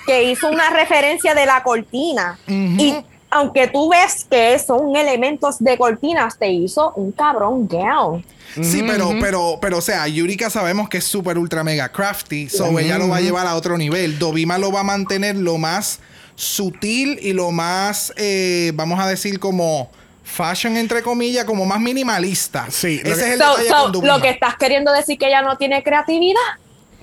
que 0.07 0.22
hizo 0.30 0.49
una 0.49 0.70
referencia 0.70 1.34
de 1.34 1.47
la 1.47 1.62
cortina. 1.62 2.38
Y 2.47 2.95
aunque 3.30 3.68
tú 3.68 3.90
ves 3.90 4.26
que 4.28 4.58
son 4.58 4.96
elementos 4.96 5.58
de 5.60 5.78
cortinas, 5.78 6.36
te 6.36 6.48
hizo 6.50 6.92
un 6.96 7.12
cabrón 7.12 7.66
gown. 7.68 8.24
Sí, 8.60 8.82
pero, 8.84 9.10
pero, 9.20 9.58
pero, 9.60 9.78
o 9.78 9.80
sea, 9.80 10.08
Yurika 10.08 10.50
sabemos 10.50 10.88
que 10.88 10.98
es 10.98 11.04
súper 11.04 11.38
ultra 11.38 11.62
mega 11.62 11.88
crafty, 11.88 12.48
so 12.48 12.76
ella 12.80 12.98
lo 12.98 13.08
va 13.08 13.18
a 13.18 13.20
llevar 13.20 13.46
a 13.46 13.54
otro 13.54 13.78
nivel. 13.78 14.18
Dobima 14.18 14.58
lo 14.58 14.72
va 14.72 14.80
a 14.80 14.84
mantener 14.84 15.36
lo 15.36 15.56
más 15.56 16.00
sutil 16.34 17.20
y 17.22 17.32
lo 17.32 17.52
más, 17.52 18.12
eh, 18.16 18.72
vamos 18.74 18.98
a 18.98 19.06
decir, 19.06 19.38
como 19.38 19.90
fashion, 20.24 20.76
entre 20.76 21.02
comillas, 21.02 21.44
como 21.44 21.64
más 21.64 21.80
minimalista. 21.80 22.66
Sí, 22.70 23.00
ese 23.04 23.12
es 23.12 23.22
el 23.34 23.38
detalle 23.38 24.06
Lo 24.06 24.20
que 24.20 24.30
estás 24.30 24.56
queriendo 24.56 24.92
decir 24.92 25.16
que 25.16 25.28
ella 25.28 25.42
no 25.42 25.56
tiene 25.56 25.84
creatividad. 25.84 26.40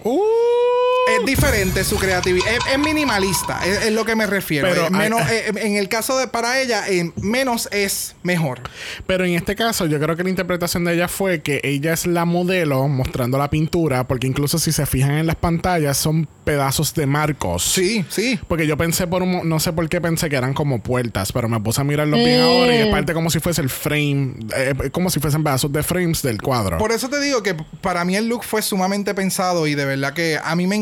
Uh. 0.03 0.19
Es 1.08 1.26
diferente 1.26 1.84
su 1.84 1.97
creatividad. 1.97 2.47
Es, 2.72 2.80
minimalista, 2.80 3.66
es, 3.66 3.91
lo 3.91 4.05
que 4.05 4.16
me 4.16 4.26
refiero. 4.26 4.68
Pero, 4.68 4.89
menos, 4.89 5.22
eh, 5.30 5.51
en 5.55 5.76
el 5.76 5.89
caso 5.89 6.18
de 6.18 6.28
para 6.28 6.60
ella, 6.60 6.88
eh, 6.88 7.12
menos 7.22 7.68
es 7.72 8.16
mejor. 8.24 8.62
Pero 9.05 9.26
en 9.26 9.34
este 9.34 9.55
caso, 9.55 9.86
yo 9.86 9.99
creo 9.99 10.16
que 10.16 10.24
la 10.24 10.30
interpretación 10.30 10.84
de 10.86 10.93
ella 10.93 11.08
fue 11.08 11.41
que 11.41 11.62
ella 11.64 11.93
es 11.93 12.05
la 12.05 12.26
modelo 12.26 12.88
mostrando 12.88 13.38
la 13.38 13.49
pintura, 13.49 14.08
porque 14.08 14.28
incluso 14.28 14.60
si 14.60 14.72
se 14.72 14.86
fijan 14.86 15.12
en 15.12 15.28
las 15.28 15.36
pantallas, 15.36 15.97
son 15.97 16.28
pedazos 16.43 16.93
de 16.93 17.05
marcos. 17.05 17.64
Sí, 17.64 18.05
sí. 18.10 18.39
Porque 18.47 18.66
yo 18.66 18.78
pensé 18.78 19.08
por 19.08 19.22
un. 19.22 19.47
No 19.47 19.60
sé 19.60 19.74
por 19.74 19.88
qué 19.89 19.99
pensé 19.99 20.30
que 20.30 20.36
eran 20.36 20.53
como 20.53 20.82
puertas, 20.82 21.32
pero 21.32 21.49
me 21.49 21.60
puse 21.60 21.82
a 21.82 21.84
mirarlo 21.84 22.18
bien 22.18 22.41
ahora 22.41 22.76
y 22.76 22.80
es 22.80 22.88
mm. 22.88 22.91
parte 22.91 23.14
como 23.14 23.30
si 23.30 23.39
fuese 23.39 23.62
el 23.62 23.70
frame, 23.70 24.36
eh, 24.55 24.74
como 24.91 25.10
si 25.10 25.20
fuesen 25.20 25.43
pedazos 25.43 25.72
de 25.72 25.84
frames 25.84 26.22
del 26.22 26.41
cuadro. 26.41 26.78
Por 26.78 26.91
eso 26.91 27.10
te 27.10 27.20
digo 27.20 27.43
que 27.43 27.55
para 27.82 28.05
mí 28.05 28.16
el 28.16 28.28
look 28.28 28.43
fue 28.43 28.62
sumamente 28.62 29.14
pensado 29.14 29.68
y 29.68 29.76
de 29.76 29.86
verdad 29.86 30.14
que 30.14 30.39
a 30.41 30.55
mí 30.55 30.68
me 30.68 30.76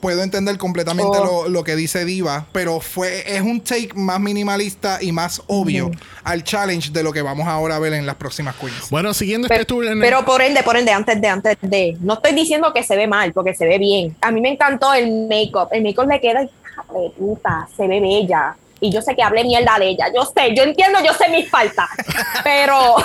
Puedo 0.00 0.22
entender 0.22 0.58
completamente 0.58 1.18
oh. 1.18 1.48
lo, 1.48 1.64
que 1.64 1.76
dice 1.76 2.04
Diva, 2.04 2.46
pero 2.52 2.80
fue 2.80 3.36
es 3.36 3.42
un 3.42 3.60
take 3.60 3.90
más 3.94 4.20
minimalista 4.20 4.98
y 5.00 5.12
más 5.12 5.42
obvio 5.46 5.90
al 6.24 6.44
challenge 6.44 6.90
de 6.90 7.02
lo 7.02 7.12
que 7.12 7.22
vamos 7.22 7.46
ahora 7.46 7.76
a 7.76 7.78
ver 7.78 7.92
en 7.94 8.06
las 8.06 8.16
próximas 8.16 8.56
queens. 8.56 8.90
Bueno, 8.90 9.14
siguiendo 9.14 9.48
este 9.48 9.64
tour 9.64 9.84
Pero 10.00 10.24
por 10.24 10.42
ende, 10.42 10.62
por 10.62 10.76
ende, 10.76 10.92
antes 10.92 11.20
de, 11.20 11.28
antes 11.28 11.56
de. 11.60 11.96
No 12.00 12.14
estoy 12.14 12.32
diciendo 12.32 12.72
que 12.72 12.82
se 12.82 12.96
ve 12.96 13.06
mal, 13.06 13.32
porque 13.32 13.54
se 13.54 13.66
ve 13.66 13.78
bien. 13.78 14.16
A 14.20 14.30
mí 14.30 14.40
me 14.40 14.50
encantó 14.50 14.92
el 14.92 15.28
make-up. 15.28 15.68
El 15.72 15.82
make-up 15.82 16.08
le 16.08 16.20
queda, 16.20 16.42
de 16.42 17.10
puta, 17.16 17.68
se 17.76 17.86
ve 17.86 18.00
bella 18.00 18.56
y 18.80 18.90
yo 18.90 19.00
sé 19.00 19.14
que 19.14 19.22
hablé 19.22 19.44
mierda 19.44 19.78
de 19.78 19.88
ella. 19.88 20.06
Yo 20.14 20.24
sé, 20.24 20.54
yo 20.54 20.62
entiendo, 20.62 20.98
yo 21.04 21.12
sé 21.14 21.28
mis 21.30 21.48
faltas. 21.48 21.88
pero 22.44 22.96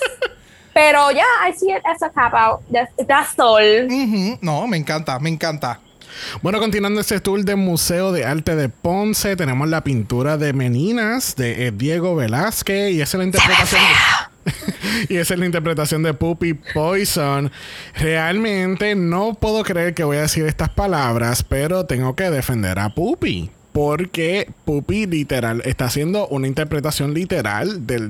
pero 0.72 1.10
ya, 1.10 1.26
I 1.46 1.52
see 1.52 1.72
it 1.72 1.82
as 1.84 2.02
a 2.02 2.10
cop 2.10 2.32
out. 2.32 2.60
That's, 2.70 3.38
all. 3.38 3.88
No, 4.40 4.66
me 4.66 4.76
encanta, 4.76 5.18
me 5.18 5.28
encanta. 5.28 5.80
Bueno, 6.42 6.58
continuando 6.58 7.00
este 7.00 7.20
tour 7.20 7.44
del 7.44 7.56
Museo 7.56 8.12
de 8.12 8.24
Arte 8.24 8.56
de 8.56 8.68
Ponce, 8.68 9.36
tenemos 9.36 9.68
la 9.68 9.84
pintura 9.84 10.36
de 10.36 10.52
Meninas 10.52 11.36
de 11.36 11.66
eh, 11.66 11.72
Diego 11.72 12.16
Velázquez 12.16 12.92
y 12.92 13.00
esa 13.00 13.16
es 13.16 13.18
la 13.18 13.24
interpretación. 13.24 13.82
y 15.08 15.16
esa 15.16 15.34
es 15.34 15.40
la 15.40 15.46
interpretación 15.46 16.02
de 16.02 16.14
Puppy 16.14 16.54
Poison. 16.54 17.50
Realmente 17.94 18.94
no 18.94 19.34
puedo 19.34 19.62
creer 19.64 19.94
que 19.94 20.04
voy 20.04 20.18
a 20.18 20.22
decir 20.22 20.46
estas 20.46 20.70
palabras, 20.70 21.42
pero 21.42 21.86
tengo 21.86 22.16
que 22.16 22.30
defender 22.30 22.78
a 22.78 22.90
Puppy 22.94 23.50
porque 23.72 24.50
Puppy 24.64 25.06
literal 25.06 25.62
está 25.64 25.84
haciendo 25.84 26.26
una 26.28 26.48
interpretación 26.48 27.14
literal 27.14 27.86
de, 27.86 28.00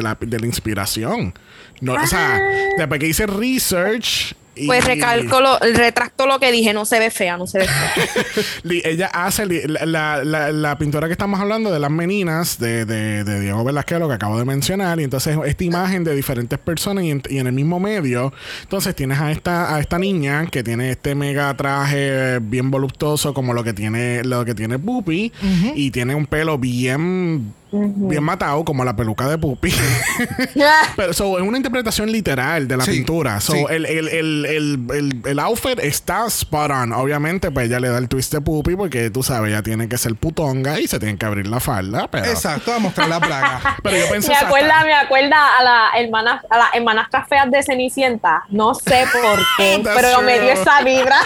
la, 0.00 0.16
de 0.18 0.40
la 0.40 0.46
inspiración. 0.46 1.34
No, 1.82 1.92
O 1.94 2.06
sea, 2.06 2.40
después 2.78 2.98
que 2.98 3.08
hice 3.08 3.26
research 3.26 4.34
pues 4.66 4.84
recalco 4.84 5.40
lo, 5.40 5.58
retracto 5.58 6.26
lo 6.26 6.38
que 6.38 6.52
dije, 6.52 6.72
no 6.72 6.84
se 6.84 6.98
ve 6.98 7.10
fea, 7.10 7.36
no 7.36 7.46
se 7.46 7.58
ve 7.58 7.68
fea. 7.68 8.44
Ella 8.84 9.06
hace 9.06 9.46
la, 9.68 10.24
la, 10.24 10.52
la, 10.52 10.78
pintura 10.78 11.06
que 11.06 11.12
estamos 11.12 11.40
hablando 11.40 11.70
de 11.70 11.78
las 11.78 11.90
meninas 11.90 12.58
de, 12.58 12.84
de, 12.84 13.24
de, 13.24 13.40
Diego 13.40 13.64
Velázquez, 13.64 13.98
lo 13.98 14.08
que 14.08 14.14
acabo 14.14 14.38
de 14.38 14.44
mencionar, 14.44 15.00
y 15.00 15.04
entonces 15.04 15.36
esta 15.46 15.64
imagen 15.64 16.04
de 16.04 16.14
diferentes 16.14 16.58
personas 16.58 17.04
y 17.04 17.10
en, 17.10 17.46
el 17.46 17.52
mismo 17.52 17.80
medio, 17.80 18.32
entonces 18.62 18.94
tienes 18.94 19.18
a 19.20 19.30
esta, 19.30 19.74
a 19.74 19.80
esta 19.80 19.98
niña 19.98 20.46
que 20.46 20.62
tiene 20.62 20.90
este 20.90 21.14
mega 21.14 21.54
traje 21.56 22.38
bien 22.40 22.70
voluptuoso 22.70 23.34
como 23.34 23.54
lo 23.54 23.64
que 23.64 23.72
tiene, 23.72 24.24
lo 24.24 24.44
que 24.44 24.54
tiene 24.54 24.78
y 25.74 25.90
tiene 25.90 26.14
un 26.14 26.26
pelo 26.26 26.58
bien 26.58 27.54
bien 27.70 28.22
matado, 28.22 28.64
como 28.64 28.84
la 28.84 28.96
peluca 28.96 29.28
de 29.28 29.38
Puppy. 29.38 29.72
Pero 30.96 31.10
es 31.10 31.20
una 31.20 31.56
interpretación 31.56 32.10
literal 32.10 32.66
de 32.68 32.76
la 32.76 32.84
pintura. 32.84 33.40
So, 33.40 33.68
el, 33.68 33.86
el, 33.86 34.08
el, 34.08 35.22
el, 35.24 35.38
outfit 35.38 35.78
está 35.78 36.26
spot 36.26 36.70
on. 36.70 36.92
Obviamente, 36.92 37.50
pues 37.50 37.66
ella 37.66 37.80
le 37.80 37.88
da 37.88 37.98
el 37.98 38.08
twist 38.08 38.32
de 38.32 38.40
Puppy 38.40 38.76
porque 38.76 39.10
tú 39.10 39.22
sabes, 39.22 39.50
ella 39.50 39.62
tiene 39.62 39.88
que 39.88 39.98
ser 39.98 40.14
putonga 40.14 40.80
y 40.80 40.88
se 40.88 40.98
tiene 40.98 41.16
que 41.16 41.26
abrir 41.26 41.46
la 41.46 41.60
falda. 41.60 42.08
Pero... 42.10 42.26
Exacto, 42.26 42.72
a 42.72 42.78
mostrar 42.78 43.08
la 43.08 43.20
plaga. 43.20 43.76
pero 43.82 43.96
yo 43.96 44.08
pensé. 44.08 44.30
Me 44.30 44.36
acuerda, 44.36 44.84
me 44.84 44.94
acuerda 44.94 45.58
a 45.58 45.62
las 45.62 45.94
hermanas, 45.96 46.44
a 46.50 46.58
las 46.94 47.28
feas 47.28 47.50
de 47.50 47.62
Cenicienta. 47.62 48.44
No 48.48 48.74
sé 48.74 49.04
por 49.12 49.38
qué, 49.56 49.82
pero 49.82 50.22
me 50.22 50.40
dio 50.40 50.52
esa 50.52 50.82
vibra. 50.82 51.18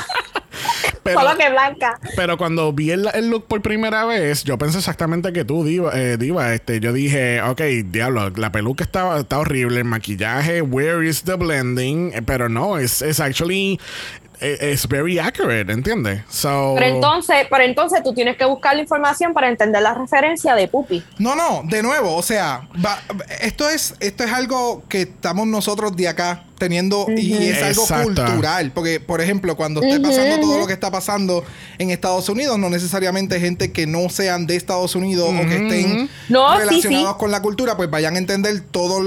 Pero, 1.03 1.21
Solo 1.21 1.37
que 1.37 1.51
blanca. 1.51 1.99
Pero 2.17 2.39
cuando 2.39 2.73
vi 2.73 2.91
el, 2.91 3.09
look 3.29 3.47
por 3.47 3.63
primera 3.63 4.05
vez, 4.05 4.45
yo 4.45 4.59
pensé 4.59 4.79
exactamente 4.79 5.33
que 5.33 5.45
tú, 5.45 5.65
Diva, 5.65 5.93
eh, 5.99 6.17
Diva 6.17 6.55
este, 6.55 6.81
yo 6.81 6.93
dije, 6.93 7.43
ok, 7.43 7.61
diablo, 7.87 8.31
la 8.31 8.53
peluca 8.53 8.85
está, 8.85 9.19
está 9.19 9.39
horrible, 9.39 9.79
el 9.79 9.85
maquillaje, 9.85 10.63
where 10.63 11.07
is 11.07 11.25
the 11.25 11.35
blending? 11.35 12.13
Eh, 12.15 12.23
pero 12.23 12.49
no, 12.49 12.79
es, 12.79 13.03
es 13.03 13.21
actually 13.21 13.81
es 14.43 14.89
very 14.89 15.19
accurate, 15.19 15.73
¿entiendes? 15.73 16.23
So... 16.29 16.75
Pero 16.77 16.97
entonces, 16.97 17.47
pero 17.49 17.63
entonces 17.63 18.03
tú 18.03 18.13
tienes 18.13 18.37
que 18.37 18.45
buscar 18.45 18.75
la 18.75 18.83
información 18.83 19.33
para 19.33 19.49
entender 19.49 19.83
la 19.83 19.95
referencia 19.95 20.55
de 20.55 20.67
Puppy. 20.69 21.03
No, 21.19 21.37
no, 21.37 21.63
de 21.65 21.83
nuevo, 21.83 22.17
o 22.17 22.23
sea, 22.23 22.69
esto 23.41 23.69
es 23.69 23.95
esto 24.01 24.25
es 24.25 24.33
algo 24.33 24.83
que 24.89 25.03
estamos 25.03 25.47
nosotros 25.47 25.95
de 25.97 26.09
acá 26.09 26.45
teniendo 26.63 27.09
y 27.17 27.35
es 27.49 27.61
algo 27.61 27.85
cultural, 28.05 28.71
porque 28.73 29.01
por 29.01 29.21
ejemplo, 29.21 29.57
cuando 29.57 29.83
esté 29.83 29.99
pasando 29.99 30.41
todo 30.41 30.59
lo 30.61 30.67
que 30.69 30.73
está 30.73 30.93
pasando 30.93 31.45
en 31.79 31.91
Estados 31.91 32.29
Unidos, 32.29 32.57
no 32.57 32.71
necesariamente 32.71 33.41
gente 33.41 33.73
que 33.73 33.89
no 33.89 34.09
sean 34.11 34.47
de 34.47 34.55
Estados 34.55 34.95
Unidos 34.95 35.29
o 35.29 35.49
que 35.49 35.57
estén 35.57 36.09
relacionados 36.29 37.17
con 37.17 37.33
la 37.33 37.43
cultura, 37.43 37.77
pues 37.77 37.91
vayan 37.91 38.15
a 38.15 38.19
entender 38.19 38.61
todos 38.61 39.03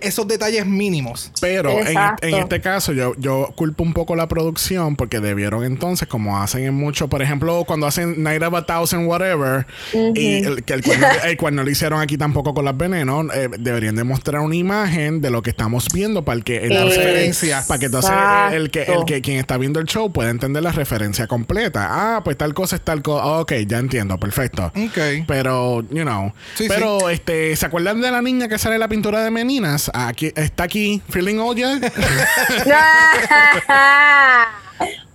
esos 0.00 0.26
detalles 0.26 0.64
mínimos. 0.64 1.30
Pero 1.42 1.72
en, 1.72 1.98
en, 2.22 2.34
este 2.36 2.62
caso 2.62 2.94
yo, 2.94 3.12
yo 3.18 3.52
culpo 3.54 3.82
un 3.82 3.92
poco 3.92 4.16
la 4.16 4.26
producción 4.26 4.96
porque 4.96 5.20
debieron 5.20 5.64
entonces, 5.64 6.08
como 6.08 6.40
hacen 6.40 6.64
en 6.64 6.72
mucho, 6.72 7.08
por 7.08 7.20
ejemplo, 7.20 7.64
cuando 7.66 7.86
hacen 7.86 8.22
Night 8.22 8.42
of 8.42 8.54
a 8.54 8.64
Thousand 8.64 9.06
Whatever, 9.06 9.66
y 10.14 10.44
el, 10.44 10.64
que 10.64 10.72
el 10.72 11.36
cual, 11.36 11.54
no 11.54 11.64
lo 11.64 11.70
hicieron 11.70 12.00
aquí 12.00 12.16
tampoco 12.16 12.54
con 12.54 12.64
las 12.64 12.78
venenos, 12.78 13.26
eh, 13.34 13.50
deberían 13.58 13.94
demostrar 13.94 14.40
una 14.40 14.56
imagen 14.56 15.20
de 15.20 15.30
lo 15.30 15.42
que 15.42 15.50
estamos 15.50 15.88
viendo 15.92 16.24
para 16.24 16.36
el 16.36 16.44
que 16.44 16.61
la 16.70 16.84
referencia, 16.84 17.64
para 17.66 17.78
que 17.78 17.86
entonces 17.86 18.12
el 18.52 18.70
que, 18.70 18.82
el 18.82 19.04
que 19.04 19.20
quien 19.20 19.38
está 19.38 19.56
viendo 19.56 19.80
el 19.80 19.86
show 19.86 20.12
pueda 20.12 20.30
entender 20.30 20.62
la 20.62 20.72
referencia 20.72 21.26
completa. 21.26 21.88
Ah, 21.90 22.20
pues 22.24 22.36
tal 22.36 22.54
cosa 22.54 22.76
es 22.76 22.82
tal 22.82 23.02
cosa. 23.02 23.40
ok, 23.40 23.52
ya 23.66 23.78
entiendo, 23.78 24.18
perfecto. 24.18 24.66
Ok. 24.66 25.24
Pero, 25.26 25.82
you 25.90 26.02
know. 26.02 26.32
pero, 26.68 27.08
este, 27.10 27.54
¿se 27.56 27.66
acuerdan 27.66 28.00
de 28.00 28.10
la 28.10 28.22
niña 28.22 28.48
que 28.48 28.58
sale 28.58 28.76
en 28.76 28.80
la 28.80 28.88
pintura 28.88 29.22
de 29.24 29.30
meninas? 29.30 29.90
Aquí, 29.94 30.32
está 30.36 30.64
aquí, 30.64 31.02
feeling 31.08 31.38
old 31.38 31.52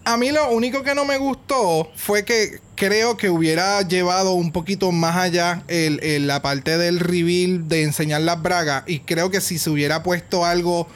A 0.08 0.16
mí 0.16 0.32
lo 0.32 0.50
único 0.52 0.84
que 0.84 0.96
no 0.96 1.04
me 1.04 1.18
gustó 1.18 1.92
fue 1.98 2.24
que 2.24 2.62
creo 2.76 3.18
que 3.18 3.30
hubiera 3.30 3.82
llevado 3.82 4.32
un 4.34 4.54
poquito 4.54 4.94
más 4.94 5.18
allá 5.18 5.64
el, 5.68 6.28
la 6.28 6.42
parte 6.42 6.78
del 6.78 7.02
reveal 7.02 7.68
de 7.68 7.84
enseñar 7.84 8.22
las 8.22 8.42
bragas. 8.42 8.84
Y 8.88 9.00
creo 9.00 9.30
que 9.30 9.42
si 9.42 9.58
se 9.58 9.70
hubiera 9.70 10.04
puesto 10.04 10.46
algo 10.46 10.88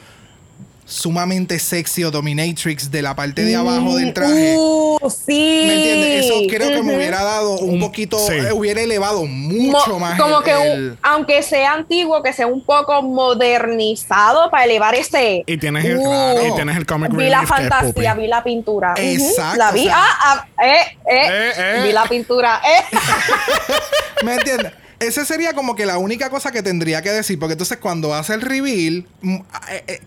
sumamente 0.92 1.58
sexy 1.58 2.04
o 2.04 2.10
dominatrix 2.10 2.90
de 2.90 3.02
la 3.02 3.16
parte 3.16 3.44
de 3.44 3.56
abajo 3.56 3.96
del 3.96 4.12
traje. 4.12 4.54
Uh, 4.58 4.98
sí. 5.10 5.64
¿Me 5.66 5.74
entiendes? 5.76 6.24
Eso 6.26 6.34
creo 6.48 6.68
que 6.68 6.82
me 6.82 6.94
hubiera 6.96 7.22
dado 7.24 7.58
un 7.58 7.74
Un- 7.74 7.80
poquito, 7.80 8.18
sí. 8.18 8.34
eh, 8.34 8.52
hubiera 8.52 8.80
elevado 8.82 9.24
mucho 9.24 9.92
Mo- 9.94 9.98
más. 10.00 10.20
Como 10.20 10.38
el- 10.38 10.44
que, 10.44 10.54
un- 10.54 10.66
el- 10.66 10.98
aunque 11.02 11.42
sea 11.42 11.72
antiguo, 11.72 12.22
que 12.22 12.32
sea 12.32 12.46
un 12.46 12.62
poco 12.62 13.00
modernizado 13.02 14.50
para 14.50 14.64
elevar 14.64 14.94
ese. 14.94 15.42
Y 15.46 15.56
tienes 15.58 15.84
el, 15.84 15.98
Uh, 15.98 16.48
y 16.48 16.54
tienes 16.54 16.76
el 16.76 16.86
comic 16.86 17.12
Vi 17.16 17.28
la 17.28 17.46
fantasía, 17.46 18.14
vi 18.14 18.26
la 18.26 18.44
pintura. 18.44 18.94
Exacto, 18.96 19.58
La 19.58 19.72
vi. 19.72 19.80
o 19.80 19.84
sea- 19.84 19.96
ah, 19.96 20.46
ah, 20.58 20.64
eh, 20.66 20.98
eh, 21.10 21.28
Eh, 21.32 21.52
eh. 21.56 21.82
Vi 21.86 21.92
la 21.92 22.04
pintura. 22.04 22.60
Eh. 22.64 22.96
¿Me 24.24 24.34
entiendes? 24.34 24.72
Ese 25.00 25.24
sería 25.24 25.52
como 25.52 25.74
que 25.74 25.84
la 25.84 25.98
única 25.98 26.30
cosa 26.30 26.52
que 26.52 26.62
tendría 26.62 27.02
que 27.02 27.10
decir, 27.10 27.36
porque 27.38 27.52
entonces 27.54 27.78
cuando 27.78 28.14
hace 28.14 28.34
el 28.34 28.40
reveal, 28.40 29.04
mm, 29.20 29.36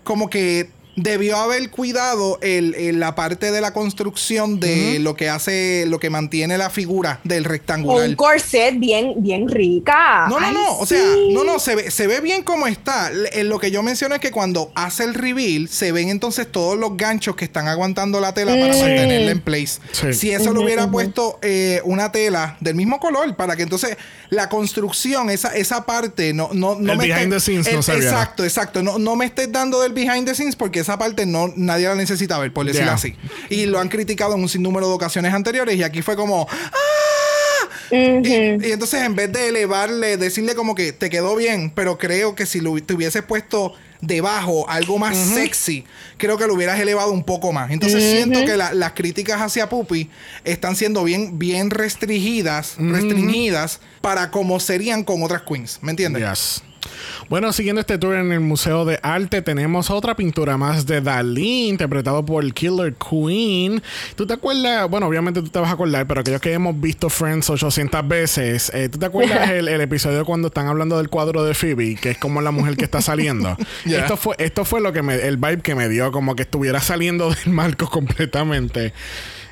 como 0.04 0.30
que 0.30 0.70
debió 0.96 1.36
haber 1.36 1.70
cuidado 1.70 2.38
el, 2.42 2.74
el- 2.74 2.98
la 3.00 3.14
parte 3.14 3.50
de 3.52 3.60
la 3.60 3.72
construcción 3.72 4.58
de 4.60 4.98
lo 4.98 5.14
que 5.14 5.28
hace, 5.28 5.84
lo 5.86 5.98
que 6.00 6.08
mantiene 6.10 6.56
la 6.58 6.70
figura 6.70 7.20
del 7.24 7.44
rectangular. 7.44 8.08
un 8.08 8.14
corset 8.16 8.78
bien, 8.78 9.12
bien 9.18 9.48
rica. 9.48 10.26
No, 10.28 10.40
no, 10.40 10.46
Ay, 10.46 10.54
no. 10.54 10.78
O 10.78 10.86
sea, 10.86 11.04
no, 11.32 11.44
no, 11.44 11.58
se 11.58 11.74
ve, 11.74 11.90
se 11.90 12.06
ve 12.06 12.20
bien 12.20 12.42
como 12.42 12.66
está. 12.66 13.10
L- 13.10 13.28
eh, 13.32 13.44
Lo 13.44 13.58
que 13.58 13.70
yo 13.70 13.82
menciono 13.82 14.14
es 14.14 14.20
que 14.20 14.30
cuando 14.30 14.72
hace 14.74 15.04
el 15.04 15.14
reveal, 15.14 15.68
se 15.68 15.92
ven 15.92 16.08
entonces 16.08 16.50
todos 16.50 16.78
los 16.78 16.96
ganchos 16.96 17.36
que 17.36 17.44
están 17.44 17.68
aguantando 17.68 18.20
la 18.20 18.32
tela 18.34 18.52
para 18.52 18.66
Mm. 18.74 18.78
mantenerla 18.80 19.30
en 19.32 19.40
place. 19.40 19.80
Sí. 19.92 20.12
Si 20.14 20.30
eso 20.30 20.52
lo 20.52 20.62
hubiera 20.62 20.90
puesto 20.90 21.38
eh, 21.42 21.80
una 21.84 22.10
tela 22.10 22.56
del 22.60 22.74
mismo 22.74 22.98
color, 23.00 23.36
para 23.36 23.54
que 23.56 23.62
entonces 23.64 23.96
la 24.30 24.48
construcción, 24.48 25.30
esa, 25.30 25.54
esa 25.54 25.84
parte, 25.84 26.32
no, 26.32 26.48
no, 26.52 26.74
no 26.76 26.92
El 26.92 26.98
me 26.98 27.04
behind 27.08 27.32
the 27.32 27.40
scenes 27.40 27.72
no 27.72 27.82
se. 27.82 27.94
Exacto, 27.94 28.44
exacto. 28.44 28.82
No, 28.82 28.98
no 28.98 29.14
me 29.14 29.26
estés 29.26 29.52
dando 29.52 29.80
del 29.82 29.92
behind 29.92 30.26
the 30.26 30.34
scenes 30.34 30.56
porque 30.56 30.85
esa 30.86 30.98
parte 30.98 31.26
no 31.26 31.52
nadie 31.56 31.86
la 31.88 31.94
necesita 31.94 32.38
ver, 32.38 32.52
por 32.52 32.64
decirlo 32.66 32.86
Yeah. 32.86 32.94
así. 32.94 33.14
Y 33.50 33.66
lo 33.66 33.78
han 33.80 33.88
criticado 33.88 34.34
en 34.34 34.40
un 34.42 34.48
sinnúmero 34.48 34.88
de 34.88 34.94
ocasiones 34.94 35.34
anteriores 35.34 35.76
y 35.76 35.82
aquí 35.82 36.02
fue 36.02 36.16
como 36.16 36.46
¡Ah! 36.50 37.68
Ujú. 37.90 38.22
Y, 38.24 38.68
y 38.68 38.72
entonces 38.72 39.02
en 39.02 39.14
vez 39.14 39.30
de 39.32 39.48
elevarle, 39.48 40.16
decirle 40.16 40.54
como 40.54 40.74
que 40.74 40.92
te 40.92 41.08
quedó 41.10 41.36
bien, 41.36 41.70
pero 41.74 41.98
creo 41.98 42.34
que 42.34 42.44
si 42.46 42.60
lo, 42.60 42.74
te 42.82 42.94
hubieses 42.94 43.22
puesto 43.22 43.74
debajo 44.00 44.68
algo 44.68 44.98
más 44.98 45.16
sexy, 45.16 45.84
creo 46.18 46.36
que 46.36 46.46
lo 46.46 46.54
hubieras 46.54 46.78
elevado 46.80 47.12
un 47.12 47.22
poco 47.24 47.52
más. 47.52 47.70
Entonces 47.70 48.02
siento 48.10 48.44
que 48.44 48.56
la- 48.56 48.74
las 48.74 48.92
críticas 48.92 49.40
hacia 49.40 49.68
Puppy 49.68 50.10
están 50.44 50.74
siendo 50.76 51.02
bien, 51.04 51.38
bien 51.38 51.70
restringidas, 51.70 52.74
restringidas 52.78 53.80
para 54.00 54.30
como 54.30 54.58
serían 54.60 55.02
con 55.04 55.22
otras 55.22 55.42
queens. 55.42 55.78
¿Me 55.80 55.90
entiendes? 55.92 56.22
Yes. 56.28 56.62
Bueno, 57.28 57.52
siguiendo 57.52 57.80
este 57.80 57.98
tour 57.98 58.16
en 58.16 58.32
el 58.32 58.40
Museo 58.40 58.84
de 58.84 58.98
Arte, 59.02 59.42
tenemos 59.42 59.90
otra 59.90 60.14
pintura 60.16 60.56
más 60.56 60.86
de 60.86 61.00
Dalí, 61.00 61.68
interpretado 61.68 62.24
por 62.24 62.52
Killer 62.52 62.94
Queen. 62.94 63.82
¿Tú 64.14 64.26
te 64.26 64.34
acuerdas? 64.34 64.88
Bueno, 64.88 65.06
obviamente 65.06 65.42
tú 65.42 65.48
te 65.48 65.58
vas 65.58 65.70
a 65.70 65.72
acordar, 65.72 66.06
pero 66.06 66.20
aquellos 66.20 66.40
que 66.40 66.52
hemos 66.52 66.80
visto 66.80 67.10
Friends 67.10 67.50
800 67.50 68.06
veces, 68.06 68.70
eh, 68.74 68.88
¿tú 68.88 68.98
te 68.98 69.06
acuerdas 69.06 69.50
el, 69.50 69.68
el 69.68 69.80
episodio 69.80 70.24
cuando 70.24 70.48
están 70.48 70.66
hablando 70.66 70.96
del 70.98 71.08
cuadro 71.08 71.44
de 71.44 71.54
Phoebe, 71.54 71.96
que 71.96 72.10
es 72.10 72.18
como 72.18 72.40
la 72.40 72.50
mujer 72.50 72.76
que 72.76 72.84
está 72.84 73.00
saliendo? 73.00 73.56
Yeah. 73.84 74.00
Esto 74.00 74.16
fue, 74.16 74.34
esto 74.38 74.64
fue 74.64 74.80
lo 74.80 74.92
que 74.92 75.02
me, 75.02 75.14
el 75.14 75.36
vibe 75.36 75.60
que 75.60 75.74
me 75.74 75.88
dio, 75.88 76.10
como 76.10 76.34
que 76.34 76.42
estuviera 76.42 76.80
saliendo 76.80 77.30
del 77.30 77.52
marco 77.52 77.88
completamente. 77.90 78.92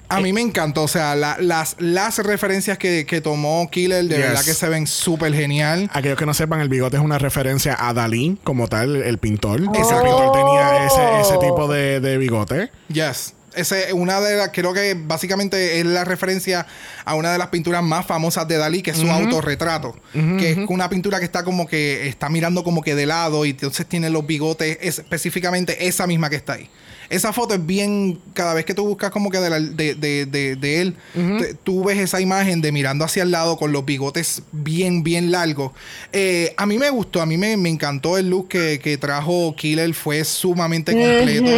A 0.09 0.21
mí 0.21 0.33
me 0.33 0.41
encantó, 0.41 0.83
o 0.83 0.89
sea, 0.89 1.15
la- 1.17 1.37
las, 1.41 1.77
las 1.79 2.19
referencias 2.19 2.79
que, 2.79 3.07
que 3.07 3.21
tomó 3.21 3.69
Killer, 3.71 4.05
de 4.05 4.17
Yes. 4.17 4.19
verdad 4.27 4.45
que 4.45 4.55
se 4.55 4.69
ven 4.69 4.87
súper 4.87 5.35
genial. 5.35 5.91
Aquellos 5.93 6.19
que 6.19 6.27
no 6.27 6.35
sepan, 6.35 6.61
el 6.61 6.69
bigote 6.69 6.97
es 6.97 7.03
una 7.03 7.19
referencia 7.19 7.77
a 7.79 7.93
Dalí, 7.95 8.39
como 8.45 8.69
tal, 8.69 8.97
el 8.97 9.19
pintor. 9.19 9.61
Ese 9.61 9.81
Exacto. 9.81 10.05
pintor 10.05 10.33
tenía 10.33 10.87
ese, 10.87 11.21
ese 11.21 11.39
tipo 11.39 11.67
de, 11.69 12.01
de 12.01 12.19
bigote. 12.19 12.71
Yes. 12.89 13.33
Ese, 13.57 13.93
una 13.93 14.21
de 14.21 14.37
las, 14.37 14.49
creo 14.53 14.73
que 14.73 14.95
básicamente 14.99 15.79
es 15.79 15.87
la 15.87 16.05
referencia 16.05 16.67
a 17.05 17.15
una 17.15 17.31
de 17.33 17.39
las 17.39 17.49
pinturas 17.49 17.85
más 17.85 18.05
famosas 18.05 18.49
de 18.49 18.57
Dalí, 18.59 18.83
que 18.83 18.91
es 18.91 18.97
su 18.99 19.09
autorretrato. 19.11 19.95
Que 20.13 20.51
es 20.51 20.59
una 20.69 20.89
pintura 20.91 21.21
que 21.21 21.25
está 21.25 21.45
como 21.45 21.67
que 21.69 22.09
está 22.09 22.29
mirando 22.29 22.65
como 22.65 22.83
que 22.83 22.97
de 22.97 23.07
lado 23.07 23.45
y 23.47 23.51
entonces 23.51 23.87
tiene 23.87 24.11
los 24.11 24.27
bigotes, 24.27 24.77
es- 24.81 24.99
específicamente 24.99 25.87
esa 25.87 26.07
misma 26.09 26.31
que 26.31 26.37
está 26.37 26.55
ahí. 26.55 26.69
Esa 27.11 27.33
foto 27.33 27.55
es 27.55 27.65
bien, 27.67 28.19
cada 28.33 28.55
vez 28.55 28.65
que 28.65 28.75
tú 28.75 28.85
buscas 28.87 29.11
como 29.11 29.31
que 29.31 29.39
de, 29.39 29.51
la- 29.51 29.61
de, 29.61 29.95
de- 29.95 30.27
de- 30.27 30.57
de 30.57 30.81
él, 30.81 30.97
te- 31.15 31.55
tú 31.55 31.85
ves 31.85 31.99
esa 31.99 32.21
imagen 32.21 32.61
de 32.61 32.73
mirando 32.73 33.05
hacia 33.05 33.23
el 33.23 33.31
lado 33.31 33.57
con 33.57 33.73
los 33.73 33.85
bigotes 33.85 34.43
bien, 34.53 35.03
bien 35.03 35.31
largos. 35.31 35.73
Eh, 36.13 36.55
a 36.57 36.67
mí 36.67 36.79
me 36.79 36.91
gustó, 36.91 37.21
a 37.21 37.27
mí 37.27 37.37
me, 37.37 37.57
me 37.57 37.69
encantó 37.69 38.17
el 38.19 38.31
look 38.31 38.49
que, 38.49 38.79
que 38.79 38.97
trajo 38.97 39.55
Killer, 39.57 39.93
fue 39.95 40.25
sumamente 40.25 40.93
completo. 40.93 41.51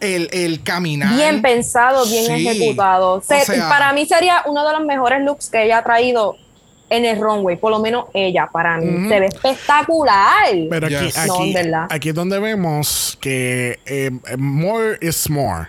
El, 0.00 0.28
el 0.32 0.62
caminar. 0.62 1.14
Bien 1.14 1.40
pensado, 1.42 2.04
bien 2.06 2.26
Sí. 2.26 2.48
ejecutado. 2.48 3.22
Se- 3.26 3.42
O 3.42 3.44
sea- 3.44 3.68
para 3.68 3.92
mí 3.92 4.06
sería 4.06 4.42
uno 4.46 4.66
de 4.66 4.72
los 4.72 4.84
mejores 4.86 5.22
looks 5.24 5.48
que 5.50 5.64
ella 5.64 5.78
ha 5.78 5.84
traído 5.84 6.36
en 6.90 7.04
el 7.04 7.20
runway, 7.20 7.56
por 7.56 7.70
lo 7.70 7.80
menos 7.80 8.06
ella, 8.14 8.48
para 8.52 8.78
mí. 8.78 9.08
Se 9.08 9.20
ve 9.20 9.26
espectacular. 9.26 10.48
Pero 10.70 10.86
aquí, 10.86 10.96
Yes. 11.06 11.26
No, 11.26 11.34
aquí, 11.34 11.48
en 11.48 11.52
verdad. 11.54 11.86
aquí 11.90 12.08
es 12.10 12.14
donde 12.14 12.38
vemos 12.38 13.18
que 13.20 13.78
eh, 13.86 14.10
more 14.38 14.98
is 15.02 15.28
more. 15.30 15.68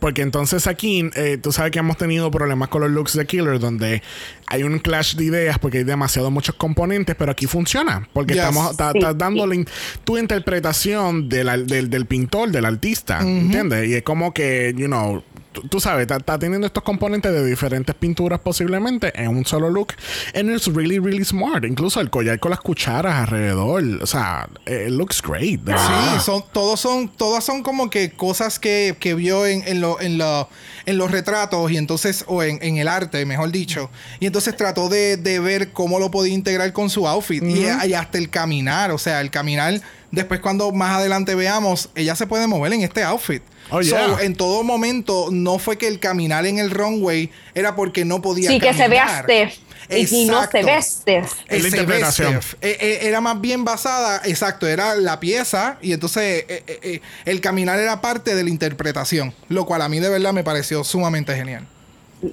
Porque 0.00 0.20
entonces 0.20 0.66
aquí, 0.66 1.08
eh, 1.16 1.38
tú 1.42 1.50
sabes 1.50 1.70
que 1.70 1.78
hemos 1.78 1.96
tenido 1.96 2.30
problemas 2.30 2.68
con 2.68 2.82
los 2.82 2.90
looks 2.90 3.14
de 3.14 3.24
Killer, 3.26 3.58
donde 3.58 4.02
hay 4.46 4.62
un 4.62 4.78
clash 4.80 5.14
de 5.16 5.24
ideas 5.24 5.58
porque 5.58 5.78
hay 5.78 5.84
demasiado 5.84 6.30
muchos 6.30 6.54
componentes, 6.56 7.16
pero 7.18 7.32
aquí 7.32 7.46
funciona. 7.46 8.06
Porque 8.12 8.34
Yes. 8.34 8.42
estamos 8.44 8.76
ta- 8.76 8.92
Sí, 8.92 8.98
dándole 9.16 9.54
in- 9.54 9.66
tu 10.04 10.18
interpretación 10.18 11.30
del, 11.30 11.66
del, 11.66 11.88
del 11.88 12.04
pintor, 12.04 12.50
del 12.50 12.66
artista. 12.66 13.20
¿Entiendes? 13.20 13.88
Y 13.88 13.94
es 13.94 14.02
como 14.02 14.34
que, 14.34 14.74
you 14.76 14.86
know, 14.88 15.22
tú, 15.68 15.80
sabes, 15.80 16.02
está, 16.02 16.16
está 16.16 16.38
teniendo 16.38 16.66
estos 16.66 16.82
componentes 16.82 17.32
de 17.32 17.44
diferentes 17.44 17.94
pinturas 17.94 18.40
posiblemente 18.40 19.12
en 19.20 19.28
un 19.28 19.44
solo 19.44 19.70
look. 19.70 19.94
And 20.34 20.50
it's 20.50 20.66
really, 20.66 20.98
really 20.98 21.24
smart. 21.24 21.64
Incluso 21.64 22.00
el 22.00 22.10
collar 22.10 22.38
con 22.38 22.50
las 22.50 22.60
cucharas 22.60 23.14
alrededor. 23.14 23.82
O 24.02 24.06
sea, 24.06 24.48
it 24.66 24.88
looks 24.90 25.22
great. 25.22 25.60
Sí, 25.66 26.20
son, 26.24 26.44
todos 26.52 26.80
son, 26.80 27.08
todas 27.08 27.44
son 27.44 27.62
como 27.62 27.90
que 27.90 28.10
cosas 28.12 28.58
que, 28.58 28.96
que 28.98 29.14
vio 29.14 29.46
en, 29.46 29.62
en, 29.66 29.80
lo- 29.80 30.00
en, 30.00 30.18
lo- 30.18 30.48
en 30.86 30.98
los 30.98 31.10
retratos 31.10 31.70
y 31.70 31.76
entonces, 31.76 32.24
o 32.28 32.42
en, 32.42 32.58
en 32.62 32.76
el 32.78 32.88
arte, 32.88 33.24
mejor 33.26 33.50
dicho. 33.50 33.90
Y 34.20 34.26
entonces 34.26 34.56
trató 34.56 34.88
de, 34.88 35.16
de 35.16 35.38
ver 35.40 35.72
cómo 35.72 35.98
lo 35.98 36.10
podía 36.10 36.34
integrar 36.34 36.72
con 36.72 36.90
su 36.90 37.06
outfit. 37.06 37.42
y, 37.42 37.64
y 37.86 37.94
hasta 37.94 38.18
el 38.18 38.30
caminar, 38.30 38.90
o 38.90 38.98
sea, 38.98 39.20
el 39.20 39.30
caminar, 39.30 39.80
después 40.10 40.40
cuando 40.40 40.72
más 40.72 40.96
adelante 40.96 41.34
veamos, 41.34 41.90
ella 41.94 42.14
se 42.16 42.26
puede 42.26 42.46
mover 42.46 42.72
en 42.72 42.82
este 42.82 43.02
outfit. 43.02 43.42
Oh, 43.70 43.82
So, 43.82 43.90
yeah. 43.96 44.16
en 44.22 44.34
todo 44.34 44.62
momento, 44.62 45.28
no 45.30 45.58
fue 45.58 45.76
que 45.76 45.88
el 45.88 46.00
caminar 46.00 46.46
en 46.46 46.58
el 46.58 46.70
runway 46.70 47.30
era 47.54 47.74
porque 47.76 48.04
no 48.04 48.22
podía 48.22 48.48
sí, 48.50 48.58
que 48.58 48.72
se 48.72 48.88
vea 48.88 49.04
caminar. 49.04 49.24
Steph. 49.24 49.54
Y, 49.90 50.22
y 50.22 50.24
no 50.26 50.40
se 50.46 50.60
Exacto. 50.60 50.66
ve 50.66 50.82
Steph. 50.82 51.32
Es 51.48 51.62
la 51.62 51.68
interpretación. 51.68 52.34
Eh, 52.60 52.76
eh, 52.80 52.98
era 53.02 53.20
más 53.22 53.40
bien 53.40 53.64
basada, 53.64 54.20
exacto, 54.24 54.66
era 54.66 54.94
la 54.96 55.18
pieza 55.20 55.78
y 55.80 55.92
entonces 55.92 56.44
eh, 56.48 56.62
eh, 56.66 56.78
eh, 56.82 57.00
el 57.24 57.40
caminar 57.40 57.78
era 57.78 58.00
parte 58.00 58.34
de 58.34 58.42
la 58.44 58.50
interpretación, 58.50 59.34
lo 59.48 59.64
cual 59.66 59.82
a 59.82 59.88
mí 59.88 59.98
de 60.00 60.08
verdad 60.10 60.32
me 60.32 60.44
pareció 60.44 60.84
sumamente 60.84 61.34
genial. 61.34 61.66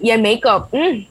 Y 0.01 0.09
el 0.11 0.21
make-up. 0.21 0.67
mm. 0.71 1.07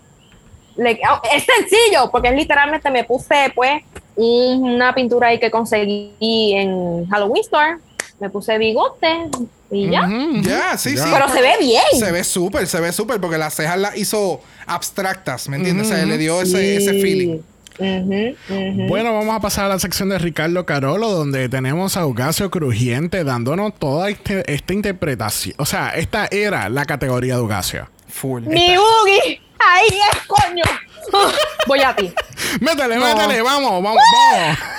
Le- 0.76 1.00
oh, 1.10 1.20
es 1.34 1.44
sencillo, 1.44 2.10
porque 2.10 2.28
es 2.28 2.34
literalmente 2.34 2.90
me 2.90 3.04
puse 3.04 3.52
pues 3.54 3.82
una 4.16 4.94
pintura 4.94 5.28
ahí 5.28 5.38
que 5.40 5.50
conseguí 5.50 6.52
en 6.54 7.06
Halloween 7.08 7.42
Store. 7.42 7.76
Me 8.20 8.30
puse 8.30 8.56
bigote 8.58 9.28
y 9.70 9.90
ya. 9.90 10.08
Ya, 10.42 10.78
sí, 10.78 10.96
sí. 10.96 11.02
Pero 11.12 11.28
se 11.28 11.40
ve 11.42 11.52
bien. 11.58 11.82
Se 11.98 12.12
ve 12.12 12.22
súper, 12.22 12.66
se 12.68 12.80
ve 12.80 12.92
súper, 12.92 13.20
porque 13.20 13.38
las 13.38 13.54
cejas 13.54 13.78
las 13.78 13.96
hizo 13.96 14.40
abstractas, 14.66 15.48
¿me 15.48 15.56
entiendes? 15.56 15.88
O 15.88 15.90
sea, 15.94 16.04
le 16.06 16.16
dio 16.16 16.40
ese, 16.40 16.76
ese 16.76 16.92
feeling. 17.00 17.40
Bueno, 18.88 19.12
vamos 19.12 19.34
a 19.36 19.40
pasar 19.40 19.64
a 19.66 19.68
la 19.68 19.78
sección 19.80 20.08
de 20.08 20.18
Ricardo 20.18 20.64
Carolo, 20.64 21.10
donde 21.10 21.48
tenemos 21.48 21.96
a 21.96 22.02
Eugasio 22.02 22.50
Crujiente 22.50 23.24
dándonos 23.24 23.74
toda 23.78 24.10
este- 24.10 24.50
esta 24.52 24.72
interpretación. 24.74 25.56
O 25.58 25.66
sea, 25.66 25.90
esta 25.90 26.28
era 26.30 26.68
la 26.68 26.84
categoría 26.84 27.34
de 27.34 27.40
Eugasio. 27.40 27.88
Full. 28.08 28.42
Mi 28.46 28.76
boogie. 28.76 29.40
Ahí 29.68 29.88
es, 30.12 30.26
coño. 30.26 30.64
Voy 31.66 31.80
a 31.80 31.94
ti. 31.94 32.12
Métele, 32.60 32.96
No. 32.96 33.04
métele, 33.06 33.42
vamos, 33.42 33.70
vamos, 33.82 33.82
vamos. 33.82 34.02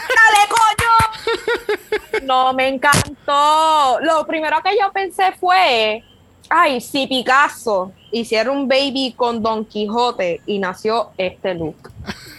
¡Dale, 0.10 0.48
coño! 0.50 2.22
No, 2.24 2.54
me 2.54 2.68
encantó. 2.70 4.00
Lo 4.02 4.26
primero 4.26 4.62
que 4.64 4.78
yo 4.80 4.92
pensé 4.92 5.32
fue, 5.40 6.04
ay, 6.50 6.82
si 6.82 7.08
Picasso 7.08 7.92
hiciera 8.12 8.52
un 8.52 8.68
baby 8.68 9.14
con 9.16 9.42
Don 9.42 9.66
Quijote 9.66 10.42
y 10.46 10.60
nació 10.60 11.12
este 11.18 11.54
look. 11.56 11.92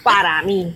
Para 0.03 0.41
mí. 0.41 0.75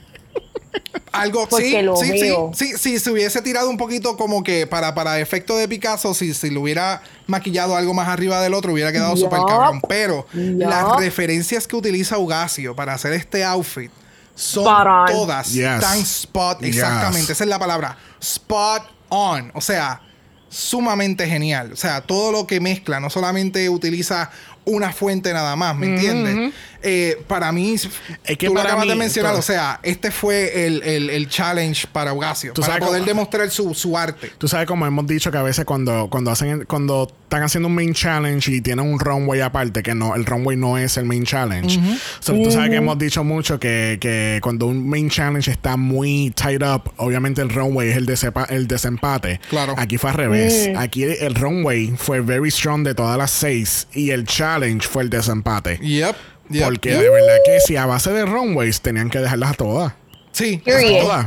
Algo 1.12 1.46
Porque 1.50 1.66
sí, 1.72 1.82
lo 1.82 1.96
sí, 1.98 2.06
sí, 2.12 2.22
veo. 2.22 2.52
sí, 2.54 2.74
sí, 2.78 3.00
se 3.00 3.12
hubiese 3.12 3.42
tirado 3.42 3.70
un 3.70 3.78
poquito 3.78 4.16
como 4.18 4.44
que 4.44 4.68
para, 4.68 4.94
para 4.96 5.20
efecto 5.20 5.58
de 5.58 5.68
Picasso, 5.68 6.14
si, 6.14 6.34
si 6.34 6.50
lo 6.50 6.62
hubiera 6.62 7.02
maquillado 7.28 7.76
algo 7.76 7.94
más 7.94 8.08
arriba 8.08 8.42
del 8.42 8.54
otro, 8.54 8.74
hubiera 8.74 8.92
quedado 8.92 9.16
Yup. 9.16 9.24
súper 9.26 9.40
cabrón. 9.48 9.82
Pero 9.88 10.26
las 10.34 10.96
referencias 10.98 11.68
que 11.68 11.76
utiliza 11.76 12.18
Ugasio 12.18 12.76
para 12.76 12.94
hacer 12.94 13.14
este 13.14 13.44
outfit 13.44 13.92
son 14.36 14.64
todas 15.08 15.52
Yes. 15.52 15.80
tan 15.82 16.00
spot, 16.00 16.62
Yes. 16.62 16.76
exactamente, 16.78 17.34
esa 17.34 17.44
es 17.44 17.50
la 17.50 17.60
palabra, 17.60 17.98
spot 18.20 18.84
on. 19.10 19.52
O 19.54 19.62
sea, 19.62 20.02
sumamente 20.50 21.28
genial. 21.28 21.72
O 21.74 21.76
sea, 21.76 22.02
todo 22.02 22.32
lo 22.32 22.48
que 22.48 22.60
mezcla, 22.60 23.00
no 23.00 23.10
solamente 23.10 23.70
utiliza 23.70 24.32
una 24.66 24.92
fuente 24.94 25.34
nada 25.34 25.56
más, 25.56 25.76
¿me 25.76 25.88
entiendes? 25.88 26.54
Eh, 26.84 27.22
para 27.28 27.52
mí, 27.52 27.76
Es 27.76 28.38
que 28.38 28.48
tú 28.48 28.54
lo 28.54 28.60
para 28.60 28.70
acabas 28.70 28.88
de 28.88 28.94
mí, 28.94 29.00
mencionar, 29.00 29.32
todo- 29.34 29.40
o 29.40 29.44
sea, 29.44 29.80
este 29.84 30.12
fue 30.12 30.66
el, 30.68 30.82
el- 30.84 31.10
el 31.10 31.28
challenge 31.30 31.88
para 31.92 32.12
Tú 32.54 32.62
para 32.62 32.80
poder 32.80 33.02
cómo- 33.02 33.06
demostrar 33.06 33.50
su, 33.52 33.74
su 33.74 33.98
arte. 33.98 34.32
Tú 34.38 34.48
sabes 34.48 34.66
como 34.68 34.86
hemos 34.86 35.06
dicho 35.08 35.32
que 35.32 35.38
a 35.38 35.44
veces 35.44 35.66
cuando, 35.66 36.08
cuando 36.10 36.32
hacen 36.32 36.66
cuando 36.66 37.12
están 37.24 37.44
haciendo 37.44 37.68
un 37.68 37.76
main 37.76 37.94
challenge 37.94 38.52
y 38.52 38.62
tienen 38.62 38.86
un 38.92 39.00
runway 39.00 39.40
aparte, 39.42 39.82
que 39.84 39.96
no, 39.96 40.16
el 40.16 40.26
runway 40.26 40.58
no 40.58 40.78
es 40.78 40.98
el 40.98 41.06
main 41.06 41.24
challenge. 41.24 41.80
So, 42.20 42.34
Tú 42.34 42.52
sabes 42.52 42.70
que 42.72 42.76
hemos 42.78 42.98
dicho 42.98 43.24
mucho 43.24 43.60
que, 43.60 43.98
que 44.02 44.40
cuando 44.42 44.66
un 44.66 44.90
main 44.90 45.10
challenge 45.10 45.50
está 45.52 45.78
muy 45.78 46.32
tied 46.36 46.62
up, 46.68 46.92
obviamente 46.98 47.42
el 47.42 47.50
runway 47.50 47.90
es 47.90 47.98
el, 47.98 48.06
desepa- 48.06 48.48
el 48.50 48.68
desempate. 48.68 49.40
Claro. 49.50 49.76
Aquí 49.78 49.98
fue 49.98 50.10
al 50.10 50.16
revés. 50.18 50.70
Aquí 50.76 51.04
el 51.04 51.36
runway 51.36 51.94
fue 51.98 52.20
very 52.22 52.50
strong 52.52 52.84
de 52.84 52.96
todas 52.96 53.18
las 53.18 53.32
seis 53.32 53.88
y 53.94 54.10
el 54.12 54.26
challenge 54.26 54.88
fue 54.88 55.04
el 55.04 55.10
desempate. 55.10 55.78
Yep. 55.82 56.16
Porque 56.60 56.92
de 56.92 57.10
verdad 57.10 57.38
que 57.46 57.60
si 57.62 57.76
a 57.78 57.86
base 57.86 58.12
de 58.12 58.26
runways 58.26 58.82
tenían 58.82 59.10
que 59.10 59.20
dejarlas 59.20 59.52
a 59.52 59.54
todas. 59.54 59.94
Sí. 60.32 60.62
A 60.66 61.02
todas. 61.02 61.26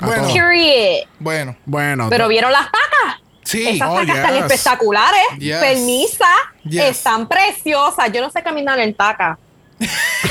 A 0.00 0.06
Bueno. 0.06 0.28
todas. 0.28 1.08
Bueno. 1.18 1.56
Bueno. 1.64 2.06
Pero 2.10 2.28
vieron 2.28 2.52
las 2.52 2.66
tacas. 2.66 3.20
Sí. 3.44 3.66
Esas 3.68 3.88
Oh, 3.88 3.94
tacas 3.96 4.16
están 4.16 4.34
yes. 4.34 4.44
espectaculares. 4.44 5.22
Yes. 5.38 5.56
Permisa. 5.58 6.28
Yes. 6.64 6.84
Están 6.96 7.28
preciosas. 7.28 8.10
Yo 8.12 8.20
no 8.20 8.30
sé 8.30 8.42
caminar 8.42 8.78
en 8.80 8.94
taca. 8.94 9.38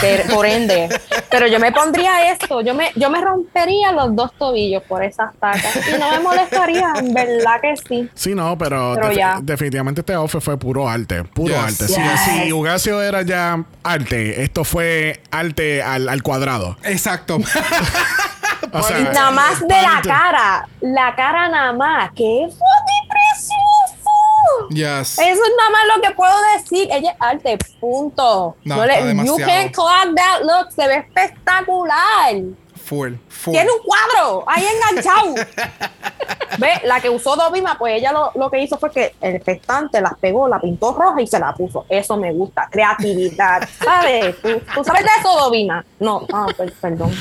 Pero- 0.02 0.34
por 0.34 0.46
ende. 0.46 0.89
Pero 1.30 1.48
yo 1.48 1.60
me 1.60 1.72
pondría 1.72 2.32
esto. 2.32 2.62
Yo 2.62 2.74
me, 2.74 2.91
yo 2.96 3.10
me 3.10 3.22
rompería 3.22 3.91
los 3.91 4.16
dos 4.16 4.32
tobillos 4.38 4.84
por 4.84 5.04
esas 5.04 5.34
tacas. 5.36 5.76
Y 5.88 6.00
no 6.00 6.10
me 6.12 6.20
molestaría. 6.20 6.93
En 6.98 7.14
verdad 7.14 7.60
que 7.62 7.76
sí. 7.88 8.10
Sí, 8.14 8.34
no, 8.36 8.58
pero, 8.58 8.93
Pero 8.96 9.10
defi- 9.10 9.16
ya. 9.18 9.39
definitivamente 9.41 10.02
este 10.02 10.14
outfit 10.14 10.41
fue 10.41 10.58
puro 10.58 10.88
arte. 10.88 11.24
Puro 11.24 11.54
Yes. 11.54 11.64
arte. 11.64 11.88
Si, 11.88 12.02
Yes. 12.02 12.22
si 12.46 12.54
Ugasio 12.54 13.02
era 13.02 13.22
ya 13.24 13.64
arte, 13.84 14.41
esto 14.43 14.64
fue 14.64 15.22
arte 15.32 15.82
al, 15.84 16.10
al 16.10 16.24
cuadrado. 16.24 16.78
Exacto. 16.84 17.38
O 18.72 18.82
sea, 18.82 19.00
Nada 19.00 19.32
más 19.32 19.60
de 19.62 19.68
la 19.68 20.02
cara. 20.04 20.68
La 20.82 21.16
cara 21.16 21.48
nada 21.50 21.72
más. 21.72 22.10
¡Qué 22.14 22.48
precioso! 22.48 22.66
Yes. 24.70 25.20
Eso 25.20 25.43
es 25.43 25.51
nada 25.58 25.70
más 25.72 25.95
lo 25.95 26.01
que 26.01 26.12
puedo 26.16 26.34
decir. 26.58 26.88
Ella 26.91 27.12
es 27.12 27.18
arte, 27.20 27.58
punto. 27.80 28.56
No, 28.64 28.76
No 28.78 28.86
le- 28.86 28.93
you 29.26 29.36
can't 29.47 29.74
clock 29.74 30.16
that 30.16 30.41
look. 30.41 30.72
Se 30.72 30.88
ve 30.88 30.95
espectacular. 30.97 32.36
Tiene 33.54 33.70
un 33.72 33.80
cuadro 33.84 34.44
ahí 34.48 34.64
enganchado. 34.66 35.36
Ve, 36.58 36.70
la 36.86 37.02
que 37.02 37.10
usó 37.10 37.36
Dovima, 37.36 37.78
pues 37.78 37.96
ella 38.00 38.14
lo, 38.14 38.32
lo 38.36 38.50
que 38.50 38.62
hizo 38.62 38.78
fue 38.78 38.90
que 38.90 39.14
el 39.20 39.42
restante 39.46 40.00
las 40.00 40.14
pegó, 40.20 40.48
la 40.48 40.60
pintó 40.60 40.94
roja 40.94 41.22
y 41.22 41.28
se 41.28 41.38
la 41.38 41.54
puso. 41.54 41.86
Eso 41.90 42.16
me 42.16 42.32
gusta, 42.32 42.70
creatividad. 42.72 43.68
¿Sabes? 43.84 44.36
¿Tú, 44.42 44.50
tú 44.74 44.84
sabes 44.84 45.04
de 45.04 45.10
eso, 45.20 45.36
Dovima? 45.38 45.84
No, 46.00 46.26
ah, 46.32 46.46
per- 46.56 46.72
perdón. 46.74 47.12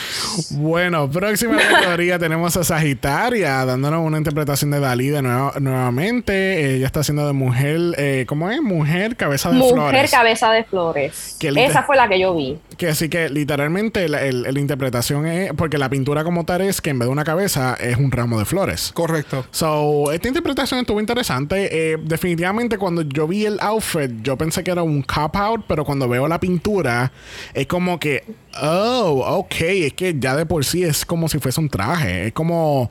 Bueno, 0.51 1.11
próxima 1.11 1.57
categoría 1.59 2.19
tenemos 2.19 2.57
a 2.57 2.63
Sagitaria 2.65 3.65
dándonos 3.65 4.05
una 4.07 4.19
interpretación 4.19 4.71
de 4.71 4.79
Dalí 4.79 5.09
de 5.09 5.23
nuevo, 5.23 5.53
nuevamente. 5.59 6.77
Ella 6.77 6.87
está 6.87 7.01
haciendo 7.01 7.27
de 7.27 7.33
mujer, 7.33 7.81
eh, 7.99 8.27
¿cómo 8.29 8.51
es? 8.51 8.63
Mujer 8.63 9.17
cabeza 9.17 9.51
de 9.51 9.57
Mujer 9.57 9.75
flores. 9.75 10.11
cabeza 10.13 10.51
de 10.53 10.65
flores. 10.65 11.37
Esa 11.41 11.83
fue 11.83 11.97
la 11.97 12.09
que 12.09 12.21
yo 12.21 12.35
vi. 12.37 12.59
Que 12.77 12.89
así 12.91 13.09
que 13.09 13.29
literalmente 13.31 14.09
la, 14.09 14.23
el- 14.23 14.43
la 14.43 14.61
interpretación 14.61 15.27
es, 15.27 15.53
porque 15.57 15.79
la 15.79 15.89
pintura 15.89 16.25
como 16.25 16.45
tal 16.45 16.61
es 16.63 16.81
que 16.81 16.91
en 16.91 16.99
vez 16.99 17.07
de 17.09 17.13
una 17.13 17.25
cabeza 17.25 17.75
es 17.81 17.97
un 17.97 18.11
ramo 18.11 18.39
de 18.39 18.45
flores. 18.45 18.91
Correcto. 18.95 19.45
So, 19.51 20.13
esta 20.13 20.29
interpretación 20.29 20.81
estuvo 20.81 21.01
interesante. 21.01 21.93
Eh, 21.93 21.97
definitivamente, 22.03 22.79
cuando 22.79 23.03
yo 23.03 23.27
vi 23.27 23.45
el 23.47 23.59
outfit, 23.61 24.11
yo 24.23 24.37
pensé 24.37 24.63
que 24.65 24.71
era 24.71 24.83
un 24.83 25.03
cop-out, 25.03 25.65
pero 25.69 25.85
cuando 25.85 26.09
veo 26.09 26.29
la 26.29 26.39
pintura, 26.41 27.13
es 27.55 27.67
como 27.67 27.99
que, 27.99 28.25
oh, 28.63 29.23
ok, 29.39 29.55
es 29.61 29.93
que 29.95 30.15
ya 30.19 30.37
de 30.37 30.47
por 30.47 30.65
sí 30.65 30.83
es 30.85 31.05
como 31.05 31.29
si 31.29 31.39
fuese 31.39 31.61
un 31.61 31.69
traje. 31.69 32.29
Es 32.29 32.33
como, 32.33 32.91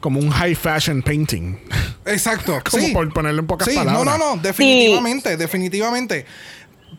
como 0.00 0.18
un 0.20 0.30
high 0.30 0.54
fashion 0.54 1.02
painting. 1.02 1.58
Exacto. 2.06 2.60
como 2.70 2.86
sí. 2.86 2.92
por 2.92 3.12
ponerle 3.12 3.40
en 3.40 3.46
pocas 3.46 3.68
Sí, 3.68 3.74
palabras. 3.76 4.04
no, 4.04 4.18
no, 4.18 4.36
no, 4.36 4.42
definitivamente, 4.42 5.36
definitivamente. 5.36 6.26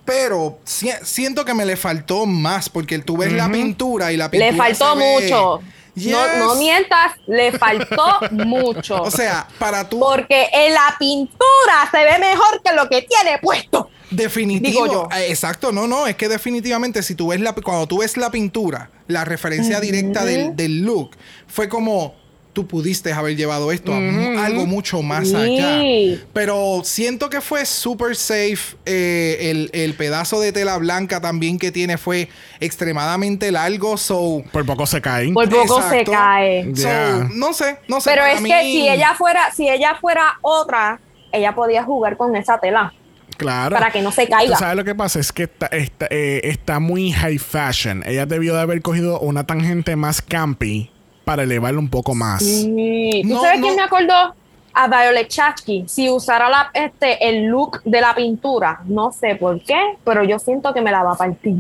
Pero 0.06 0.60
si- 0.66 0.92
siento 1.04 1.46
que 1.46 1.54
me 1.54 1.66
le 1.66 1.78
faltó 1.78 2.26
más 2.26 2.70
porque 2.70 3.00
tú 3.00 3.18
ves 3.18 3.32
la 3.32 3.50
pintura 3.50 4.12
y 4.12 4.18
la 4.18 4.30
pintura 4.30 4.52
Le 4.52 4.58
faltó 4.58 4.94
se 4.94 5.00
ve- 5.00 5.22
mucho. 5.22 5.62
Yes. 5.96 6.12
No, 6.12 6.48
no 6.48 6.56
mientas, 6.56 7.12
le 7.28 7.52
faltó 7.52 8.04
mucho. 8.32 9.02
O 9.04 9.12
sea, 9.12 9.48
para 9.60 9.88
tú 9.88 10.00
porque 10.00 10.48
en 10.52 10.74
la 10.74 10.96
pintura 11.00 11.88
se 11.92 11.98
ve 12.04 12.18
mejor 12.20 12.62
que 12.64 12.74
lo 12.74 12.90
que 12.90 13.04
tiene 13.04 13.38
puesto. 13.40 13.90
definitivo, 14.10 14.84
digo 14.86 14.94
yo. 15.10 15.16
eh, 15.16 15.28
exacto, 15.30 15.72
no, 15.72 15.88
no, 15.88 16.08
es 16.08 16.16
que 16.16 16.28
definitivamente 16.30 17.04
si 17.04 17.14
tú 17.16 17.28
ves 17.28 17.40
la 17.42 17.54
cuando 17.54 17.86
tú 17.88 18.00
ves 18.00 18.18
la 18.18 18.32
pintura, 18.32 18.90
la 19.08 19.24
referencia 19.24 19.80
directa 19.80 20.26
del, 20.26 20.56
del 20.56 20.82
look 20.82 21.12
fue 21.48 21.70
como 21.70 22.16
tú 22.54 22.68
pudiste 22.68 23.12
haber 23.12 23.36
llevado 23.36 23.72
esto 23.72 23.92
a 23.94 24.46
algo 24.46 24.66
mucho 24.68 25.02
más 25.02 25.28
Sí. 25.30 25.36
allá. 25.36 26.22
Pero 26.34 26.82
siento 26.86 27.30
que 27.30 27.42
fue 27.42 27.66
super 27.66 28.16
safe. 28.16 28.78
eh, 28.86 29.50
el, 29.52 29.70
el 29.74 29.94
pedazo 29.96 30.40
de 30.40 30.52
tela 30.52 30.78
blanca 30.78 31.20
también 31.20 31.58
que 31.58 31.72
tiene 31.72 31.98
fue 31.98 32.30
extremadamente 32.60 33.52
largo. 33.52 33.98
So, 33.98 34.44
Por 34.52 34.66
poco 34.66 34.86
se 34.86 35.02
caen. 35.02 35.34
Por 35.34 35.50
poco 35.50 35.82
se 35.90 36.04
cae. 36.04 36.64
so, 36.76 36.82
Yeah. 36.84 37.28
no 37.34 37.54
sé, 37.54 37.78
no 37.88 38.00
sé. 38.02 38.12
Pero 38.12 38.26
es 38.26 38.42
mí- 38.42 38.50
que 38.50 38.62
si 38.62 38.88
ella 38.88 39.14
fuera, 39.18 39.52
si 39.54 39.70
ella 39.70 39.98
fuera 40.00 40.38
otra, 40.42 41.00
ella 41.32 41.54
podía 41.56 41.84
jugar 41.84 42.18
con 42.18 42.36
esa 42.36 42.60
tela 42.60 42.94
Claro. 43.38 43.76
para 43.76 43.92
que 43.92 44.02
no 44.02 44.12
se 44.12 44.26
Tú 44.26 44.32
caiga. 44.32 44.58
sabes 44.58 44.76
lo 44.76 44.84
que 44.84 44.94
pasa 44.96 45.20
es 45.20 45.32
que 45.32 45.44
está, 45.44 45.66
está, 45.68 46.08
eh, 46.12 46.42
está 46.44 46.80
muy 46.80 47.12
high 47.12 47.38
fashion. 47.40 48.04
Ella 48.06 48.26
debió 48.26 48.54
de 48.56 48.62
haber 48.62 48.82
cogido 48.82 49.20
una 49.20 49.44
tangente 49.46 49.96
más 49.96 50.22
campy 50.22 50.92
para 51.26 51.44
elevarlo 51.44 51.80
un 51.80 51.90
poco 51.90 52.14
más. 52.16 52.44
Sí. 52.44 53.22
¿Tú 53.24 53.30
No, 53.30 53.42
sabes 53.42 53.60
no. 53.60 53.66
quién 53.68 53.76
me 53.78 53.84
acordó? 53.84 54.36
A 54.76 54.88
Violet 54.88 55.28
Chachki. 55.28 55.86
Si 55.88 56.10
usara 56.10 56.50
la, 56.50 56.72
este, 56.74 57.30
el 57.30 57.46
look 57.46 57.82
de 57.86 58.02
la 58.02 58.16
pintura, 58.16 58.82
no 58.86 59.12
sé 59.12 59.36
por 59.36 59.62
qué, 59.64 59.80
pero 60.04 60.24
yo 60.24 60.40
siento 60.40 60.74
que 60.74 60.82
me 60.82 60.92
la 60.92 61.04
va 61.04 61.14
a 61.14 61.18
partir. 61.18 61.56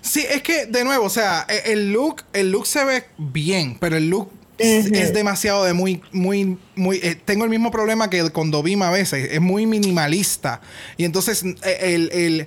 Sí, 0.00 0.24
es 0.30 0.42
que 0.42 0.66
de 0.66 0.84
nuevo, 0.84 1.06
o 1.06 1.10
sea, 1.10 1.44
e- 1.48 1.72
el 1.72 1.92
look, 1.92 2.22
el 2.32 2.52
look 2.52 2.66
se 2.66 2.84
ve 2.84 3.04
bien, 3.18 3.76
pero 3.80 3.96
el 3.96 4.08
look 4.08 4.30
es, 4.56 4.86
es 4.92 5.12
demasiado 5.12 5.64
de 5.64 5.72
muy, 5.72 6.00
muy, 6.12 6.56
muy. 6.76 6.98
eh, 7.02 7.16
tengo 7.24 7.42
el 7.44 7.50
mismo 7.50 7.70
problema 7.72 8.08
que 8.08 8.30
con 8.30 8.50
Dovima 8.52 8.88
a 8.88 8.90
veces, 8.92 9.28
es 9.32 9.40
muy 9.40 9.66
minimalista 9.66 10.60
y 10.96 11.04
entonces 11.04 11.44
eh, 11.44 11.78
el, 11.94 12.10
el- 12.12 12.46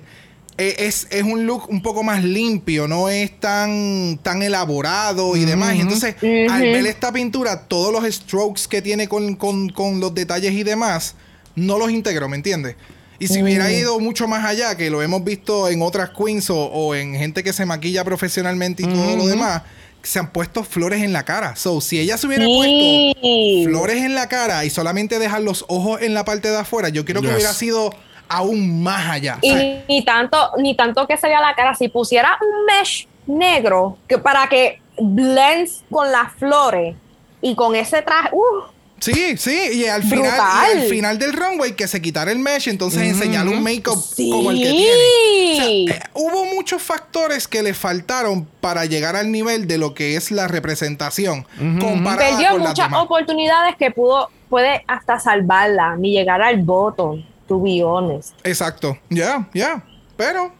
es, 0.58 1.06
es 1.10 1.22
un 1.22 1.46
look 1.46 1.68
un 1.70 1.82
poco 1.82 2.02
más 2.02 2.22
limpio, 2.22 2.86
no 2.86 3.08
es 3.08 3.38
tan, 3.40 4.18
tan 4.22 4.42
elaborado 4.42 5.36
y 5.36 5.44
demás. 5.44 5.74
Y 5.76 5.80
entonces, 5.80 6.14
al 6.50 6.62
ver 6.62 6.86
esta 6.86 7.12
pintura, 7.12 7.62
todos 7.68 7.92
los 7.92 8.04
strokes 8.14 8.62
que 8.68 8.82
tiene 8.82 9.08
con, 9.08 9.34
con- 9.36 9.70
con 9.70 9.98
los 10.00 10.14
detalles 10.14 10.52
y 10.52 10.62
demás, 10.62 11.14
no 11.54 11.78
los 11.78 11.90
integro, 11.90 12.28
¿me 12.28 12.36
entiendes? 12.36 12.76
Y 13.18 13.28
si 13.28 13.40
hubiera 13.42 13.70
ido 13.72 14.00
mucho 14.00 14.26
más 14.26 14.44
allá, 14.44 14.76
que 14.76 14.90
lo 14.90 15.00
hemos 15.00 15.22
visto 15.22 15.68
en 15.68 15.80
otras 15.80 16.10
queens 16.10 16.50
o, 16.50 16.56
o 16.58 16.94
en 16.94 17.14
gente 17.14 17.44
que 17.44 17.52
se 17.52 17.64
maquilla 17.64 18.02
profesionalmente 18.04 18.82
y 18.82 18.86
todo 18.86 19.16
lo 19.16 19.26
demás, 19.26 19.62
se 20.02 20.18
han 20.18 20.32
puesto 20.32 20.64
flores 20.64 21.02
en 21.02 21.12
la 21.12 21.24
cara. 21.24 21.54
So, 21.54 21.80
si 21.80 22.00
ella 22.00 22.18
se 22.18 22.26
hubiera 22.26 22.44
puesto 22.44 23.68
flores 23.70 24.02
en 24.02 24.14
la 24.16 24.28
cara 24.28 24.64
y 24.64 24.70
solamente 24.70 25.18
dejar 25.20 25.42
los 25.42 25.64
ojos 25.68 26.02
en 26.02 26.14
la 26.14 26.24
parte 26.24 26.48
de 26.50 26.56
afuera, 26.58 26.88
yo 26.88 27.04
creo 27.04 27.20
que 27.22 27.28
Yes. 27.28 27.36
hubiera 27.36 27.52
sido 27.54 27.94
aún 28.32 28.82
más 28.82 29.10
allá. 29.10 29.38
Y 29.42 29.54
ni, 29.54 29.82
ni 29.88 30.04
tanto, 30.04 30.36
ni 30.58 30.74
tanto 30.74 31.06
que 31.06 31.16
se 31.16 31.28
vea 31.28 31.40
la 31.40 31.54
cara. 31.54 31.74
Si 31.74 31.88
pusiera 31.88 32.38
un 32.40 32.64
mesh 32.66 33.06
negro 33.26 33.98
que 34.08 34.18
para 34.18 34.48
que 34.48 34.80
blends 34.98 35.84
con 35.90 36.10
las 36.10 36.32
flores 36.34 36.96
y 37.40 37.54
con 37.54 37.74
ese 37.74 38.02
traje, 38.02 38.30
uh, 38.32 38.72
Sí, 39.02 39.36
sí, 39.36 39.58
y 39.72 39.86
al 39.86 40.04
final, 40.04 40.24
y 40.24 40.78
al 40.78 40.82
final 40.82 41.18
del 41.18 41.32
runway 41.32 41.72
que 41.74 41.88
se 41.88 42.00
quitara 42.00 42.30
el 42.30 42.38
mesh, 42.38 42.68
entonces 42.68 43.02
enseñar 43.02 43.48
un 43.48 43.60
make-up 43.60 44.00
sí. 44.00 44.30
como 44.30 44.52
el 44.52 44.58
que 44.58 44.70
tiene. 44.70 44.92
O 44.92 45.56
sea, 45.56 45.96
eh, 45.96 46.00
hubo 46.14 46.44
muchos 46.54 46.80
factores 46.80 47.48
que 47.48 47.64
le 47.64 47.74
faltaron 47.74 48.46
para 48.60 48.84
llegar 48.84 49.16
al 49.16 49.32
nivel 49.32 49.66
de 49.66 49.78
lo 49.78 49.92
que 49.92 50.14
es 50.14 50.30
la 50.30 50.46
representación 50.46 51.44
comparada 51.80 52.30
perdió 52.30 52.50
con 52.50 52.60
las 52.60 52.68
muchas 52.68 52.86
demás. 52.86 53.02
oportunidades 53.02 53.74
que 53.76 53.90
pudo, 53.90 54.30
puede 54.48 54.84
hasta 54.86 55.18
salvarla, 55.18 55.96
ni 55.96 56.12
llegar 56.12 56.40
al 56.40 56.58
voto, 56.62 57.18
to 57.52 57.60
be 57.60 57.82
honest. 57.82 58.32
Exacto, 58.44 58.96
ya, 59.10 59.46
ya. 59.52 59.84
Pero 60.16 60.52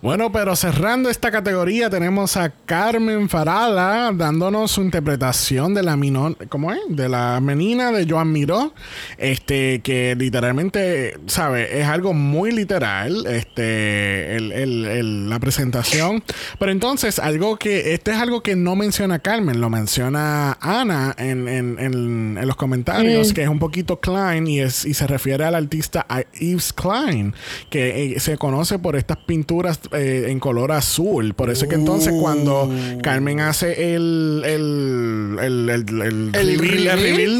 Bueno, 0.00 0.32
pero 0.32 0.56
cerrando 0.56 1.08
esta 1.10 1.30
categoría 1.30 1.88
tenemos 1.90 2.36
a 2.36 2.50
Carmen 2.50 3.28
Farala 3.28 4.10
dándonos 4.14 4.70
su 4.72 4.82
interpretación 4.82 5.74
de 5.74 5.82
la 5.82 5.96
minor, 5.96 6.36
¿cómo 6.48 6.72
es? 6.72 6.80
De 6.88 7.08
la 7.08 7.40
menina 7.40 7.92
de 7.92 8.06
Joan 8.08 8.32
Miró, 8.32 8.74
este 9.18 9.80
que 9.80 10.14
literalmente, 10.16 11.18
sabe, 11.26 11.80
es 11.80 11.86
algo 11.86 12.12
muy 12.14 12.50
literal, 12.52 13.26
este, 13.26 14.36
el, 14.36 14.52
el, 14.52 14.84
el, 14.86 15.28
la 15.30 15.38
presentación. 15.38 16.22
Pero 16.58 16.72
entonces 16.72 17.18
algo 17.18 17.56
que 17.56 17.94
este 17.94 18.10
es 18.12 18.16
algo 18.18 18.42
que 18.42 18.56
no 18.56 18.76
menciona 18.76 19.18
Carmen, 19.18 19.60
lo 19.60 19.70
menciona 19.70 20.58
Ana 20.60 21.14
en, 21.18 21.48
en, 21.48 21.78
en, 21.78 22.38
en 22.38 22.46
los 22.46 22.56
comentarios, 22.56 23.30
Mm. 23.30 23.34
que 23.34 23.42
es 23.42 23.48
un 23.48 23.58
poquito 23.58 24.00
Klein 24.00 24.46
y 24.46 24.60
es 24.60 24.84
y 24.84 24.94
se 24.94 25.06
refiere 25.06 25.44
al 25.44 25.54
artista 25.54 26.06
Yves 26.38 26.72
Klein, 26.72 27.34
que 27.70 28.14
eh, 28.14 28.20
se 28.20 28.36
conoce 28.38 28.78
por 28.78 28.96
estas 28.96 29.18
pinturas 29.18 29.41
eh, 29.92 30.26
en 30.28 30.38
color 30.40 30.72
azul. 30.72 31.34
Por 31.34 31.50
eso 31.50 31.64
es 31.64 31.68
que 31.68 31.74
entonces 31.76 32.12
cuando 32.20 32.70
Carmen 33.02 33.40
hace 33.40 33.94
el 33.94 34.42
el, 34.44 35.36
el, 35.40 35.68
el, 35.70 36.00
el, 36.00 36.32
reveal, 36.32 36.34
el 36.34 36.58
reveal. 36.58 36.98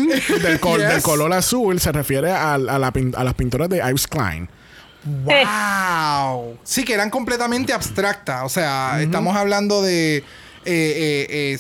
reveal 0.09 0.43
del, 0.43 0.61
col- 0.61 0.81
Yes. 0.83 0.89
del 0.91 1.03
color 1.03 1.33
azul, 1.33 1.81
se 1.81 1.93
refiere 1.93 2.31
a, 2.31 2.55
a 2.55 2.59
la 2.59 2.93
a 3.17 3.25
las 3.25 3.35
pinturas 3.35 3.69
de 3.69 3.79
Yves 3.79 4.07
Klein. 4.07 4.49
¡Wow! 5.05 6.57
Sí, 6.63 6.85
que 6.85 6.95
eran 6.95 7.11
completamente 7.11 7.73
abstractas. 7.73 8.43
O 8.45 8.49
sea, 8.49 9.01
estamos 9.03 9.37
hablando 9.37 9.83
de. 9.83 10.19
eh, 10.19 10.25
eh, 10.65 11.59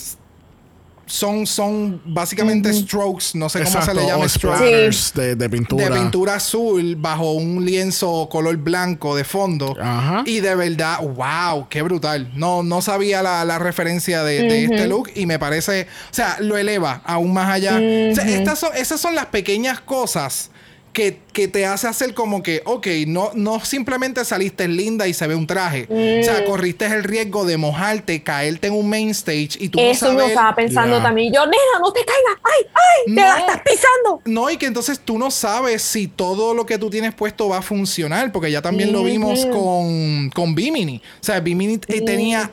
son, 1.06 1.46
son 1.46 2.00
básicamente 2.04 2.72
strokes, 2.72 3.26
no 3.34 3.48
sé 3.48 3.58
cómo 3.60 3.70
Exacto, 3.70 3.94
se 3.94 4.00
le 4.00 4.06
llama 4.06 4.28
strokes. 4.28 5.12
de, 5.14 5.36
de 5.36 5.50
pintura. 5.50 5.88
De 5.88 6.00
pintura 6.00 6.34
azul 6.36 6.96
bajo 6.96 7.32
un 7.32 7.64
lienzo 7.64 8.28
color 8.30 8.56
blanco 8.56 9.16
de 9.16 9.24
fondo. 9.24 9.76
Ajá. 9.80 10.22
Y 10.26 10.40
de 10.40 10.54
verdad, 10.54 10.98
wow, 11.00 11.68
qué 11.68 11.82
brutal. 11.82 12.30
No, 12.34 12.62
no 12.62 12.80
sabía 12.82 13.22
la, 13.22 13.44
la 13.44 13.58
referencia 13.58 14.22
de, 14.22 14.42
de 14.42 14.64
este 14.64 14.86
look 14.86 15.10
y 15.14 15.26
me 15.26 15.38
parece, 15.38 15.88
o 16.10 16.14
sea, 16.14 16.36
lo 16.40 16.56
eleva 16.56 17.02
aún 17.04 17.32
más 17.32 17.50
allá. 17.50 17.76
O 17.76 18.14
sea, 18.14 18.24
estas 18.28 18.58
son, 18.60 18.70
esas 18.76 19.00
son 19.00 19.14
las 19.14 19.26
pequeñas 19.26 19.80
cosas 19.80 20.51
que, 20.92 21.18
que 21.32 21.48
te 21.48 21.64
hace 21.64 21.88
hacer 21.88 22.12
como 22.14 22.42
que, 22.42 22.62
ok, 22.64 22.86
no, 23.06 23.30
no 23.34 23.64
simplemente 23.64 24.24
saliste 24.24 24.68
linda 24.68 25.08
y 25.08 25.14
se 25.14 25.26
ve 25.26 25.34
un 25.34 25.46
traje. 25.46 25.86
O 25.90 26.22
sea, 26.22 26.44
corriste 26.44 26.84
el 26.86 27.02
riesgo 27.04 27.44
de 27.44 27.56
mojarte, 27.56 28.22
caerte 28.22 28.66
en 28.66 28.74
un 28.74 28.88
main 28.88 29.10
stage 29.10 29.50
y 29.58 29.68
tú 29.68 29.78
Eso 29.80 30.06
no 30.06 30.12
yo 30.12 30.18
sabes... 30.18 30.30
estaba 30.32 30.54
pensando 30.54 30.96
Yeah. 30.96 31.02
también. 31.02 31.32
Yo, 31.32 31.44
nena, 31.46 31.78
no 31.80 31.92
te 31.92 32.00
caigas. 32.04 32.36
¡Ay, 32.44 32.66
ay! 32.74 33.14
¡Te 33.14 33.20
No. 33.20 33.26
la 33.26 33.38
estás 33.38 33.60
pisando! 33.62 34.20
No, 34.26 34.50
y 34.50 34.56
que 34.58 34.66
entonces 34.66 35.00
tú 35.00 35.18
no 35.18 35.30
sabes 35.30 35.82
si 35.82 36.08
todo 36.08 36.52
lo 36.54 36.66
que 36.66 36.76
tú 36.78 36.90
tienes 36.90 37.14
puesto 37.14 37.48
va 37.48 37.58
a 37.58 37.62
funcionar, 37.62 38.30
porque 38.32 38.50
ya 38.50 38.60
también 38.60 38.92
lo 38.92 39.02
vimos 39.02 39.46
con, 39.46 40.28
con 40.30 40.54
Bimini. 40.54 41.00
O 41.20 41.24
sea, 41.24 41.40
Bimini 41.40 41.80
eh, 41.88 42.00
tenía 42.02 42.50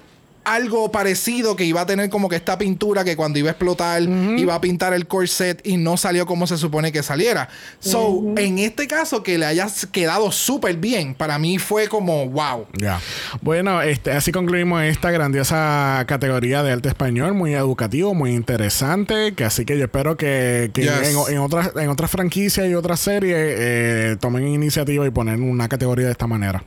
algo 0.54 0.92
parecido 0.92 1.56
que 1.56 1.66
iba 1.66 1.82
a 1.82 1.86
tener 1.86 2.10
como 2.10 2.30
que 2.30 2.36
esta 2.36 2.58
pintura 2.58 3.04
que 3.04 3.16
cuando 3.16 3.40
iba 3.40 3.50
a 3.50 3.52
explotar 3.52 4.02
iba 4.02 4.56
a 4.56 4.62
pintar 4.62 4.94
el 4.94 5.08
corset 5.08 5.62
y 5.66 5.78
no 5.78 5.98
salió 5.98 6.26
como 6.26 6.48
se 6.48 6.58
supone 6.58 6.92
que 6.92 7.04
saliera. 7.04 7.50
So, 7.80 8.24
en 8.38 8.60
este 8.60 8.88
caso 8.88 9.24
que 9.24 9.38
le 9.38 9.46
hayas 9.46 9.86
quedado 9.86 10.32
súper 10.32 10.78
bien, 10.78 11.14
para 11.16 11.38
mí 11.40 11.58
fue 11.60 11.88
como 11.88 12.28
wow. 12.30 12.68
Ya. 12.74 13.00
Bueno, 13.42 13.82
este, 13.82 14.12
así 14.12 14.32
concluimos 14.32 14.82
esta 14.84 15.12
grandiosa 15.12 16.04
categoría 16.08 16.64
de 16.64 16.72
arte 16.72 16.90
español, 16.90 17.34
muy 17.34 17.54
educativo, 17.54 18.14
muy 18.14 18.32
interesante. 18.32 19.34
Que 19.34 19.44
así 19.46 19.66
que 19.66 19.78
yo 19.78 19.86
espero 19.86 20.18
que, 20.18 20.72
que 20.74 20.82
Yes. 20.84 20.92
en, 21.30 21.34
en 21.36 21.40
otras 21.40 21.72
en 21.76 21.90
otras 21.90 22.10
franquicias 22.10 22.68
y 22.68 22.74
otras 22.76 23.00
series 23.00 23.36
eh, 23.38 24.18
tomen 24.20 24.48
iniciativa 24.48 25.06
y 25.06 25.10
ponen 25.12 25.44
una 25.44 25.68
categoría 25.70 26.06
de 26.06 26.12
esta 26.12 26.28
manera. 26.28 26.64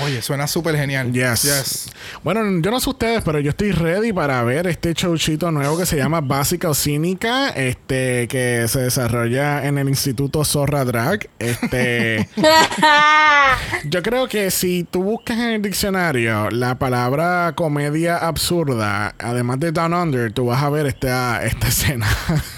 Oye, 0.00 0.22
suena 0.22 0.46
súper 0.46 0.76
genial. 0.76 1.12
Yes. 1.12 1.42
Yes. 1.42 1.90
Bueno, 2.22 2.40
yo 2.60 2.70
no 2.70 2.78
sé 2.78 2.90
ustedes, 2.90 3.22
pero 3.24 3.40
yo 3.40 3.50
estoy 3.50 3.72
ready 3.72 4.12
para 4.12 4.42
ver 4.44 4.66
este 4.66 4.94
showchito 4.94 5.50
nuevo 5.50 5.76
que 5.76 5.86
se 5.86 5.96
llama 5.96 6.20
Básica 6.20 6.70
o 6.70 6.74
Cínica, 6.74 7.50
este, 7.50 8.28
que 8.28 8.66
se 8.68 8.80
desarrolla 8.80 9.66
en 9.66 9.78
el 9.78 9.88
Instituto 9.88 10.44
Zorra 10.44 10.84
Drag. 10.84 11.28
Este. 11.38 12.28
Yo 13.84 14.02
creo 14.02 14.28
que 14.28 14.50
si 14.50 14.84
tú 14.84 15.02
buscas 15.02 15.38
en 15.38 15.48
el 15.48 15.62
diccionario 15.62 16.50
la 16.50 16.78
palabra 16.78 17.52
comedia 17.56 18.18
absurda, 18.18 19.14
además 19.18 19.58
de 19.60 19.72
Down 19.72 19.94
Under, 19.94 20.32
tú 20.32 20.46
vas 20.46 20.62
a 20.62 20.70
ver 20.70 20.86
esta, 20.86 21.44
esta 21.44 21.68
escena. 21.68 22.06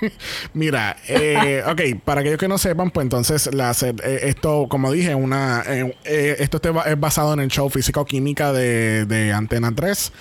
Mira, 0.54 0.96
eh, 1.08 1.62
ok, 1.66 2.02
para 2.04 2.20
aquellos 2.20 2.38
que 2.38 2.48
no 2.48 2.58
sepan, 2.58 2.90
pues 2.90 3.04
entonces 3.04 3.52
la, 3.54 3.72
eh, 3.72 4.20
esto, 4.24 4.66
como 4.68 4.92
dije, 4.92 5.14
una 5.14 5.62
eh, 5.66 5.96
eh, 6.04 6.36
esto 6.38 6.58
este 6.58 6.70
es 6.90 7.00
basado 7.00 7.32
en 7.34 7.40
el 7.40 7.48
show 7.48 7.68
Física 7.70 8.00
o 8.00 8.04
Química 8.04 8.52
de, 8.52 9.06
de 9.06 9.32
Antena 9.32 9.74
3. 9.74 10.12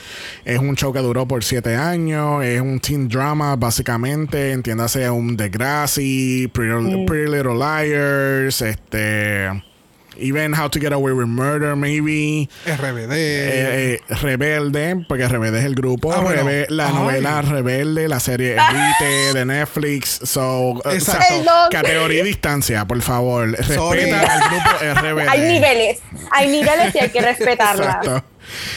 Es 0.45 0.59
un 0.59 0.75
show 0.75 0.93
que 0.93 0.99
duró 0.99 1.27
por 1.27 1.43
siete 1.43 1.75
años, 1.75 2.43
es 2.43 2.61
un 2.61 2.79
teen 2.79 3.07
drama, 3.07 3.55
básicamente, 3.55 4.51
entiéndase 4.51 5.09
un 5.09 5.35
Degrassi, 5.35 6.49
Pretty, 6.53 7.05
Pretty 7.05 7.31
Little 7.31 7.55
Liars, 7.55 8.61
este... 8.61 9.74
Even 10.17 10.53
How 10.53 10.69
to 10.69 10.79
Get 10.79 10.93
Away 10.93 11.13
with 11.13 11.27
Murder, 11.27 11.75
maybe. 11.75 12.49
RBD. 12.65 13.11
Eh, 13.11 13.93
eh, 14.09 14.15
Rebelde, 14.21 15.05
porque 15.07 15.27
Rebelde 15.27 15.59
es 15.59 15.65
el 15.65 15.75
grupo. 15.75 16.13
Ah, 16.13 16.19
bueno. 16.21 16.43
Rebe- 16.43 16.67
la 16.69 16.87
Ay. 16.87 16.93
novela 16.93 17.41
Rebelde, 17.41 18.07
la 18.07 18.19
serie 18.19 18.53
Elite 18.55 19.37
de 19.39 19.45
Netflix. 19.45 20.19
So, 20.23 20.81
eh, 20.85 20.95
Exacto. 20.95 21.51
categoría 21.71 22.21
y 22.21 22.25
distancia, 22.25 22.85
por 22.85 23.01
favor. 23.01 23.55
Sorry. 23.65 24.01
Respeta 24.05 24.33
al 24.33 24.49
grupo 24.49 24.69
RBD. 25.01 25.29
Hay 25.29 25.41
niveles. 25.41 25.99
Hay 26.31 26.47
niveles 26.49 26.95
y 26.95 26.99
hay 26.99 27.09
que 27.09 27.21
respetarlas. 27.21 27.97
Exacto. 28.05 28.23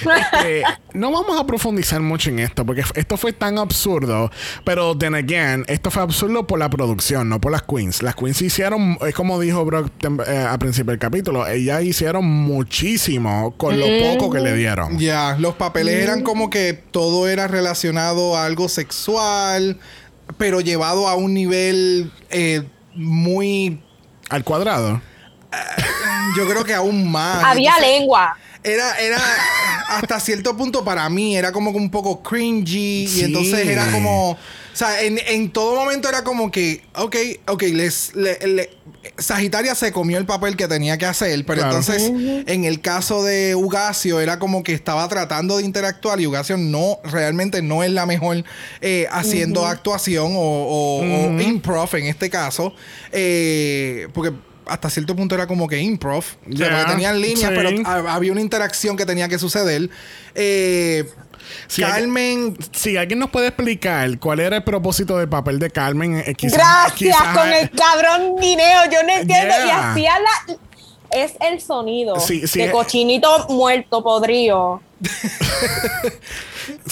Este, 0.01 0.63
no 0.95 1.11
vamos 1.11 1.41
a 1.41 1.47
profundizar 1.47 2.01
mucho 2.01 2.31
en 2.31 2.39
esto 2.41 2.65
porque 2.65 2.85
esto 2.95 3.17
fue 3.17 3.33
tan 3.33 3.59
absurdo, 3.59 4.31
pero 4.65 4.97
then 4.97 5.15
again, 5.15 5.65
esto 5.69 5.91
fue 5.91 6.03
absurdo 6.03 6.47
por 6.47 6.59
la 6.59 6.71
producción, 6.71 7.29
no 7.29 7.41
por 7.41 7.53
las 7.53 7.63
queens. 7.63 8.03
Las 8.03 8.15
queens 8.15 8.41
hicieron, 8.43 8.99
es 9.07 9.15
como 9.15 9.41
dijo 9.41 9.65
Brock 9.65 9.91
eh, 10.27 10.37
al 10.39 10.59
principio 10.59 10.91
del 10.91 10.99
capítulo, 10.99 11.47
ellas 11.47 11.83
hicieron 11.83 12.27
muchísimo 12.27 13.55
con 13.57 13.79
lo 13.79 13.87
poco 14.05 14.31
que 14.31 14.41
le 14.41 14.55
dieron. 14.55 14.99
Ya, 14.99 15.37
los 15.39 15.55
papeles 15.55 15.95
eran 16.03 16.23
como 16.23 16.51
que 16.51 16.73
todo 16.73 17.29
era 17.29 17.49
relacionado 17.49 18.37
a 18.37 18.45
algo 18.45 18.69
sexual, 18.69 19.79
pero 20.37 20.61
llevado 20.61 21.09
a 21.09 21.15
un 21.15 21.35
nivel 21.35 22.13
eh, 22.31 22.63
muy, 22.95 23.81
Al 24.29 24.45
cuadrado. 24.45 25.01
Yo 26.37 26.49
creo 26.49 26.65
que 26.65 26.75
aún 26.75 27.11
más. 27.11 27.45
Había 27.45 27.71
Entonces, 27.71 27.99
lengua. 27.99 28.37
Era, 28.65 28.99
era 28.99 29.19
hasta 29.89 30.19
cierto 30.21 30.57
punto 30.57 30.85
para 30.85 31.09
mí, 31.09 31.37
era 31.37 31.53
como 31.53 31.71
que 31.73 31.79
un 31.79 31.91
poco 31.91 32.23
cringy 32.23 33.07
Sí. 33.07 33.21
y 33.21 33.25
entonces 33.25 33.67
era 33.67 33.89
como, 33.93 34.33
o 34.33 34.37
sea, 34.75 35.01
en, 35.03 35.19
en 35.27 35.51
todo 35.51 35.77
momento 35.77 36.09
era 36.09 36.25
como 36.25 36.51
que, 36.51 36.83
ok, 36.97 37.17
ok, 37.47 37.63
les, 37.73 38.15
le- 38.17 38.39
le- 38.47 38.71
Sagitaria 39.17 39.77
se 39.77 39.93
comió 39.93 40.19
el 40.19 40.27
papel 40.27 40.57
que 40.57 40.67
tenía 40.67 40.99
que 40.99 41.07
hacer, 41.07 41.45
pero 41.47 41.63
Claro. 41.63 41.79
entonces 41.79 42.03
en 42.47 42.65
el 42.65 42.81
caso 42.81 43.23
de 43.23 43.55
Ugacio 43.55 44.19
era 44.21 44.41
como 44.41 44.65
que 44.65 44.73
estaba 44.75 45.09
tratando 45.09 45.59
de 45.59 45.63
interactuar 45.65 46.21
y 46.21 46.27
Ugacio 46.27 46.57
no, 46.57 46.99
realmente 47.05 47.63
no 47.63 47.85
es 47.85 47.93
la 47.93 48.07
mejor 48.07 48.45
eh, 48.81 49.07
haciendo 49.13 49.67
actuación 49.67 50.33
o, 50.35 50.41
o- 50.41 51.01
o 51.37 51.41
improv 51.41 51.95
en 51.95 52.07
este 52.07 52.29
caso, 52.29 52.75
eh, 53.13 54.09
porque 54.13 54.33
hasta 54.69 54.91
cierto 54.91 55.15
punto 55.17 55.35
era 55.35 55.47
como 55.47 55.67
que 55.69 55.79
improv, 55.79 56.25
Ya, 56.47 56.69
porque 56.69 56.85
tenían 56.93 57.21
líneas, 57.21 57.51
sí. 57.51 57.57
pero 57.57 57.71
ha- 57.87 58.15
había 58.15 58.33
una 58.33 58.41
interacción 58.41 58.97
que 58.97 59.05
tenía 59.07 59.29
que 59.29 59.39
suceder. 59.39 59.89
Eh, 60.35 61.05
Carmen, 61.79 62.57
Si 62.73 62.97
alguien 62.99 63.19
nos 63.21 63.31
puede 63.31 63.47
explicar 63.49 64.19
cuál 64.19 64.41
era 64.41 64.57
el 64.57 64.65
propósito 64.65 65.17
del 65.17 65.29
papel 65.31 65.59
de 65.59 65.71
Carmen, 65.71 66.23
eh, 66.27 66.35
quizás- 66.35 66.59
Gracias 66.59 66.95
quizás- 67.17 67.35
con 67.39 67.49
el 67.53 67.71
cabrón 67.71 68.37
dinero. 68.41 68.81
Yo 68.93 69.03
no 69.03 69.13
entiendo. 69.15 69.55
Y 69.63 69.67
Yeah. 69.67 69.93
hacía 69.93 70.13
la. 70.19 70.57
Es 71.11 71.33
el 71.41 71.59
sonido 71.63 72.21
Sí, 72.21 72.47
sí, 72.47 72.59
de 72.59 72.67
eh. 72.67 72.71
cochinito 72.71 73.47
muerto, 73.49 74.03
podrido. 74.05 74.83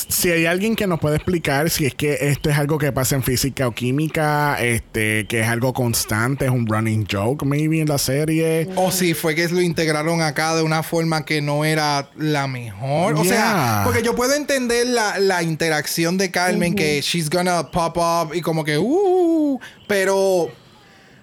si 0.08 0.30
hay 0.30 0.46
alguien 0.46 0.76
que 0.76 0.86
nos 0.86 1.00
puede 1.00 1.16
explicar 1.16 1.70
si 1.70 1.86
es 1.86 1.94
que 1.94 2.18
esto 2.20 2.50
es 2.50 2.56
algo 2.56 2.78
que 2.78 2.92
pasa 2.92 3.16
en 3.16 3.22
física 3.22 3.68
o 3.68 3.72
química, 3.72 4.56
este, 4.60 5.26
que 5.26 5.40
es 5.40 5.48
algo 5.48 5.72
constante, 5.72 6.46
es 6.46 6.50
un 6.50 6.66
running 6.66 7.06
joke, 7.10 7.44
maybe 7.44 7.80
en 7.80 7.88
la 7.88 7.98
serie. 7.98 8.68
o 8.76 8.90
si 8.90 9.14
fue 9.14 9.34
que 9.34 9.48
lo 9.48 9.60
integraron 9.60 10.22
acá 10.22 10.54
de 10.54 10.62
una 10.62 10.82
forma 10.82 11.24
que 11.24 11.40
no 11.40 11.64
era 11.64 12.10
la 12.16 12.46
mejor. 12.46 13.14
O 13.14 13.24
sea, 13.24 13.82
porque 13.84 14.02
yo 14.02 14.14
puedo 14.14 14.34
entender 14.34 14.86
la, 14.86 15.18
la 15.18 15.42
interacción 15.42 16.18
de 16.18 16.30
Carmen, 16.30 16.74
que 16.74 17.00
she's 17.00 17.30
gonna 17.30 17.70
pop 17.70 17.96
up 17.96 18.34
y 18.34 18.40
como 18.40 18.64
que, 18.64 18.78
uh, 18.78 19.58
pero 19.86 20.50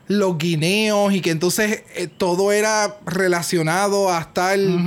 los 0.07 0.37
guineos 0.37 1.13
y 1.13 1.21
que 1.21 1.31
entonces 1.31 1.83
eh, 1.95 2.07
todo 2.07 2.51
era 2.51 2.97
relacionado 3.05 4.09
hasta 4.09 4.53
el... 4.53 4.77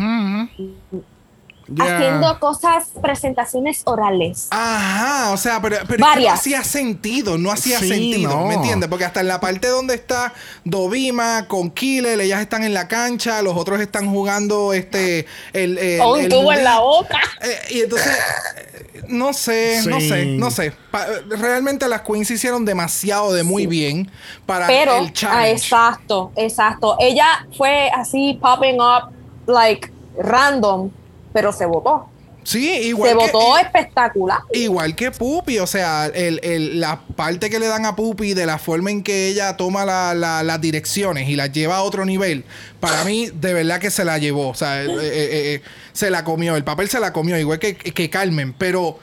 Yeah. 1.75 1.97
haciendo 1.97 2.39
cosas, 2.39 2.85
presentaciones 3.03 3.83
orales. 3.87 4.47
Ajá, 4.51 5.33
o 5.33 5.37
sea, 5.37 5.61
pero, 5.61 5.79
que 5.87 5.99
no 5.99 6.07
Varias. 6.07 6.35
hacía 6.35 6.62
sentido, 6.62 7.39
no 7.39 7.51
hacía 7.51 7.81
Sí, 7.81 7.89
sentido, 7.89 8.31
no. 8.31 8.47
¿me 8.47 8.55
entiendes? 8.55 8.89
Porque 8.89 9.05
hasta 9.05 9.21
en 9.21 9.27
la 9.29 9.41
parte 9.41 9.67
donde 9.69 9.95
está 9.97 10.33
Dovima 10.64 11.47
con 11.49 11.71
Killer, 11.71 12.21
ellas 12.21 12.41
están 12.41 12.62
en 12.62 12.73
la 12.75 12.87
cancha, 12.87 13.43
los 13.43 13.57
otros 13.57 13.81
están 13.81 14.09
jugando 14.11 14.73
este 14.73 15.27
el, 15.53 15.79
el- 15.79 15.99
Con 15.99 16.11
un 16.12 16.21
el 16.21 16.29
tubo 16.29 16.53
en 16.53 16.62
la 16.64 16.79
boca. 16.81 17.19
Eh, 17.43 17.59
y 17.71 17.81
entonces, 17.81 18.12
eh, 18.17 19.03
no 19.09 19.33
sé, 19.33 19.81
no 19.87 20.01
sé, 20.01 20.25
no 20.27 20.51
sé. 20.51 20.73
Pa- 20.91 21.07
realmente 21.31 21.89
las 21.89 22.03
Queens 22.03 22.31
hicieron 22.31 22.64
demasiado 22.64 23.33
de 23.33 23.43
muy 23.43 23.67
bien 23.67 24.11
para 24.47 24.67
Pero, 24.67 24.97
el 24.99 25.07
ah, 25.09 25.12
challenge. 25.12 25.51
exacto, 25.53 26.31
exacto. 26.37 26.97
Ella 27.01 27.47
fue 27.57 27.91
así 27.91 28.39
popping 28.41 28.79
up, 28.81 29.11
like 29.47 29.91
random, 30.19 30.91
pero 31.37 31.53
se 31.53 31.66
votó. 31.66 32.09
sí, 32.45 32.70
igual 32.70 33.11
Se 33.11 33.16
que, 33.26 33.32
votó 33.32 33.59
espectacular. 33.59 34.39
Igual 34.55 34.95
que 34.95 35.11
Pupi, 35.11 35.59
o 35.59 35.66
sea, 35.66 36.07
el, 36.07 36.41
el- 36.43 36.80
la 36.80 37.01
parte 37.14 37.51
que 37.51 37.59
le 37.59 37.66
dan 37.66 37.84
a 37.84 37.95
Pupi 37.95 38.32
de 38.34 38.47
la 38.47 38.57
forma 38.59 38.91
en 38.91 39.03
que 39.03 39.28
ella 39.28 39.55
toma 39.59 39.84
la- 39.84 40.14
la- 40.14 40.43
las 40.43 40.61
direcciones 40.61 41.28
y 41.28 41.37
las 41.37 41.53
lleva 41.53 41.76
a 41.76 41.82
otro 41.82 42.05
nivel, 42.07 42.45
para 42.80 43.05
mí 43.05 43.28
de 43.34 43.53
verdad 43.53 43.80
que 43.80 43.91
se 43.91 44.05
la 44.05 44.16
llevó, 44.18 44.49
o 44.49 44.55
sea, 44.55 44.82
eh, 44.82 44.87
eh, 44.89 44.95
eh, 45.03 45.62
se 45.93 46.09
la 46.09 46.24
comió, 46.24 46.57
el 46.57 46.64
papel 46.64 46.89
se 46.89 47.01
la 47.01 47.12
comió, 47.12 47.37
igual 47.39 47.59
que, 47.59 47.76
que 47.76 48.09
Carmen, 48.09 48.55
pero 48.57 48.99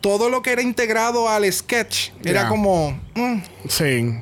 todo 0.00 0.28
lo 0.30 0.42
que 0.42 0.50
era 0.50 0.62
integrado 0.62 1.28
al 1.28 1.44
sketch 1.52 2.10
era 2.24 2.48
como... 2.48 2.98
mm, 3.14 3.38
Sí. 3.68 4.14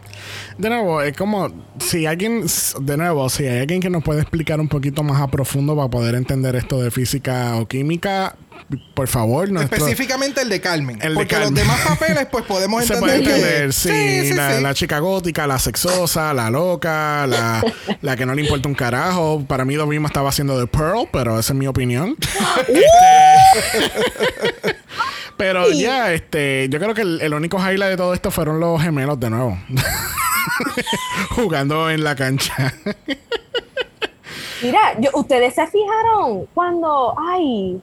De 0.61 0.69
nuevo, 0.69 1.01
es 1.01 1.17
como 1.17 1.49
si 1.79 2.05
alguien, 2.05 2.45
de 2.81 2.97
nuevo, 2.99 3.31
si 3.31 3.47
hay 3.47 3.61
alguien 3.61 3.81
que 3.81 3.89
nos 3.89 4.05
puede 4.05 4.21
explicar 4.21 4.61
un 4.61 4.69
poquito 4.69 5.03
más 5.03 5.19
a 5.21 5.29
profundo 5.29 5.75
para 5.75 5.89
poder 5.89 6.15
entender 6.15 6.55
esto 6.55 6.83
de 6.83 6.91
física 6.91 7.57
o 7.57 7.67
química, 7.67 8.37
por 8.95 9.09
favor, 9.09 9.51
nuestro, 9.51 9.79
específicamente 9.79 10.43
el 10.43 10.51
de 10.51 10.61
Carmen. 10.61 10.99
El 11.01 11.11
de 11.11 11.15
porque 11.15 11.35
Carmen. 11.35 11.55
los 11.55 11.63
demás 11.63 11.81
papeles, 11.81 12.27
pues 12.31 12.45
podemos 12.45 12.85
se 12.85 12.93
entender 12.93 13.23
puede 13.23 13.31
que- 13.31 13.37
entender, 13.37 13.73
sí, 13.73 13.89
sí, 14.29 14.35
la, 14.35 14.57
sí. 14.59 14.63
la 14.63 14.75
chica 14.75 14.99
gótica, 14.99 15.47
la 15.47 15.59
sexosa, 15.59 16.35
la 16.35 16.51
loca, 16.51 17.27
la, 17.27 17.65
la 18.03 18.17
que 18.17 18.27
no 18.27 18.35
le 18.35 18.43
importa 18.43 18.69
un 18.69 18.75
carajo. 18.75 19.43
Para 19.49 19.65
mí, 19.65 19.77
Dovima 19.77 20.09
estaba 20.09 20.29
haciendo 20.29 20.61
de 20.61 20.67
Pearl, 20.67 21.09
pero 21.11 21.41
esa 21.41 21.55
es 21.55 21.59
mi 21.59 21.67
opinión. 21.69 22.17
Este, 22.69 24.77
pero 25.37 25.71
ya, 25.73 26.13
este, 26.13 26.69
yo 26.69 26.79
creo 26.79 26.93
que 26.95 27.01
el, 27.01 27.21
el 27.23 27.33
único 27.33 27.57
highlight 27.59 27.93
de 27.93 27.97
todo 27.97 28.13
esto 28.13 28.31
fueron 28.31 28.61
los 28.61 28.81
gemelos 28.83 29.19
de 29.19 29.31
nuevo. 29.31 29.59
Jugando 31.30 31.91
en 31.91 32.05
la 32.05 32.14
cancha. 32.16 32.74
Mira, 34.62 34.95
yo, 34.99 35.11
ustedes 35.14 35.55
se 35.55 35.66
fijaron 35.66 36.47
cuando, 36.55 37.14
ay, 37.18 37.80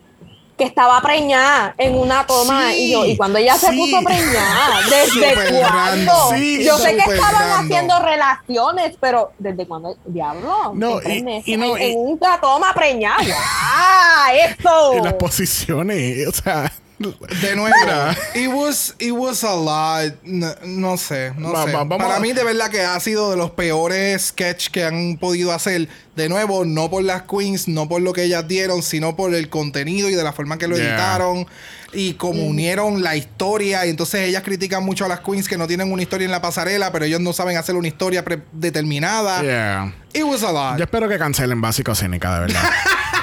que 0.57 0.63
estaba 0.63 0.99
preñada 1.01 1.73
en 1.77 1.95
una 1.95 2.25
toma 2.25 2.71
Sí, 2.71 2.77
y 2.85 2.91
yo, 2.91 3.05
y 3.05 3.15
cuando 3.17 3.37
ella 3.39 3.55
se 3.55 3.67
puso 3.73 4.01
preñada, 4.03 4.79
¿desde 4.89 5.59
cuándo? 5.59 6.13
sí, 6.35 6.63
yo 6.63 6.77
sé 6.77 6.95
que 6.95 7.13
estaban 7.15 7.51
haciendo 7.65 7.99
relaciones, 7.99 8.95
pero 8.99 9.31
¿desde 9.39 9.67
cuándo? 9.67 9.95
Diablo. 10.05 10.71
No, 10.75 10.99
y- 11.01 11.21
meses, 11.23 11.47
y 11.47 11.57
no, 11.57 11.77
en, 11.77 11.81
y- 11.83 11.91
en 11.93 11.97
una 11.99 12.39
toma 12.39 12.73
preñada. 12.73 13.17
¡Ah! 13.39 14.27
¡Eso! 14.33 14.93
en 14.97 15.03
las 15.03 15.13
posiciones, 15.13 16.27
o 16.27 16.31
sea. 16.31 16.71
De 16.99 17.55
nuevo, 17.55 17.75
Mira. 17.83 18.17
it 18.33 18.47
was, 18.51 18.95
it 18.97 19.11
was 19.11 19.43
a 19.43 19.55
lot. 19.55 20.13
No, 20.23 20.47
no 20.65 20.97
sé, 20.97 21.31
no 21.37 21.51
Va- 21.53 21.65
sé. 21.65 21.71
va- 21.71 21.83
vamos 21.83 21.97
Para 22.03 22.15
a- 22.17 22.19
mí, 22.19 22.33
de 22.33 22.43
verdad, 22.43 22.71
que 22.71 22.81
ha 22.81 22.99
sido 22.99 23.29
de 23.29 23.37
los 23.37 23.51
peores 23.51 24.27
sketch 24.29 24.69
que 24.69 24.83
han 24.83 25.17
podido 25.17 25.53
hacer. 25.53 25.87
De 26.15 26.27
nuevo, 26.29 26.65
no 26.65 26.89
por 26.89 27.03
las 27.03 27.21
queens, 27.23 27.67
no 27.67 27.87
por 27.87 28.01
lo 28.01 28.13
que 28.13 28.23
ellas 28.23 28.47
dieron, 28.47 28.81
sino 28.81 29.15
por 29.15 29.35
el 29.35 29.49
contenido 29.49 30.09
y 30.09 30.15
de 30.15 30.23
la 30.23 30.33
forma 30.33 30.57
que 30.57 30.67
lo 30.67 30.75
Yeah. 30.75 30.87
editaron 30.87 31.45
y 31.93 32.15
como 32.15 32.43
unieron 32.47 33.03
la 33.03 33.15
historia. 33.15 33.85
Y 33.85 33.91
entonces 33.91 34.21
ellas 34.21 34.41
critican 34.43 34.83
mucho 34.83 35.05
a 35.05 35.07
las 35.07 35.19
queens 35.19 35.47
que 35.47 35.57
no 35.57 35.67
tienen 35.67 35.91
una 35.91 36.01
historia 36.01 36.25
en 36.25 36.31
la 36.31 36.41
pasarela, 36.41 36.91
pero 36.91 37.05
ellos 37.05 37.21
no 37.21 37.31
saben 37.33 37.57
hacer 37.57 37.75
una 37.75 37.87
historia 37.87 38.23
predeterminada. 38.25 39.41
Yeah. 39.43 39.93
It 40.13 40.23
was 40.23 40.41
a 40.43 40.51
lot. 40.51 40.77
Yo 40.79 40.85
espero 40.85 41.07
que 41.07 41.19
cancelen 41.19 41.61
Básico 41.61 41.93
Cínica, 41.93 42.33
de 42.33 42.39
verdad. 42.41 42.63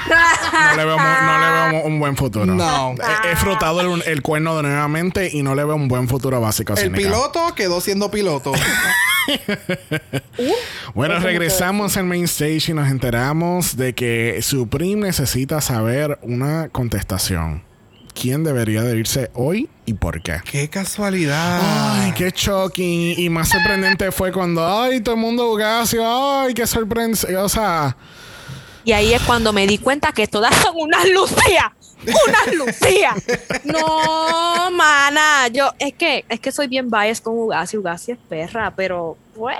No 0.09 0.75
le 0.77 0.85
veo, 0.85 0.97
mu- 0.97 1.03
no 1.03 1.39
le 1.39 1.51
veo 1.51 1.67
mu- 1.71 1.87
un 1.87 1.99
buen 1.99 2.15
futuro. 2.17 2.45
No. 2.45 2.95
He, 3.23 3.31
he 3.31 3.35
frotado 3.35 3.81
el, 3.81 4.03
el 4.05 4.21
cuerno 4.21 4.55
de 4.57 4.63
nuevamente 4.63 5.29
y 5.31 5.41
no 5.43 5.55
le 5.55 5.63
veo 5.63 5.75
un 5.75 5.87
buen 5.87 6.07
futuro 6.07 6.37
a 6.37 6.39
Básico 6.39 6.73
El 6.75 6.91
piloto 6.91 7.53
quedó 7.55 7.81
siendo 7.81 8.09
piloto. 8.11 8.51
Bueno, 10.93 11.19
regresamos 11.19 11.97
al 11.97 12.05
main 12.05 12.25
stage 12.25 12.71
y 12.71 12.73
nos 12.73 12.89
enteramos 12.89 13.75
de 13.75 13.93
que 13.93 14.39
Supreme 14.41 15.07
necesita 15.07 15.61
saber 15.61 16.19
una 16.21 16.69
contestación. 16.69 17.63
¿Quién 18.13 18.43
debería 18.45 18.81
de 18.83 18.95
irse 18.97 19.29
hoy 19.33 19.67
y 19.85 19.93
por 19.95 20.21
qué? 20.21 20.37
¡Qué 20.49 20.69
casualidad! 20.69 21.59
Ay, 22.01 22.13
qué 22.13 22.31
shocking. 22.33 23.15
Y 23.19 23.29
más 23.29 23.49
sorprendente 23.49 24.09
fue 24.11 24.31
cuando, 24.31 24.65
ay, 24.65 25.01
todo 25.01 25.15
el 25.15 25.21
mundo 25.21 25.51
Ugasio, 25.51 26.03
ay, 26.41 26.53
qué 26.53 26.65
sorprendente. 26.65 27.35
O 27.35 27.49
sea, 27.49 27.97
Y 28.85 28.91
ahí 28.93 29.13
es 29.13 29.21
cuando 29.23 29.51
me 29.51 29.65
di 29.67 29.77
cuenta 29.79 30.11
que 30.11 30.27
todas 30.27 30.55
son 30.55 30.75
unas 30.77 31.05
lucías. 31.09 31.71
¡Unas 32.05 32.53
lucías! 32.55 33.15
No, 33.63 34.69
mana. 34.71 35.47
Yo, 35.51 35.71
es 35.79 35.93
que, 35.93 36.23
es 36.29 36.39
que 36.39 36.51
soy 36.51 36.67
bien 36.67 36.89
biased 36.89 37.23
con 37.23 37.33
Ugasi. 37.37 37.77
Ugasi 37.77 38.11
es 38.11 38.17
perra, 38.29 38.71
pero, 38.75 39.17
pues, 39.35 39.57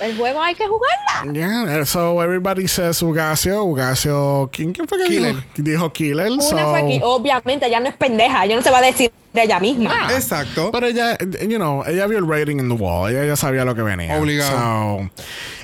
el 0.00 0.16
juego 0.16 0.40
hay 0.42 0.54
que 0.54 0.64
jugarla. 0.66 1.32
yeah, 1.32 1.84
so 1.84 2.22
everybody 2.22 2.66
says 2.68 3.02
Ugasio, 3.02 3.64
Ugasio, 3.64 4.48
¿quién, 4.52 4.72
quién 4.72 4.86
fue 4.88 4.98
que 4.98 5.04
Killer. 5.04 5.34
dijo? 5.34 5.46
Dijo 5.56 5.92
Killer. 5.92 6.30
Una 6.32 6.42
so- 6.42 6.56
fue 6.70 6.80
aquí, 6.80 7.00
obviamente, 7.02 7.66
ella 7.66 7.80
no 7.80 7.88
es 7.88 7.96
pendeja, 7.96 8.44
ella 8.44 8.56
no 8.56 8.62
se 8.62 8.70
va 8.70 8.78
a 8.78 8.82
decir 8.82 9.10
de 9.36 9.44
ella 9.44 9.60
misma. 9.60 10.08
Exacto. 10.12 10.70
Pero 10.72 10.86
ella, 10.88 11.16
you 11.18 11.56
know, 11.56 11.84
ella 11.86 12.06
vio 12.06 12.18
el 12.18 12.28
rating 12.28 12.56
in 12.56 12.68
the 12.68 12.74
wall. 12.74 13.10
Ella 13.10 13.24
ya 13.24 13.36
sabía 13.36 13.64
lo 13.64 13.74
que 13.74 13.82
venía. 13.82 14.18
Obligado. 14.18 14.98
So, 14.98 15.10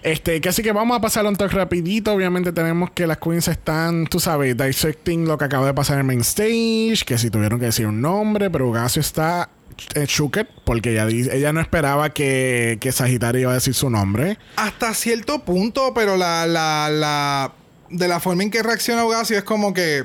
este, 0.02 0.40
que 0.40 0.48
así 0.48 0.62
que 0.62 0.72
vamos 0.72 0.96
a 0.96 1.00
pasar 1.00 1.26
un 1.26 1.34
toque 1.34 1.56
rapidito. 1.56 2.12
Obviamente 2.12 2.52
tenemos 2.52 2.90
que 2.90 3.06
las 3.06 3.18
queens 3.18 3.48
están, 3.48 4.06
tú 4.06 4.20
sabes, 4.20 4.56
dissecting 4.56 5.26
lo 5.26 5.36
que 5.38 5.46
acaba 5.46 5.66
de 5.66 5.74
pasar 5.74 5.94
en 5.94 6.00
el 6.00 6.06
main 6.06 6.20
stage. 6.20 7.04
Que 7.04 7.18
si 7.18 7.30
tuvieron 7.30 7.58
que 7.58 7.66
decir 7.66 7.86
un 7.86 8.00
nombre, 8.00 8.50
pero 8.50 8.68
Ugasio 8.68 9.00
está 9.00 9.48
eh, 9.94 10.04
shooked 10.06 10.46
porque 10.64 10.92
ella, 10.92 11.08
ella 11.08 11.52
no 11.52 11.60
esperaba 11.60 12.10
que, 12.10 12.78
que 12.80 12.92
Sagitario 12.92 13.40
iba 13.40 13.50
a 13.52 13.54
decir 13.54 13.74
su 13.74 13.90
nombre. 13.90 14.38
Hasta 14.56 14.94
cierto 14.94 15.44
punto, 15.44 15.92
pero 15.94 16.16
la, 16.16 16.46
la, 16.46 16.88
la 16.90 17.52
de 17.90 18.08
la 18.08 18.20
forma 18.20 18.42
en 18.42 18.50
que 18.50 18.62
reacciona 18.62 19.04
Ugasio 19.04 19.38
es 19.38 19.44
como 19.44 19.72
que 19.74 20.04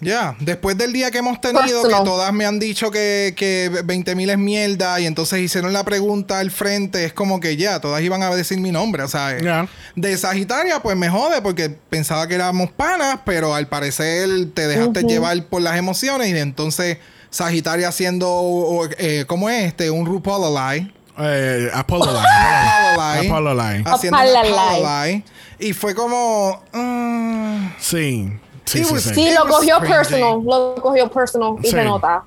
ya, 0.00 0.36
después 0.40 0.76
del 0.78 0.92
día 0.92 1.10
que 1.10 1.18
hemos 1.18 1.40
tenido, 1.40 1.62
Personal. 1.82 2.00
que 2.00 2.04
todas 2.04 2.32
me 2.32 2.46
han 2.46 2.58
dicho 2.58 2.90
que, 2.90 3.34
que 3.36 3.70
20 3.84 4.14
mil 4.14 4.30
es 4.30 4.38
mierda 4.38 4.98
y 5.00 5.06
entonces 5.06 5.40
hicieron 5.40 5.72
la 5.72 5.84
pregunta 5.84 6.38
al 6.38 6.50
frente, 6.50 7.04
es 7.04 7.12
como 7.12 7.40
que 7.40 7.56
ya, 7.56 7.80
todas 7.80 8.00
iban 8.02 8.22
a 8.22 8.30
decir 8.34 8.58
mi 8.60 8.70
nombre, 8.72 9.02
o 9.02 9.08
sea, 9.08 9.36
eh, 9.36 9.66
de 9.96 10.16
Sagitaria 10.18 10.80
pues 10.80 10.96
me 10.96 11.08
jode 11.08 11.42
porque 11.42 11.68
pensaba 11.70 12.26
que 12.28 12.34
éramos 12.36 12.70
panas, 12.70 13.18
pero 13.24 13.54
al 13.54 13.66
parecer 13.68 14.28
te 14.54 14.66
dejaste 14.66 15.02
llevar 15.04 15.42
por 15.46 15.62
las 15.62 15.76
emociones 15.76 16.28
y 16.28 16.38
entonces 16.38 16.98
Sagitaria 17.30 17.88
haciendo, 17.88 18.30
o- 18.30 18.86
eh, 18.98 19.24
¿cómo 19.26 19.50
es 19.50 19.66
este? 19.66 19.90
Un 19.90 20.06
RuPaul 20.06 20.56
Ally. 20.56 20.92
Eh, 21.20 21.68
Apollo 21.74 22.06
Line. 22.12 23.28
Apollo 23.28 23.54
Line. 23.54 23.84
haciendo 23.86 24.16
Apollo 24.18 25.04
Lie. 25.04 25.24
Y 25.58 25.72
fue 25.72 25.94
como. 25.94 26.62
mm, 26.72 27.66
Sí. 27.80 28.32
Sí, 28.68 28.84
sí, 28.84 28.92
was- 28.94 29.02
sí. 29.02 29.14
Sí, 29.14 29.30
lo 29.36 29.46
cogió 29.48 29.78
cringy. 29.78 29.92
personal, 29.94 30.38
lo 30.44 30.74
cogió 30.80 31.10
personal 31.10 31.54
y 31.62 31.64
Sí. 31.66 31.70
se 31.72 31.84
nota. 31.84 32.24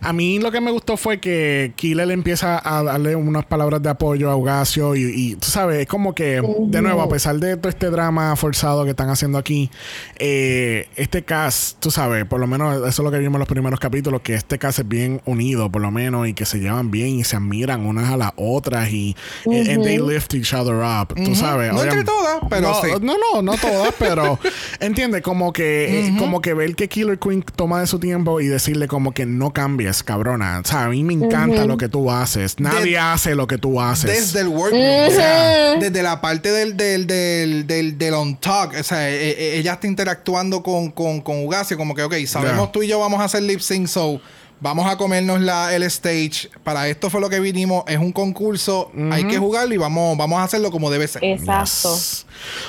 A 0.00 0.12
mí 0.12 0.38
lo 0.38 0.50
que 0.50 0.60
me 0.60 0.70
gustó 0.70 0.96
fue 0.96 1.20
que 1.20 1.72
Killer 1.76 2.06
le 2.06 2.14
empieza 2.14 2.60
a 2.64 2.82
darle 2.82 3.14
unas 3.16 3.44
palabras 3.44 3.82
de 3.82 3.90
apoyo 3.90 4.30
a 4.30 4.36
Ugasio 4.36 4.94
y, 4.96 5.02
y, 5.14 5.34
tú 5.36 5.48
sabes, 5.48 5.80
es 5.80 5.86
como 5.86 6.14
que, 6.14 6.40
de 6.60 6.82
nuevo, 6.82 7.02
a 7.02 7.08
pesar 7.08 7.36
de 7.36 7.56
todo 7.56 7.68
este 7.68 7.90
drama 7.90 8.34
forzado 8.36 8.84
que 8.84 8.90
están 8.90 9.10
haciendo 9.10 9.36
aquí, 9.38 9.70
eh, 10.18 10.88
este 10.96 11.22
cast, 11.22 11.78
tú 11.80 11.90
sabes, 11.90 12.24
por 12.24 12.40
lo 12.40 12.46
menos 12.46 12.76
eso 12.76 12.86
es 12.88 12.98
lo 12.98 13.10
que 13.10 13.18
vimos 13.18 13.34
en 13.36 13.40
los 13.40 13.48
primeros 13.48 13.80
capítulos, 13.80 14.20
que 14.22 14.34
este 14.34 14.58
cast 14.58 14.80
es 14.80 14.88
bien 14.88 15.20
unido, 15.26 15.70
por 15.70 15.82
lo 15.82 15.90
menos, 15.90 16.26
y 16.28 16.34
que 16.34 16.44
se 16.46 16.58
llevan 16.58 16.90
bien 16.90 17.08
y 17.08 17.24
se 17.24 17.36
admiran 17.36 17.86
unas 17.86 18.10
a 18.10 18.16
las 18.16 18.32
otras 18.36 18.90
y 18.90 19.16
eh, 19.50 19.72
and 19.74 19.84
they 19.84 19.98
lift 19.98 20.32
each 20.34 20.52
other 20.54 20.76
up, 20.76 21.14
tú 21.14 21.34
sabes. 21.34 21.72
No 21.72 21.82
entre 21.82 22.00
Obviam- 22.00 22.04
todas, 22.04 22.38
pero 22.48 22.60
no, 22.68 22.74
sí. 22.80 22.88
no, 23.00 23.14
no, 23.34 23.42
no 23.42 23.52
todas, 23.58 23.94
pero 23.98 24.38
entiende 24.80 25.22
como 25.22 25.52
que 25.52 25.79
eh, 25.84 26.14
como 26.18 26.40
que 26.40 26.54
ver 26.54 26.74
que 26.74 26.88
Killer 26.88 27.18
Queen 27.18 27.42
toma 27.56 27.80
de 27.80 27.86
su 27.86 27.98
tiempo 27.98 28.40
y 28.40 28.46
decirle 28.46 28.88
como 28.88 29.12
que 29.12 29.26
no 29.26 29.52
cambies, 29.52 30.02
cabrona. 30.02 30.60
O 30.64 30.66
sea, 30.66 30.84
a 30.84 30.88
mí 30.88 31.04
me 31.04 31.14
encanta 31.14 31.64
lo 31.64 31.76
que 31.76 31.88
tú 31.88 32.10
haces. 32.10 32.58
Nadie 32.60 32.98
hace 32.98 33.34
lo 33.34 33.46
que 33.46 33.58
tú 33.58 33.80
haces. 33.80 34.10
Desde 34.10 34.40
el 34.40 34.48
workroom, 34.48 35.08
o 35.08 35.10
sea, 35.10 35.76
desde 35.78 36.02
la 36.02 36.20
parte 36.20 36.50
del, 36.50 36.76
del, 36.76 37.06
del, 37.06 37.66
del, 37.66 37.96
del 37.98 38.14
on 38.14 38.36
talk, 38.36 38.74
o 38.78 38.82
sea, 38.82 39.10
e- 39.10 39.30
e- 39.30 39.58
ella 39.58 39.74
está 39.74 39.86
interactuando 39.86 40.62
con, 40.62 40.90
con, 40.90 41.20
con 41.20 41.44
Ugasio, 41.44 41.76
como 41.76 41.94
que, 41.94 42.02
ok, 42.02 42.14
sabemos 42.26 42.66
Ya. 42.66 42.72
tú 42.72 42.82
y 42.82 42.88
yo 42.88 42.98
vamos 42.98 43.20
a 43.20 43.24
hacer 43.24 43.42
lip 43.42 43.60
sync, 43.60 43.86
so 43.86 44.20
vamos 44.60 44.86
a 44.90 44.96
comernos 44.96 45.40
la, 45.40 45.74
el 45.74 45.82
stage. 45.84 46.50
Para 46.62 46.88
esto 46.88 47.10
fue 47.10 47.20
lo 47.20 47.28
que 47.28 47.40
vinimos. 47.40 47.84
Es 47.86 47.98
un 47.98 48.12
concurso. 48.12 48.90
Hay 49.10 49.24
que 49.24 49.38
jugarlo 49.38 49.74
y 49.74 49.78
vamos, 49.78 50.16
vamos 50.16 50.38
a 50.38 50.44
hacerlo 50.44 50.70
como 50.70 50.90
debe 50.90 51.08
ser. 51.08 51.24
Exacto. 51.24 51.94
Yes. 51.94 52.26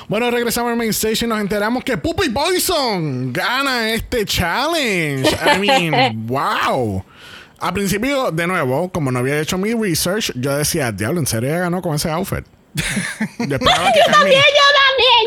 Bueno, 0.07 0.31
regresamos 0.31 0.71
al 0.71 0.77
main 0.77 0.89
station 0.89 1.29
y 1.29 1.33
nos 1.33 1.41
enteramos 1.41 1.83
que 1.83 1.97
Puppy 1.97 2.29
Poison 2.29 3.31
gana 3.31 3.91
este 3.93 4.25
challenge. 4.25 5.29
I 5.29 5.59
mean, 5.91 6.27
wow. 6.27 7.03
Al 7.59 7.73
principio, 7.73 8.31
de 8.31 8.47
nuevo, 8.47 8.89
como 8.89 9.11
no 9.11 9.19
había 9.19 9.39
hecho 9.39 9.57
mi 9.57 9.73
research, 9.73 10.31
yo 10.35 10.57
decía, 10.57 10.91
diablo, 10.91 11.19
¿en 11.19 11.27
serio 11.27 11.49
ella 11.49 11.59
ganó 11.59 11.81
con 11.81 11.95
ese 11.95 12.09
outfit? 12.09 12.43
yo 13.39 13.55
esperaba 13.55 13.91
que 13.91 13.99
Yo 13.99 14.05
Carmen- 14.05 14.11
también, 14.11 14.41
yo 14.41 14.67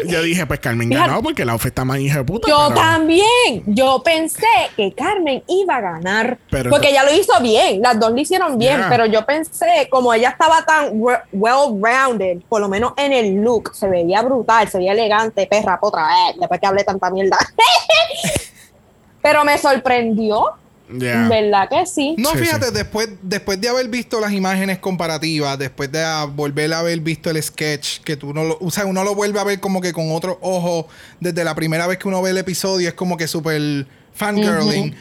también. 0.01 0.15
Yo 0.15 0.23
dije, 0.23 0.47
pues 0.47 0.61
Carmen 0.61 0.89
Fíjate. 0.89 1.09
ganó 1.09 1.23
porque 1.23 1.43
el 1.43 1.51
outfit 1.51 1.69
está 1.69 1.85
más 1.85 1.99
hija 1.99 2.19
de 2.19 2.25
puta. 2.25 2.49
Yo 2.49 2.69
pero- 2.69 2.81
también. 2.81 3.63
Yo 3.67 4.03
pensé 4.03 4.47
que 4.77 4.93
Carmen 4.95 5.43
iba 5.49 5.77
a 5.77 5.81
ganar. 5.81 6.39
Pero 6.51 6.71
porque 6.71 6.89
ella 6.91 7.05
lo 7.05 7.13
hizo 7.15 7.33
bien. 7.41 7.83
Las 7.83 7.99
dos 8.01 8.11
lo 8.13 8.19
hicieron 8.21 8.57
bien. 8.59 8.79
Yeah. 8.79 8.89
Pero 8.89 9.07
yo 9.07 9.25
pensé, 9.27 9.89
como 9.91 10.13
ella 10.15 10.31
estaba 10.31 10.65
tan 10.65 10.89
we- 10.95 11.19
well-rounded, 11.33 12.43
por 12.49 12.61
lo 12.61 12.69
menos 12.69 12.93
en 12.97 13.13
el 13.13 13.35
look, 13.43 13.75
se 13.75 13.89
veía 13.89 14.23
brutal, 14.23 14.69
se 14.69 14.79
veía 14.79 14.93
elegante, 14.93 15.47
perra, 15.47 15.79
otra 15.83 16.07
vez, 16.07 16.37
después 16.41 16.59
que 16.61 16.67
hablé 16.67 16.85
tanta 16.85 17.11
mierda. 17.11 17.37
pero 19.23 19.45
me 19.45 19.59
sorprendió. 19.59 20.53
Yeah. 20.87 21.29
¿Verdad 21.29 21.69
que 21.71 21.87
sí? 21.87 22.15
No, 22.19 22.33
Sí, 22.33 22.39
fíjate, 22.39 22.67
sí. 22.67 22.75
después, 22.75 23.09
después 23.23 23.59
de 23.61 23.69
haber 23.71 23.89
visto 23.89 24.21
las 24.21 24.33
imágenes 24.33 24.79
comparativas, 24.79 25.59
después 25.59 25.91
de 25.91 26.05
volver 26.35 26.73
a 26.75 26.81
haber 26.81 27.01
visto 27.01 27.31
el 27.31 27.43
sketch, 27.43 28.01
que 28.01 28.17
tú 28.17 28.35
no 28.35 28.45
lo, 28.45 28.59
o 28.61 28.71
sea, 28.71 28.85
uno 28.85 29.03
lo 29.03 29.15
vuelve 29.15 29.41
a 29.41 29.45
ver 29.45 29.61
como 29.61 29.81
que 29.81 29.93
con 29.95 30.13
otro 30.13 30.39
ojo, 30.43 30.87
desde 31.21 31.43
la 31.43 31.55
primera 31.55 31.87
vez 31.87 31.99
que 31.99 32.07
uno 32.09 32.21
ve 32.21 32.31
el 32.31 32.39
episodio, 32.39 32.87
es 32.89 32.95
como 32.95 33.17
que 33.17 33.27
súper 33.27 33.87
fangirling. 34.13 34.95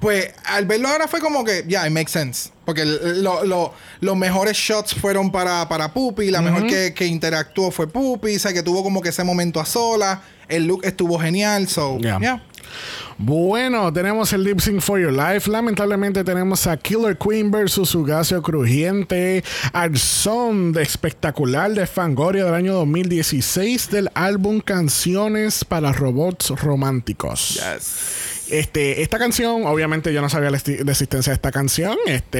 Pues 0.00 0.32
al 0.44 0.66
verlo 0.66 0.88
ahora 0.88 1.08
fue 1.08 1.18
como 1.20 1.44
que, 1.44 1.64
ya, 1.66 1.86
it 1.86 1.92
makes 1.92 2.10
sense. 2.12 2.50
Porque 2.66 2.84
lo- 2.84 3.44
lo- 3.44 3.72
los 4.00 4.16
mejores 4.16 4.56
shots 4.56 4.94
fueron 4.94 5.32
para, 5.32 5.66
para 5.68 5.92
Puppy, 5.94 6.30
la 6.30 6.42
mejor 6.42 6.66
que, 6.66 6.92
que 6.94 7.06
interactuó 7.06 7.70
fue 7.70 7.86
Puppy, 7.88 8.36
o 8.36 8.38
sea, 8.38 8.52
que 8.52 8.62
tuvo 8.62 8.82
como 8.82 9.00
que 9.00 9.08
ese 9.08 9.24
momento 9.24 9.60
a 9.60 9.64
sola, 9.66 10.22
el 10.48 10.66
look 10.66 10.84
estuvo 10.84 11.18
genial, 11.18 11.68
so, 11.68 11.98
Yeah. 11.98 12.42
Bueno, 13.16 13.92
tenemos 13.92 14.32
el 14.32 14.42
Lip 14.42 14.60
Sync 14.60 14.80
for 14.80 15.00
Your 15.00 15.12
Life. 15.12 15.48
Lamentablemente 15.50 16.24
tenemos 16.24 16.66
a 16.66 16.76
Killer 16.76 17.16
Queen 17.16 17.50
versus 17.50 17.90
Sugacio 17.90 18.42
Crujiente 18.42 19.44
al 19.72 19.96
son 19.98 20.72
de 20.72 20.82
espectacular 20.82 21.72
de 21.72 21.86
Fangoria 21.86 22.44
del 22.44 22.54
año 22.54 22.74
2016 22.74 23.90
del 23.90 24.10
álbum 24.14 24.60
Canciones 24.60 25.64
para 25.64 25.92
Robots 25.92 26.50
Románticos. 26.60 27.60
Este, 28.50 29.02
esta 29.02 29.18
canción, 29.18 29.64
obviamente 29.66 30.12
yo 30.12 30.20
no 30.20 30.28
sabía 30.28 30.50
la 30.50 30.58
existencia 30.58 31.30
de 31.30 31.34
esta 31.34 31.50
canción. 31.50 31.96
Este, 32.06 32.38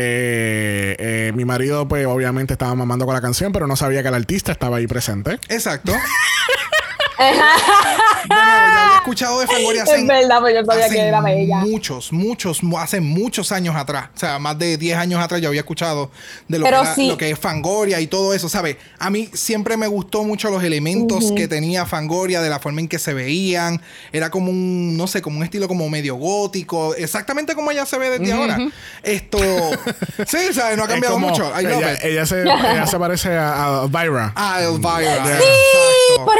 eh, 1.29 1.33
mi 1.35 1.45
marido, 1.45 1.89
pues, 1.89 2.07
obviamente 2.07 2.55
estaba 2.55 2.75
mamando 2.75 3.07
con 3.07 3.15
la 3.15 3.21
canción, 3.21 3.53
pero 3.53 3.67
no 3.67 3.77
sabía 3.77 4.03
que 4.03 4.09
el 4.09 4.15
artista 4.15 4.53
estaba 4.53 4.79
ahí 4.79 4.87
presente. 4.87 5.39
Exacto. 5.49 5.93
Nuevo, 8.29 8.43
ya 8.45 8.83
había 8.85 8.97
escuchado 8.97 9.41
de 9.41 9.47
Fangoria 9.47 9.83
hace, 9.83 9.97
Es 9.97 10.07
verdad, 10.07 10.41
pues 10.41 10.55
yo 10.55 10.65
sabía 10.65 10.85
hace 10.87 10.95
que 10.95 11.01
era 11.03 11.21
bella. 11.21 11.57
muchos, 11.59 12.13
muchos, 12.13 12.63
mu- 12.63 12.79
hace 12.79 13.01
muchos 13.01 13.53
años 13.53 13.77
atrás. 13.77 14.09
O 14.15 14.19
sea, 14.19 14.39
más 14.39 14.59
de 14.59 14.77
10 14.77 14.97
años 14.99 15.23
atrás 15.23 15.41
yo 15.41 15.49
había 15.49 15.61
escuchado 15.61 16.11
de 16.49 16.59
lo, 16.59 16.65
que, 16.65 16.69
era- 16.69 16.95
sí. 16.95 17.09
lo 17.09 17.17
que 17.17 17.31
es 17.31 17.39
Fangoria 17.39 18.01
y 18.01 18.07
todo 18.07 18.35
eso, 18.35 18.49
¿sabes? 18.49 18.77
A 18.99 19.11
mí 19.11 19.29
siempre 19.33 19.77
me 19.77 19.87
gustó 19.87 20.25
mucho 20.25 20.51
los 20.51 20.63
elementos 20.65 21.33
que 21.33 21.49
tenía 21.49 21.87
Fangoria, 21.87 22.41
de 22.41 22.51
la 22.51 22.59
forma 22.61 22.81
en 22.81 22.89
que 22.89 22.99
se 22.99 23.15
veían. 23.15 23.81
Era 24.13 24.31
como 24.31 24.51
un, 24.51 24.97
no 24.97 25.07
sé, 25.07 25.23
como 25.23 25.39
un 25.39 25.45
estilo 25.45 25.69
como 25.69 25.89
medio 25.89 26.17
gótico. 26.17 26.95
Exactamente 26.95 27.55
como 27.55 27.71
ella 27.71 27.87
se 27.87 27.99
ve 27.99 28.19
desde 28.19 28.33
ahora. 28.33 28.59
Esto... 29.03 29.39
sí, 30.27 30.53
¿sabes? 30.53 30.77
No 30.77 30.85
ha 30.85 30.89
cambiado 30.89 31.15
como- 31.15 31.29
mucho. 31.29 31.53
Ella, 31.59 32.27
se, 32.27 32.43
ella 32.43 32.87
se 32.87 32.99
parece 32.99 33.37
a, 33.37 33.83
a 33.83 33.85
Elvira. 33.85 34.33
Ah, 34.35 34.61
Elvira. 34.63 35.01
Yeah. 35.01 35.39
¡Sí! 35.39 35.45
Exacto. 35.45 36.25
¡Por 36.25 36.39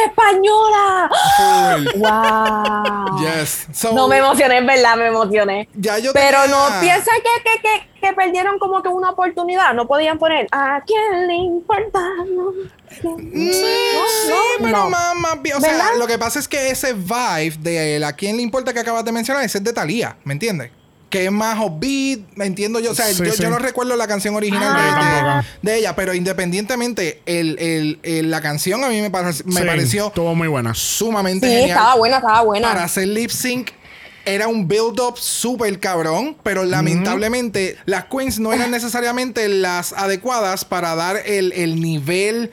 Full. 1.37 2.01
¡Wow! 2.01 3.19
Yes. 3.21 3.67
So, 3.73 3.93
No 3.93 4.09
me 4.09 4.19
emocioné, 4.19 4.59
es 4.59 4.67
verdad, 4.67 4.97
me 4.97 5.07
emocioné. 5.07 5.69
Ya 5.75 5.99
yo 5.99 6.13
Pero 6.13 6.43
tenía- 6.43 6.57
no 6.57 6.81
piensa 6.81 7.11
que, 7.17 7.43
que, 7.43 7.61
que, 7.63 8.01
que 8.01 8.13
perdieron 8.15 8.59
como 8.59 8.83
que 8.83 8.89
una 8.89 9.11
oportunidad. 9.11 9.75
No 9.75 9.87
podían 9.87 10.19
poner 10.19 10.47
¿A 10.53 10.83
quién 10.87 11.27
le 11.27 11.35
importa? 11.35 12.01
No, 12.35 12.53
¿quién? 13.01 13.15
Mm, 13.17 13.53
sí, 13.53 13.75
no, 14.29 14.37
pero 14.65 14.79
no. 14.79 14.91
más, 14.91 15.15
más 15.17 15.43
bien. 15.43 15.57
O 15.57 15.61
sea, 15.61 15.95
lo 15.97 16.07
que 16.07 16.19
pasa 16.19 16.39
es 16.39 16.49
que 16.49 16.71
ese 16.71 16.93
vibe 16.93 17.57
de 17.61 17.97
él, 17.97 18.05
a 18.05 18.13
quién 18.13 18.37
le 18.37 18.43
importa 18.43 18.73
que 18.73 18.81
acabas 18.81 19.05
de 19.05 19.13
mencionar, 19.13 19.45
ese 19.45 19.59
es 19.59 19.65
de 19.65 19.73
Thalía, 19.73 20.17
¿me 20.25 20.33
entiendes? 20.35 20.71
Que 21.15 21.25
es 21.27 21.33
más 21.33 21.59
upbeat, 21.59 22.21
me 22.35 22.47
entiendo 22.47 22.81
yo. 22.81 22.91
O 22.91 22.95
sea, 22.95 23.07
Sí, 23.07 23.23
yo, 23.25 23.33
sí. 23.33 23.43
yo 23.43 23.51
no 23.51 23.59
recuerdo 23.59 23.97
la 23.97 24.07
canción 24.07 24.35
original 24.37 24.75
de- 24.75 24.81
Ah. 24.81 24.85
de, 24.85 25.21
Tampoco. 25.23 25.59
de 25.63 25.79
ella, 25.79 25.97
pero 25.97 26.15
independientemente, 26.15 27.21
el, 27.27 27.59
el- 27.59 27.99
el- 28.03 28.31
la 28.31 28.41
canción 28.41 28.85
a 28.85 28.89
mí 28.89 29.01
me, 29.01 29.11
me 29.11 29.33
Sí, 29.33 29.43
pareció 29.67 30.07
Estuvo 30.09 30.35
muy 30.35 30.49
buena. 30.49 30.75
sumamente 30.75 31.47
Sí, 31.47 31.53
genial. 31.53 31.71
estaba 31.71 31.95
buena, 31.97 32.17
estaba 32.17 32.43
buena. 32.43 32.69
Para 32.69 32.85
hacer 32.85 33.09
lip 33.09 33.31
sync 33.31 33.71
era 34.27 34.49
un 34.49 34.67
build-up 34.67 35.19
súper 35.19 35.79
cabrón, 35.81 36.37
pero 36.43 36.65
lamentablemente 36.65 37.77
las 37.85 38.07
queens 38.07 38.39
no 38.39 38.53
eran 38.53 38.71
necesariamente 38.71 39.49
las 39.49 39.93
adecuadas 39.93 40.65
para 40.65 40.95
dar 40.95 41.17
el, 41.27 41.53
el 41.53 41.81
nivel 41.81 42.51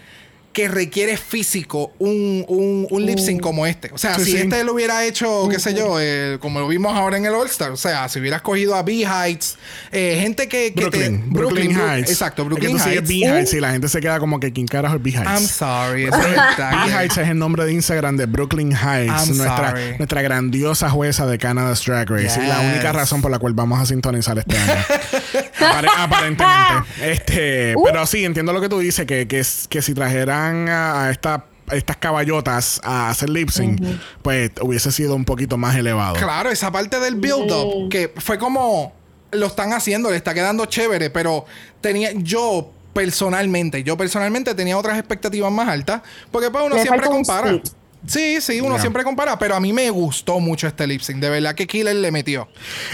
que 0.54 0.68
requiere 0.68 1.16
físico 1.18 1.93
un, 1.99 2.43
un, 2.47 2.88
un 2.89 3.06
lip 3.06 3.20
sync 3.20 3.39
como 3.41 3.66
este. 3.66 3.89
O 3.93 3.97
sea, 3.97 4.16
Sí, 4.16 4.26
si 4.26 4.32
sí. 4.34 4.38
este 4.39 4.64
lo 4.66 4.74
hubiera 4.74 5.06
hecho, 5.06 5.47
qué 5.49 5.60
sé 5.60 5.74
yo, 5.74 5.97
eh, 5.99 6.38
como 6.41 6.60
lo 6.60 6.68
vimos 6.68 6.93
ahora 6.95 7.16
en 7.18 7.26
el 7.26 7.34
All-Star, 7.34 7.72
o 7.72 7.78
sea, 7.78 8.10
si 8.10 8.20
hubieras 8.20 8.41
cogido 8.41 8.76
a 8.76 8.84
B-Heights, 8.84 9.58
eh, 9.91 10.18
gente 10.22 10.47
que... 10.49 10.74
que 10.74 10.89
te- 10.89 11.10
Brooklyn, 11.10 11.24
Brooklyn, 11.34 11.72
Heights. 11.80 12.10
Exacto, 12.12 12.41
Es 12.41 12.47
Brooklyn 12.49 12.78
que 12.78 12.84
Heights. 12.84 13.08
B 13.08 13.14
Heights 13.26 13.54
y 13.54 13.60
la 13.62 13.72
gente 13.72 13.88
se 13.88 14.02
queda 14.02 14.20
como 14.20 14.39
que 14.39 14.52
¿quién 14.52 14.68
carajo 14.68 14.95
es 14.97 15.04
B 15.04 15.12
Heights? 15.12 15.30
I'm 15.30 15.47
sorry, 15.47 16.04
es. 16.06 16.12
B 16.12 16.91
Heights 16.91 17.18
es 17.18 17.28
el 17.30 17.38
nombre 17.39 17.64
de 17.66 17.72
Instagram 17.74 18.18
de 18.18 18.26
Brooklyn 18.26 18.72
Heights, 18.74 19.30
I'm 19.30 19.38
nuestra, 19.38 19.70
sorry. 19.70 19.97
nuestra 19.99 20.22
grandiosa 20.22 20.89
jueza 20.89 21.26
de 21.26 21.38
Canada's 21.38 21.84
Drag 21.86 22.10
Race. 22.10 22.39
Y 22.43 22.47
la 22.47 22.60
única 22.60 22.91
razón 22.91 23.22
por 23.22 23.32
la 23.32 23.39
cual 23.39 23.54
vamos 23.54 23.80
a 23.80 23.86
sintonizar 23.86 24.38
este 24.39 24.58
año. 24.58 24.74
Apare- 25.60 25.89
aparentemente. 25.97 26.91
Este, 27.02 27.76
Uh. 27.76 27.84
Pero 27.86 28.06
sí, 28.06 28.26
entiendo 28.26 28.54
lo 28.54 28.62
que 28.62 28.70
tú 28.70 28.80
dices, 28.80 29.06
que, 29.06 29.28
que, 29.28 29.39
es- 29.39 29.66
que 29.70 29.82
si 29.82 29.93
trajeran 30.42 30.70
a, 30.70 31.06
a 31.06 31.12
esta- 31.12 31.46
estas 31.72 31.98
caballotas 31.98 32.82
a 32.84 33.10
hacer 33.10 33.30
lip 33.30 33.50
sync, 33.50 33.82
pues 34.22 34.52
hubiese 34.62 34.92
sido 34.92 35.16
un 35.16 35.24
poquito 35.24 35.58
más 35.58 35.76
elevado. 35.78 36.16
Claro, 36.16 36.50
esa 36.50 36.70
parte 36.72 37.00
del 37.00 37.16
build-up, 37.16 37.89
que 37.89 38.14
fue 38.18 38.38
como 38.38 38.92
lo 39.32 39.46
están 39.46 39.72
haciendo, 39.72 40.10
le 40.10 40.18
está 40.18 40.34
quedando 40.34 40.66
chévere, 40.66 41.10
pero 41.10 41.46
tenía 41.80 42.12
yo 42.14 42.72
personalmente, 42.94 43.84
yo 43.84 43.96
personalmente 43.96 44.54
tenía 44.54 44.78
otras 44.78 44.98
expectativas 44.98 45.50
más 45.50 45.70
altas, 45.70 46.02
porque 46.30 46.50
pues 46.52 46.66
uno 46.66 46.76
Le 46.76 46.82
siempre 46.82 47.08
un 47.08 47.14
compara. 47.24 47.52
split. 47.52 47.74
Sí, 48.08 48.41
sí, 48.41 48.60
uno 48.62 48.80
siempre 48.80 49.04
compara, 49.04 49.38
pero 49.38 49.56
a 49.56 49.60
mí 49.60 49.74
me 49.74 49.89
gustó 49.91 50.39
mucho 50.39 50.68
este 50.68 50.88
lip 50.88 51.02
sync, 51.02 51.20
de 51.20 51.30
verdad 51.30 51.54
que 51.54 51.68
Killer 51.68 51.95
le 51.95 52.12
metió. 52.12 52.47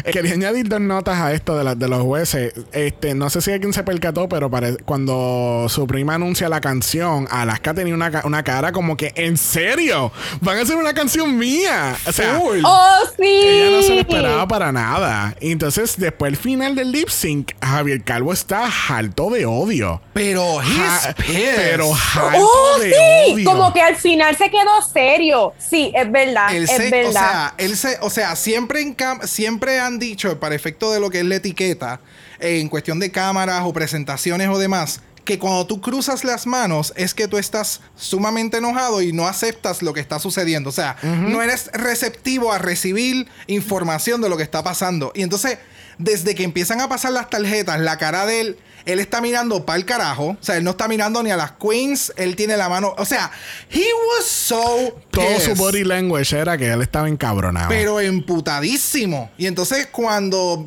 Eh, 0.03 0.11
Quería 0.11 0.33
añadir 0.33 0.67
dos 0.67 0.81
notas 0.81 1.17
a 1.19 1.31
esto 1.33 1.57
de, 1.57 1.63
las 1.63 1.79
de 1.79 1.87
los 1.87 2.01
jueces. 2.03 2.53
Este, 2.73 3.13
no 3.15 3.29
sé 3.29 3.41
si 3.41 3.51
alguien 3.51 3.71
se 3.73 3.83
percató, 3.83 4.27
pero 4.27 4.51
cuando 4.85 5.67
su 5.69 5.87
prima 5.87 6.15
anuncia 6.15 6.49
la 6.49 6.59
canción, 6.61 7.27
Alaska 7.31 7.73
tenía 7.73 7.93
una, 7.93 8.21
una 8.25 8.43
cara 8.43 8.71
como 8.71 8.97
que, 8.97 9.13
¿en 9.15 9.37
serio? 9.37 10.11
¿Van 10.41 10.57
a 10.57 10.61
hacer 10.61 10.75
una 10.75 10.93
canción 10.93 11.37
mía? 11.37 11.95
O 12.05 12.11
sea. 12.11 12.39
¡Oh, 12.39 12.97
sí! 13.17 13.23
ella 13.25 13.77
no 13.77 13.81
se 13.83 13.93
lo 13.95 13.99
esperaba 14.01 14.47
para 14.47 14.71
nada. 14.71 15.35
Y 15.39 15.51
entonces, 15.51 15.95
después, 15.97 16.31
el 16.31 16.37
final 16.37 16.75
del 16.75 16.91
lip 16.91 17.09
sync, 17.09 17.51
Javier 17.61 18.03
Calvo 18.03 18.33
está 18.33 18.69
harto 18.89 19.29
de 19.29 19.45
odio. 19.45 20.01
Pero 20.13 20.57
Ja- 20.57 21.15
pero 21.15 21.89
¡Oh, 21.89 22.77
de 22.79 22.91
sí! 22.91 23.33
odio. 23.33 23.49
Como 23.49 23.73
que 23.73 23.81
al 23.81 23.95
final 23.95 24.35
se 24.35 24.49
quedó 24.49 24.81
serio. 24.97 25.53
Sí, 25.57 25.91
es 25.95 26.11
verdad, 26.11 26.55
Él 26.55 26.63
es 26.63 26.71
se- 26.71 26.89
verdad. 26.89 27.09
o 27.09 27.11
sea, 27.13 27.53
él 27.57 27.77
se, 27.77 27.97
o 28.01 28.09
sea, 28.09 28.35
siempre 28.35 28.81
en 28.81 28.95
cam- 28.97 29.25
siempre 29.25 29.79
han 29.79 29.99
dicho 29.99 30.39
para 30.39 30.55
efecto 30.55 30.91
de 30.91 30.99
lo 30.99 31.09
que 31.09 31.19
es 31.19 31.25
la 31.25 31.35
etiqueta 31.35 31.99
eh, 32.39 32.59
en 32.59 32.69
cuestión 32.69 32.99
de 32.99 33.11
cámaras 33.11 33.61
o 33.65 33.73
presentaciones 33.73 34.47
o 34.49 34.57
demás 34.57 35.01
que 35.25 35.37
cuando 35.39 35.67
tú 35.67 35.81
cruzas 35.81 36.23
las 36.23 36.47
manos 36.47 36.93
es 36.95 37.13
que 37.13 37.27
tú 37.27 37.37
estás 37.37 37.81
sumamente 37.97 38.59
enojado 38.59 39.01
y 39.01 39.11
no 39.11 39.27
aceptas 39.27 39.81
lo 39.81 39.93
que 39.93 39.99
está 39.99 40.19
sucediendo. 40.19 40.69
O 40.69 40.71
sea, 40.71 40.95
no 41.03 41.41
eres 41.41 41.69
receptivo 41.73 42.53
a 42.53 42.59
recibir 42.59 43.27
información 43.47 44.21
de 44.21 44.29
lo 44.29 44.37
que 44.37 44.43
está 44.43 44.63
pasando. 44.63 45.11
Y 45.13 45.23
entonces, 45.23 45.57
desde 45.97 46.33
que 46.33 46.43
empiezan 46.45 46.79
a 46.79 46.87
pasar 46.87 47.11
las 47.11 47.29
tarjetas, 47.29 47.77
la 47.81 47.97
cara 47.97 48.25
de 48.25 48.39
él, 48.39 48.57
él 48.87 48.99
está 48.99 49.19
mirando 49.21 49.65
para 49.65 49.77
el 49.77 49.85
carajo. 49.85 50.29
O 50.29 50.37
sea, 50.39 50.55
él 50.55 50.63
no 50.63 50.71
está 50.71 50.87
mirando 50.87 51.21
ni 51.21 51.29
a 51.29 51.37
las 51.37 51.51
queens. 51.51 52.13
Él 52.15 52.35
tiene 52.35 52.55
la 52.55 52.69
mano. 52.69 52.95
O 52.97 53.05
sea, 53.05 53.29
he 53.69 53.79
was 53.79 54.25
so. 54.25 54.97
Todo 55.11 55.39
su 55.41 55.55
body 55.55 55.83
language 55.83 56.35
era 56.35 56.57
que 56.57 56.71
él 56.71 56.81
estaba 56.81 57.09
encabronado. 57.09 57.67
Pero 57.67 57.99
emputadísimo. 57.99 59.29
Y 59.37 59.45
entonces 59.45 59.87
cuando 59.91 60.65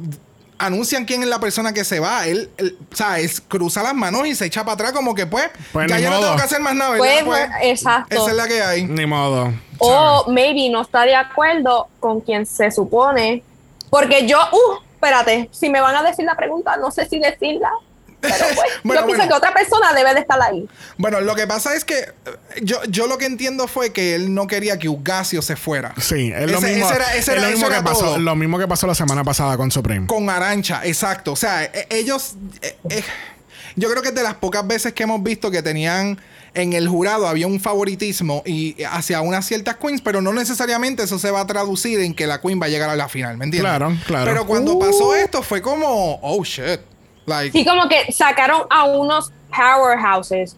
anuncian 0.58 1.06
quién 1.06 1.22
es 1.22 1.28
la 1.28 1.40
persona 1.40 1.72
que 1.72 1.82
se 1.82 1.98
va, 1.98 2.26
él, 2.26 2.50
él, 2.58 2.76
o 2.92 2.94
sea, 2.94 3.18
es, 3.18 3.40
cruza 3.40 3.82
las 3.82 3.94
manos 3.94 4.26
y 4.26 4.34
se 4.34 4.44
echa 4.44 4.62
para 4.62 4.74
atrás 4.74 4.92
como 4.92 5.14
que 5.14 5.26
pues, 5.26 5.48
Pues 5.72 5.88
ya 5.88 5.98
yo 5.98 6.10
no 6.10 6.20
tengo 6.20 6.36
que 6.36 6.42
hacer 6.42 6.60
más 6.60 6.74
nada, 6.74 6.90
¿verdad? 6.90 7.24
Pues, 7.24 7.48
exacto. 7.62 8.14
Esa 8.14 8.30
es 8.30 8.36
la 8.36 8.46
que 8.46 8.62
hay. 8.62 8.84
Ni 8.84 9.06
modo. 9.06 9.54
O 9.78 10.26
maybe 10.28 10.68
no 10.68 10.82
está 10.82 11.04
de 11.04 11.16
acuerdo 11.16 11.88
con 11.98 12.20
quien 12.20 12.44
se 12.44 12.70
supone. 12.70 13.42
Porque 13.88 14.28
yo, 14.28 14.38
uh, 14.52 14.82
espérate, 14.92 15.48
si 15.52 15.70
me 15.70 15.80
van 15.80 15.96
a 15.96 16.02
decir 16.02 16.26
la 16.26 16.36
pregunta, 16.36 16.76
no 16.76 16.90
sé 16.90 17.08
si 17.08 17.18
decirla. 17.18 17.70
Pero 18.20 18.34
pues, 18.54 18.58
Bueno, 18.84 19.00
yo 19.02 19.06
pienso 19.06 19.22
bueno. 19.24 19.28
que 19.28 19.34
otra 19.34 19.54
persona 19.54 19.92
debe 19.94 20.14
de 20.14 20.20
estar 20.20 20.40
ahí. 20.42 20.68
Bueno, 20.98 21.20
lo 21.20 21.34
que 21.34 21.46
pasa 21.46 21.74
es 21.74 21.84
que 21.84 21.98
eh, 21.98 22.12
yo, 22.62 22.82
yo 22.88 23.06
lo 23.06 23.18
que 23.18 23.26
entiendo 23.26 23.66
fue 23.68 23.92
que 23.92 24.14
él 24.14 24.34
no 24.34 24.46
quería 24.46 24.78
que 24.78 24.88
Ugasio 24.88 25.42
se 25.42 25.56
fuera. 25.56 25.94
Sí, 26.00 26.32
es 26.34 26.50
lo 26.50 26.58
Ese- 26.58 26.66
mismo, 26.68 26.86
ese 26.86 26.94
era- 26.96 27.10
ese 27.14 27.18
es 27.18 27.28
era- 27.28 27.40
lo 27.42 27.48
mismo 27.50 27.68
que 27.68 27.74
era 27.74 27.84
pasó, 27.84 28.00
todo. 28.00 28.18
lo 28.18 28.36
mismo 28.36 28.58
que 28.58 28.68
pasó 28.68 28.86
la 28.86 28.94
semana 28.94 29.24
pasada 29.24 29.56
con 29.56 29.70
Supreme. 29.70 30.06
Con 30.06 30.28
Arancha, 30.28 30.82
exacto. 30.84 31.32
O 31.32 31.36
sea, 31.36 31.64
e- 31.64 31.86
ellos. 31.90 32.34
eh, 32.62 32.76
eh, 32.90 33.02
yo 33.76 33.88
creo 33.90 34.02
que 34.02 34.08
es 34.08 34.14
de 34.14 34.22
las 34.22 34.34
pocas 34.34 34.66
veces 34.66 34.92
que 34.92 35.02
hemos 35.04 35.22
visto 35.22 35.50
que 35.50 35.62
tenían. 35.62 36.20
En 36.52 36.72
el 36.72 36.88
jurado 36.88 37.28
había 37.28 37.46
un 37.46 37.60
favoritismo 37.60 38.42
y 38.44 38.74
hacia 38.82 39.20
unas 39.20 39.46
ciertas 39.46 39.76
queens, 39.76 40.00
pero 40.02 40.20
no 40.20 40.32
necesariamente 40.32 41.04
eso 41.04 41.16
se 41.16 41.30
va 41.30 41.42
a 41.42 41.46
traducir 41.46 42.00
en 42.00 42.12
que 42.12 42.26
la 42.26 42.40
queen 42.40 42.60
va 42.60 42.66
a 42.66 42.68
llegar 42.68 42.90
a 42.90 42.96
la 42.96 43.08
final, 43.08 43.36
¿me 43.36 43.44
entiendes? 43.44 43.70
Claro, 43.70 43.96
claro. 44.04 44.24
Pero 44.24 44.46
cuando 44.48 44.76
pasó 44.76 45.14
esto 45.14 45.44
fue 45.44 45.62
como, 45.62 46.18
oh 46.20 46.42
shit. 46.42 46.80
Like, 47.31 47.57
Sí, 47.59 47.64
como 47.64 47.89
que 47.89 48.12
sacaron 48.12 48.62
a 48.68 48.85
unos 48.85 49.33
powerhouses. 49.57 50.57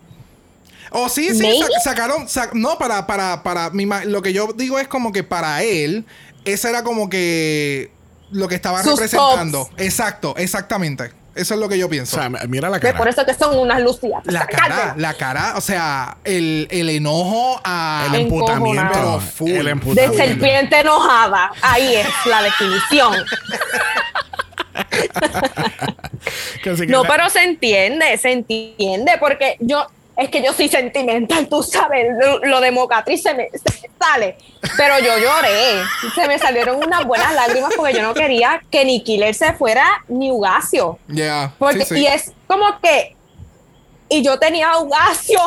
Oh, 0.91 1.09
sí, 1.09 1.35
sí, 1.35 1.61
sacaron, 1.85 2.29
sa- 2.29 2.51
no, 2.53 2.77
para, 2.77 3.07
para, 3.07 3.43
para, 3.43 3.71
mi 3.71 3.87
lo 4.05 4.21
que 4.21 4.33
yo 4.35 4.49
digo 4.55 4.79
es 4.79 4.89
como 4.89 5.11
que 5.13 5.23
para 5.25 5.63
él, 5.63 6.05
esa 6.45 6.69
era 6.69 6.83
como 6.83 7.09
que 7.09 7.91
lo 8.31 8.47
que 8.49 8.55
estaba 8.57 8.83
Sus 8.83 8.93
representando. 9.01 9.65
tops. 9.71 9.81
Exacto, 9.81 10.35
exactamente. 10.37 11.13
Eso 11.35 11.55
es 11.55 11.61
lo 11.61 11.67
que 11.71 11.79
yo 11.79 11.87
O 11.87 11.89
pienso. 11.89 12.17
sea, 12.19 12.29
mira 12.29 12.69
la 12.69 12.79
cara. 12.79 12.99
por 12.99 13.09
eso 13.09 13.25
que 13.25 13.33
son 13.33 13.59
unas 13.59 13.81
lucías. 13.81 14.21
la 14.27 14.47
cara, 14.47 14.93
la 14.99 15.15
cara, 15.15 15.55
o 15.57 15.63
sea, 15.63 16.19
el, 16.25 16.69
el 16.71 16.91
enojo 16.91 17.59
a... 17.65 18.05
el 18.09 18.17
emputamiento. 18.21 19.19
Full. 19.19 19.49
El 19.51 19.65
De 19.65 19.71
emputamiento. 19.71 20.19
serpiente 20.19 20.81
enojada. 20.81 21.51
Ahí 21.63 21.95
es 21.95 22.07
la 22.27 22.43
definición. 22.43 23.15
No, 26.89 27.03
la- 27.03 27.09
pero 27.09 27.31
se 27.31 27.43
entiende, 27.43 28.17
se 28.19 28.33
entiende, 28.33 29.13
porque 29.19 29.57
yo, 29.61 29.87
es 30.17 30.29
que 30.29 30.43
yo 30.43 30.53
soy 30.53 30.69
sentimental, 30.69 31.49
tú 31.49 31.63
sabes, 31.63 32.07
lo, 32.21 32.39
lo 32.41 32.61
de 32.61 32.71
Mocatriz 32.71 33.23
se 33.23 33.35
me, 33.35 33.49
se 33.51 33.89
me 33.89 33.91
sale, 34.01 34.37
pero 34.77 34.99
yo 35.01 35.19
lloré, 35.19 35.83
se 36.15 36.29
me 36.29 36.39
salieron 36.39 36.77
unas 36.77 37.05
buenas 37.07 37.33
lágrimas 37.35 37.73
porque 37.77 37.95
yo 37.95 38.03
no 38.03 38.15
quería 38.15 38.63
que 38.71 38.85
ni 38.85 39.03
Killer 39.03 39.35
se 39.35 39.53
fuera 39.55 39.87
ni 40.09 40.31
Ugacio, 40.31 40.99
Yeah, 41.09 41.53
porque, 41.59 41.85
sí, 41.85 41.95
sí. 41.97 42.01
y 42.03 42.07
es 42.07 42.33
como 42.47 42.79
que, 42.81 43.17
y 44.09 44.23
yo 44.23 44.39
tenía 44.39 44.71
a 44.73 44.79
Ugacio 44.81 45.41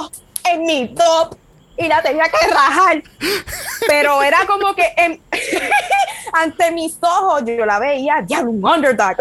en 0.52 0.64
mi 0.64 0.88
top, 0.93 1.36
y 1.78 1.88
la 1.88 2.02
tenía 2.02 2.26
que 2.26 2.48
rajar, 2.48 3.04
pero 3.88 4.24
era 4.24 4.46
como 4.46 4.74
que 4.74 4.94
ante 6.34 6.72
mis 6.72 6.98
ojos 7.02 7.44
yo 7.46 7.66
la 7.66 7.80
veía, 7.80 8.24
ya 8.26 8.42
un 8.42 8.64
underdog, 8.64 9.18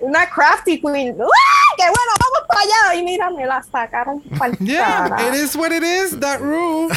una 0.00 0.28
crafty 0.28 0.80
queen, 0.80 1.20
¡uh! 1.20 1.28
¡Qué 1.76 1.84
bueno, 1.84 2.12
vamos 2.20 2.48
para 2.48 2.60
allá! 2.60 3.00
Y 3.00 3.02
mira, 3.04 3.30
me 3.30 3.46
la 3.46 3.62
sacaron 3.62 4.20
pa'l 4.38 4.56
Yeah, 4.60 5.08
it 5.28 5.34
is 5.34 5.54
what 5.56 5.70
it 5.72 5.82
is, 5.82 6.18
that 6.20 6.40
rule. 6.40 6.88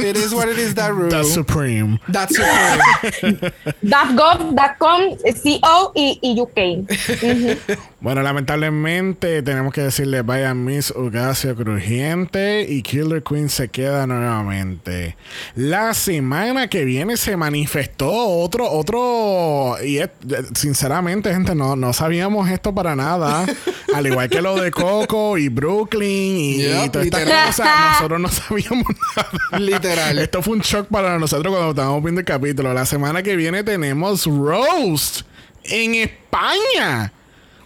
it 0.00 0.16
is 0.16 0.32
what 0.32 0.48
it 0.48 0.58
is, 0.58 0.74
that 0.74 0.92
rule. 0.92 1.08
That's 1.10 1.32
Supreme. 1.32 1.98
That's 2.08 2.34
supreme. 2.34 3.40
.gov.com, 3.82 5.00
CO 5.42 5.92
y, 5.94 6.18
y 6.22 6.40
UK. 6.40 7.68
Bueno, 8.00 8.22
lamentablemente 8.22 9.42
tenemos 9.42 9.72
que 9.72 9.82
decirle 9.82 10.22
vaya 10.22 10.54
Miss 10.54 10.90
Ugasio 10.94 11.54
Crujiente 11.56 12.62
y 12.68 12.82
Killer 12.82 13.22
Queen 13.22 13.48
se 13.48 13.68
queda 13.68 14.06
nuevamente. 14.06 15.16
La 15.56 15.94
semana 15.94 16.68
que 16.68 16.84
viene 16.84 17.16
se 17.16 17.36
manifestó 17.36 18.10
otro, 18.12 18.70
otro, 18.70 19.76
y 19.84 19.98
es- 19.98 20.10
sinceramente, 20.54 21.32
gente, 21.32 21.54
no, 21.54 21.74
no 21.76 21.92
sabíamos 21.92 22.48
esto 22.50 22.74
para 22.74 22.94
nada. 22.94 23.44
Al 23.94 24.06
igual 24.06 24.28
que 24.28 24.42
lo 24.42 24.54
de 24.56 24.70
Coco 24.70 25.38
y 25.38 25.48
Brooklyn 25.48 26.36
y, 26.38 26.56
Yep, 26.58 26.84
y 26.86 26.90
todas 26.90 27.06
estas 27.06 27.20
literal. 27.20 27.46
cosas, 27.46 27.68
nosotros 27.92 28.20
no 28.20 28.28
sabíamos 28.28 28.86
nada. 29.16 29.58
Literal. 29.58 30.18
Esto 30.18 30.42
fue 30.42 30.54
un 30.56 30.60
shock 30.60 30.88
para 30.88 31.18
nosotros 31.18 31.52
cuando 31.52 31.70
estábamos 31.70 32.02
viendo 32.02 32.20
el 32.20 32.24
capítulo. 32.26 32.72
La 32.74 32.84
semana 32.86 33.22
que 33.22 33.34
viene 33.36 33.64
tenemos 33.64 34.26
Roast 34.26 35.22
en 35.64 35.94
España. 35.94 37.12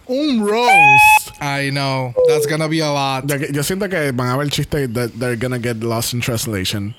Un 0.05 0.45
roast. 0.45 1.29
I 1.41 1.69
know, 1.71 2.13
that's 2.27 2.45
gonna 2.47 2.67
be 2.67 2.81
a 2.81 2.91
lot. 2.91 3.25
Yo 3.51 3.63
siento 3.63 3.87
que 3.89 4.11
van 4.11 4.27
a 4.29 4.33
haber 4.33 4.49
chistes 4.49 4.91
that 4.93 5.11
they're 5.17 5.37
gonna 5.37 5.59
get 5.59 5.77
lost 5.81 6.13
in 6.13 6.19
translation. 6.19 6.93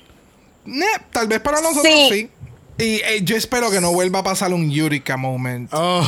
Nah, 0.65 0.85
tal 1.11 1.27
vez 1.27 1.39
para 1.41 1.61
nosotros 1.61 1.83
Sí. 1.85 2.09
sí. 2.09 2.29
Y 2.77 2.83
eh, 3.05 3.21
yo 3.23 3.35
espero 3.37 3.69
que 3.69 3.79
no 3.79 3.91
vuelva 3.93 4.19
a 4.19 4.23
pasar 4.23 4.51
un 4.53 4.71
Eureka 4.71 5.17
moment. 5.17 5.69
Oh, 5.71 6.03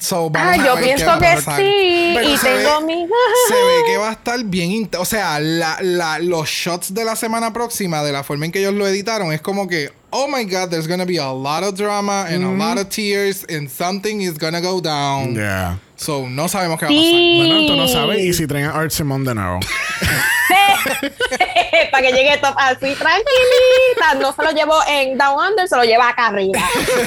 So, 0.00 0.30
Ah, 0.34 0.56
yo 0.56 0.74
pienso 0.80 1.18
que 1.18 1.36
sí, 1.36 2.12
Pero 2.14 2.28
y 2.30 2.36
tengo 2.38 2.80
ve- 2.80 2.86
mi- 2.86 3.06
Se 3.48 3.54
ve 3.54 3.82
que 3.86 3.96
va 3.98 4.08
a 4.08 4.12
estar 4.12 4.42
bien. 4.44 4.90
O 4.98 5.04
sea, 5.04 5.38
la, 5.38 5.78
la- 5.82 6.18
los 6.18 6.48
shots 6.48 6.94
de 6.94 7.04
la 7.04 7.14
semana 7.16 7.52
próxima, 7.52 8.02
de 8.02 8.10
la 8.12 8.24
forma 8.24 8.46
en 8.46 8.52
que 8.52 8.60
ellos 8.60 8.74
lo 8.74 8.86
editaron, 8.88 9.32
es 9.32 9.40
como 9.42 9.68
que, 9.68 9.92
oh 10.12 10.28
my 10.28 10.44
god, 10.44 10.70
there's 10.70 10.86
gonna 10.86 11.06
be 11.06 11.16
a 11.18 11.30
lot 11.30 11.62
of 11.62 11.74
drama 11.76 12.26
and 12.28 12.44
a 12.44 12.50
lot 12.50 12.78
of 12.78 12.88
tears 12.88 13.44
and 13.48 13.70
something 13.70 14.22
is 14.22 14.38
gonna 14.38 14.60
go 14.60 14.80
down. 14.80 15.34
yeah. 15.34 15.76
So, 15.96 16.26
no 16.28 16.48
sabemos 16.48 16.78
qué 16.78 16.86
va 16.86 16.92
Sí. 16.92 17.36
Bueno, 17.38 17.66
tú 17.66 17.76
no 17.76 17.86
sabes. 17.86 18.20
Y 18.20 18.32
si 18.32 18.46
traen 18.46 18.66
a 18.66 18.70
Art 18.70 18.90
Simon 18.90 19.24
de 19.24 19.34
nuevo. 19.34 19.60
para 21.90 22.02
que 22.02 22.12
llegue 22.12 22.38
top 22.38 22.54
así 22.56 22.94
tranquilita. 22.94 24.14
No 24.18 24.32
se 24.32 24.42
lo 24.42 24.50
llevo 24.52 24.74
en 24.88 25.18
Down 25.18 25.50
Under, 25.50 25.68
se 25.68 25.76
lo 25.76 25.84
lleva 25.84 26.08
acá 26.08 26.28
arriba. 26.28 26.60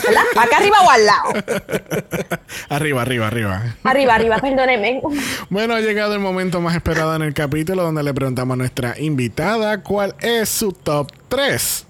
¿Verdad? 0.05 0.23
Acá 0.37 0.57
arriba 0.57 0.77
o 0.85 0.89
al 0.89 1.05
lado. 1.05 1.33
arriba, 2.69 3.01
arriba, 3.01 3.27
arriba. 3.27 3.75
Arriba, 3.83 4.15
arriba, 4.15 4.37
perdóneme. 4.37 5.01
Bueno, 5.49 5.73
ha 5.73 5.81
llegado 5.81 6.13
el 6.13 6.19
momento 6.19 6.61
más 6.61 6.75
esperado 6.75 7.15
en 7.15 7.23
el 7.23 7.33
capítulo 7.33 7.83
donde 7.83 8.03
le 8.03 8.13
preguntamos 8.13 8.53
a 8.53 8.57
nuestra 8.57 8.99
invitada 8.99 9.81
cuál 9.81 10.15
es 10.21 10.49
su 10.49 10.71
top 10.71 11.11
3. 11.29 11.87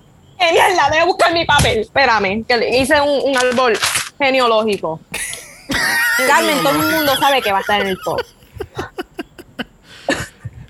Genial, 0.47 0.75
la 0.75 1.01
a 1.01 1.05
buscar 1.05 1.33
mi 1.33 1.45
papel. 1.45 1.79
Espérame, 1.79 2.43
que 2.45 2.57
le 2.57 2.77
hice 2.77 2.99
un, 3.01 3.29
un 3.29 3.37
árbol 3.37 3.77
genealógico. 4.19 4.99
Carmen, 6.27 6.61
todo 6.61 6.69
el 6.71 6.91
mundo 6.91 7.15
sabe 7.17 7.41
que 7.41 7.51
va 7.51 7.59
a 7.59 7.61
estar 7.61 7.81
en 7.81 7.87
el 7.87 7.97
top. 8.03 8.19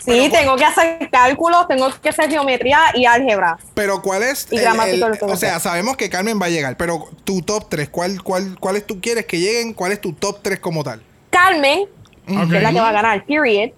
Sí, 0.05 0.30
tengo 0.30 0.57
que 0.57 0.65
hacer 0.65 1.09
cálculos, 1.09 1.65
tengo 1.67 1.89
que 2.01 2.09
hacer 2.09 2.30
geometría 2.30 2.80
y 2.93 3.05
álgebra. 3.05 3.57
Pero 3.74 4.01
¿cuál 4.01 4.24
es? 4.24 4.47
Y 4.51 4.57
el- 4.57 4.61
gramática 4.63 5.07
o 5.21 5.38
sea, 5.38 5.59
sabemos 5.61 5.95
que 5.95 6.09
Carmen 6.09 6.41
va 6.41 6.47
a 6.47 6.49
llegar, 6.49 6.76
pero 6.76 7.07
tu 7.24 7.41
top 7.41 7.69
3, 7.69 7.88
¿cuál, 7.88 8.21
cuál, 8.21 8.57
¿cuáles 8.59 8.86
tú 8.86 8.99
quieres 8.99 9.26
que 9.26 9.39
lleguen? 9.39 9.74
¿Cuál 9.74 9.93
es 9.93 10.01
tu 10.01 10.11
top 10.11 10.39
3 10.41 10.59
como 10.59 10.84
tal? 10.84 11.01
Carmen, 11.30 11.86
que 12.28 12.57
es 12.57 12.63
la 12.63 12.71
que 12.74 12.82
va 12.82 12.89
a 12.89 12.93
ganar, 12.93 13.24
period. 13.26 13.69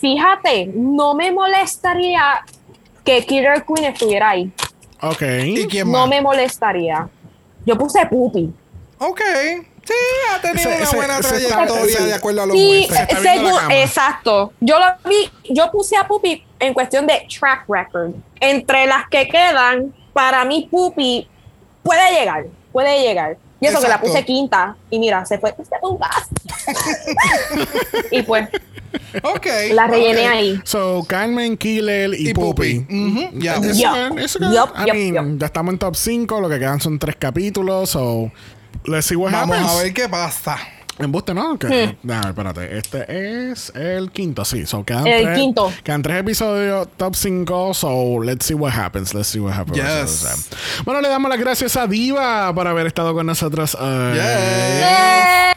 Fíjate, 0.00 0.66
no 0.74 1.14
me 1.14 1.32
molestaría 1.32 2.44
que 3.04 3.26
Killer 3.26 3.64
Queen 3.64 3.92
estuviera 3.92 4.30
ahí. 4.30 4.52
Ok. 5.10 5.22
¿Y 5.44 5.66
quién 5.66 5.90
No 5.90 6.06
me 6.06 6.20
molestaría. 6.20 7.08
Yo 7.66 7.76
puse 7.78 8.04
Pupi. 8.06 8.52
Ok. 8.98 9.20
Sí, 9.84 9.92
ha 10.34 10.40
tenido 10.40 10.70
una 10.70 10.90
buena 10.92 11.18
está- 11.18 11.28
trayectoria 11.28 12.00
de 12.06 12.14
acuerdo 12.14 12.42
a 12.42 12.46
los 12.46 12.56
Sí, 12.56 12.88
exacto. 13.70 14.52
Yo 14.60 14.78
lo 14.78 14.86
vi, 15.08 15.30
yo 15.50 15.70
puse 15.70 15.96
a 15.96 16.06
Pupi 16.06 16.42
en 16.58 16.72
cuestión 16.72 17.06
de 17.06 17.26
track 17.38 17.64
record. 17.68 18.12
Entre 18.40 18.86
las 18.86 19.08
que 19.10 19.28
quedan, 19.28 19.92
para 20.14 20.44
mí 20.46 20.68
Pupi 20.70 21.28
puede 21.82 22.18
llegar, 22.18 22.46
puede 22.72 23.02
llegar. 23.02 23.36
Y 23.64 23.66
eso 23.68 23.80
que 23.80 23.88
la 23.88 24.00
puse 24.00 24.24
quinta 24.24 24.76
y 24.90 24.98
mira, 24.98 25.24
se 25.24 25.38
fue, 25.38 25.54
se 25.56 25.78
fue 25.80 25.90
un 25.90 25.98
gas. 25.98 26.28
y 28.10 28.22
pues 28.22 28.48
Ok. 29.22 29.46
la 29.72 29.86
rellené 29.86 30.26
ahí. 30.28 30.60
So, 30.64 31.04
Carmen, 31.06 31.56
Killer 31.56 32.14
y, 32.14 32.30
Y 32.30 32.34
Puppy. 32.34 32.80
Pupi. 32.80 32.94
Ujú, 32.94 33.38
ya. 33.40 33.56
Eso, 33.56 33.72
Yup. 33.72 33.90
man, 33.90 34.18
eso 34.18 34.38
que- 34.38 34.44
Yup, 34.46 34.70
I 34.76 34.86
yup, 34.86 34.94
mean, 34.94 35.14
yup. 35.32 35.40
ya 35.40 35.46
estamos 35.46 35.72
en 35.72 35.78
top 35.78 35.96
5, 35.96 36.40
lo 36.40 36.48
que 36.48 36.58
quedan 36.58 36.80
son 36.80 36.98
tres 36.98 37.16
capítulos, 37.18 37.90
so 37.90 38.30
let's 38.86 39.06
see 39.06 39.16
what 39.16 39.32
Vamos 39.32 39.56
happens. 39.56 39.72
a 39.72 39.82
ver 39.82 39.94
qué 39.94 40.08
pasa. 40.08 40.58
Embuste, 40.98 41.34
¿no? 41.34 41.58
Que, 41.58 41.66
Hmm. 41.66 41.96
Déjame, 42.06 42.28
espérate. 42.28 42.78
Este 42.78 43.50
es 43.52 43.72
el 43.74 44.10
quinto, 44.12 44.44
sí. 44.44 44.64
So, 44.66 44.84
quedan 44.84 45.06
El 45.06 45.24
tres, 45.24 45.38
quinto. 45.38 45.72
Quedan 45.82 46.02
tres 46.02 46.20
episodios 46.20 46.88
top 46.96 47.14
5. 47.16 47.74
So, 47.74 48.20
let's 48.22 48.46
see 48.46 48.54
what 48.54 48.72
happens. 48.72 49.12
Let's 49.12 49.28
see 49.28 49.40
what 49.40 49.54
happens. 49.54 49.76
Yes. 49.76 50.48
Bueno, 50.84 51.00
le 51.00 51.08
damos 51.08 51.28
las 51.30 51.38
gracias 51.40 51.76
a 51.76 51.86
Diva 51.88 52.54
por 52.54 52.68
haber 52.68 52.86
estado 52.86 53.12
con 53.12 53.26
nosotros. 53.26 53.74
hoy. 53.74 54.14
Yes. 54.14 54.22
Eh, 54.24 55.52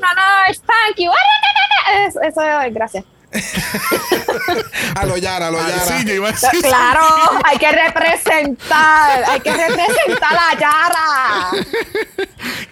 no, 0.00 0.08
no, 0.14 0.54
thank 0.66 0.96
you. 0.98 1.10
Eso, 2.06 2.20
eso 2.22 2.60
es 2.60 2.74
gracias. 2.74 3.04
A 4.96 5.06
lo 5.06 5.16
Yara, 5.16 5.48
a 5.48 5.50
lo 5.50 5.58
Yara. 5.58 5.80
sí, 5.98 6.04
yo 6.06 6.14
iba 6.14 6.28
a 6.28 6.32
decir. 6.32 6.48
Claro, 6.62 7.00
hay 7.44 7.58
que 7.58 7.70
representar, 7.70 9.24
hay 9.28 9.40
que 9.40 9.52
representar 9.52 10.36
a 10.36 10.58
Yara. 10.58 11.50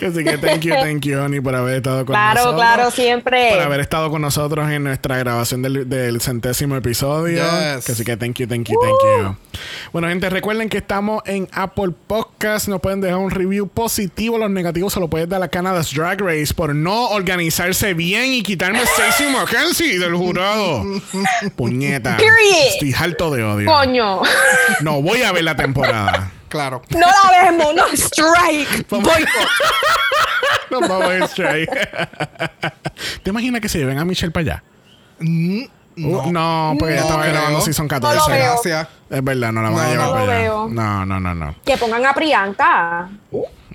Así 0.08 0.24
que 0.24 0.38
thank 0.38 0.60
you, 0.62 0.74
thank 0.74 1.00
you, 1.04 1.18
Honey, 1.18 1.40
por 1.40 1.54
haber 1.54 1.76
estado 1.76 1.98
con 2.06 2.14
Claro, 2.14 2.34
nosotros. 2.40 2.60
claro, 2.60 2.90
siempre. 2.90 3.50
Por 3.50 3.60
haber 3.60 3.80
estado 3.80 4.10
con 4.10 4.22
nosotros 4.22 4.68
en 4.70 4.84
nuestra 4.84 5.16
grabación 5.18 5.62
del, 5.62 5.88
del 5.88 6.20
centésimo 6.20 6.76
episodio. 6.76 7.42
Yes. 7.44 7.88
Así 7.90 8.04
que 8.04 8.16
thank 8.16 8.36
you, 8.38 8.46
thank 8.46 8.68
you, 8.68 8.78
thank 8.80 9.24
you. 9.24 9.36
Bueno, 9.92 10.08
gente, 10.08 10.28
recuerden 10.30 10.68
que 10.68 10.78
estamos 10.78 11.22
en 11.26 11.48
Apple 11.52 11.92
Podcast. 12.06 12.68
Nos 12.68 12.80
pueden 12.80 13.00
dejar 13.00 13.18
un 13.18 13.30
review 13.30 13.68
positivo. 13.68 14.38
Los 14.38 14.50
negativos 14.50 14.92
se 14.92 15.00
lo 15.00 15.08
pueden 15.08 15.28
dar 15.28 15.42
a 15.42 15.48
Canada's 15.48 15.92
Drag 15.94 16.20
Race 16.20 16.52
por 16.54 16.74
no 16.74 17.08
organizarse 17.10 17.94
bien 17.94 18.32
y 18.32 18.42
quitarme 18.42 18.80
a 18.80 18.86
Stacey 18.86 19.30
Mackenzie 19.32 19.98
del 19.98 20.14
jurado. 20.14 20.47
Puñeta. 21.56 22.16
Period. 22.16 22.68
Estoy 22.72 22.94
harto 22.98 23.30
de 23.30 23.44
odio. 23.44 23.70
Coño. 23.70 24.20
No 24.80 25.02
voy 25.02 25.22
a 25.22 25.32
ver 25.32 25.44
la 25.44 25.56
temporada. 25.56 26.30
Claro. 26.48 26.82
No 26.90 27.00
la 27.06 27.42
vemos, 27.50 27.74
no 27.74 27.86
strike. 27.92 28.86
Nos 30.70 30.80
vamos 30.88 31.06
a 31.08 31.24
straight. 31.26 31.68
¿Te 33.22 33.30
imaginas 33.30 33.60
que 33.60 33.68
se 33.68 33.78
lleven 33.78 33.98
a 33.98 34.04
Michelle 34.04 34.32
para 34.32 34.42
allá? 34.42 34.62
Uh, 35.20 36.30
no, 36.30 36.76
porque 36.78 36.94
ya 36.94 37.00
No 37.00 37.06
estaba 37.06 37.22
creo. 37.22 37.34
grabando 37.34 37.60
Season 37.60 37.86
No 37.88 37.96
lo 37.96 38.00
14. 38.00 38.32
veo. 38.32 38.52
Gracias. 38.52 38.88
Es 39.10 39.24
verdad, 39.24 39.52
no 39.52 39.62
la 39.62 39.70
van 39.70 39.78
a 39.78 39.82
No, 39.82 39.90
llevar 39.90 40.06
no 40.06 40.12
para 40.12 40.24
lo 40.24 40.30
allá. 40.32 40.40
veo. 40.42 40.68
No, 40.68 41.06
no, 41.06 41.20
no, 41.20 41.34
no. 41.34 41.54
Que 41.64 41.76
pongan 41.76 42.06
a 42.06 42.12
Priyanka. 42.14 43.08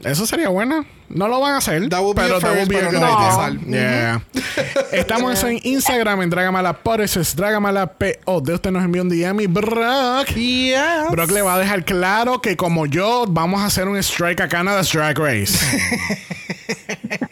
Eso 0.04 0.26
sería 0.26 0.50
bueno. 0.50 0.86
No 1.10 1.28
lo 1.28 1.40
van 1.40 1.54
a 1.54 1.58
hacer. 1.58 1.88
That 1.90 2.02
would 2.02 2.16
be 2.16 2.24
pero 2.24 2.36
would 2.36 2.44
first, 2.44 2.70
be 2.70 2.78
a 2.78 2.90
pero 2.90 2.92
no. 3.00 3.70
Yeah. 3.70 4.22
Estamos 4.92 5.44
en 5.44 5.60
Instagram 5.64 6.24
en 6.24 6.30
Dragamala 6.30 6.74
por 6.74 7.02
eso 7.02 7.20
es 7.20 7.36
Dragamala 7.36 7.94
PO. 7.94 8.42
De 8.42 8.54
usted 8.56 8.72
nos 8.72 8.84
envió 8.84 9.04
un 9.04 9.10
DM 9.10 9.42
y 9.42 9.48
Brock. 9.48 10.28
Yes. 10.34 11.12
Brock 11.12 11.32
le 11.32 11.42
va 11.42 11.56
a 11.56 11.60
dejar 11.60 11.86
claro 11.86 12.42
que 12.42 12.58
como 12.58 12.86
yo 12.86 13.26
vamos 13.28 13.62
a 13.62 13.66
hacer 13.66 13.88
un 13.88 13.98
strike 13.98 14.42
a 14.42 14.48
Canada's 14.48 14.92
Drag 14.92 15.18
Race. 15.18 15.58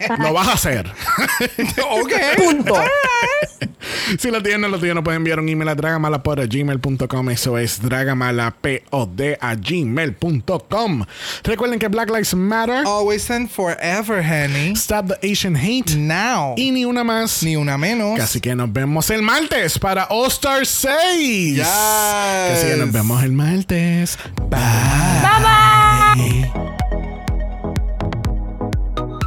lo 0.18 0.32
vas 0.32 0.48
a 0.48 0.52
hacer. 0.52 0.86
ok. 1.90 2.12
Punto. 2.36 2.74
si 4.18 4.30
lo 4.30 4.42
tienen, 4.42 4.70
lo 4.70 4.78
tienen, 4.78 4.96
no 4.96 5.04
pueden 5.04 5.18
enviar 5.18 5.40
un 5.40 5.48
email 5.48 5.68
a 5.68 5.74
dragamalapod.gmail.com. 5.74 7.30
Eso 7.30 7.58
es 7.58 7.82
dragamalapod 7.82 9.20
a 9.40 9.54
gmail.com. 9.56 11.04
Recuerden 11.42 11.78
que 11.78 11.88
Black 11.88 12.10
Lives 12.10 12.34
Matter. 12.34 12.61
Always 12.70 13.30
and 13.30 13.50
forever, 13.50 14.22
honey. 14.22 14.74
Stop 14.74 15.08
the 15.08 15.18
Asian 15.22 15.54
Hate. 15.54 15.96
Now. 15.96 16.54
Y 16.56 16.70
ni 16.70 16.84
una 16.84 17.04
más. 17.04 17.42
Ni 17.42 17.56
una 17.56 17.76
menos. 17.78 18.20
Así 18.20 18.40
que 18.40 18.54
nos 18.54 18.72
vemos 18.72 19.10
el 19.10 19.22
martes 19.22 19.78
para 19.78 20.04
All 20.10 20.28
Star 20.28 20.66
6. 20.66 21.56
Yes. 21.56 21.66
Así 21.66 22.66
que 22.66 22.76
nos 22.76 22.92
vemos 22.92 23.22
el 23.22 23.32
martes. 23.32 24.18
Bye. 24.48 24.58
Bye 25.22 26.42
bye. 26.52 26.71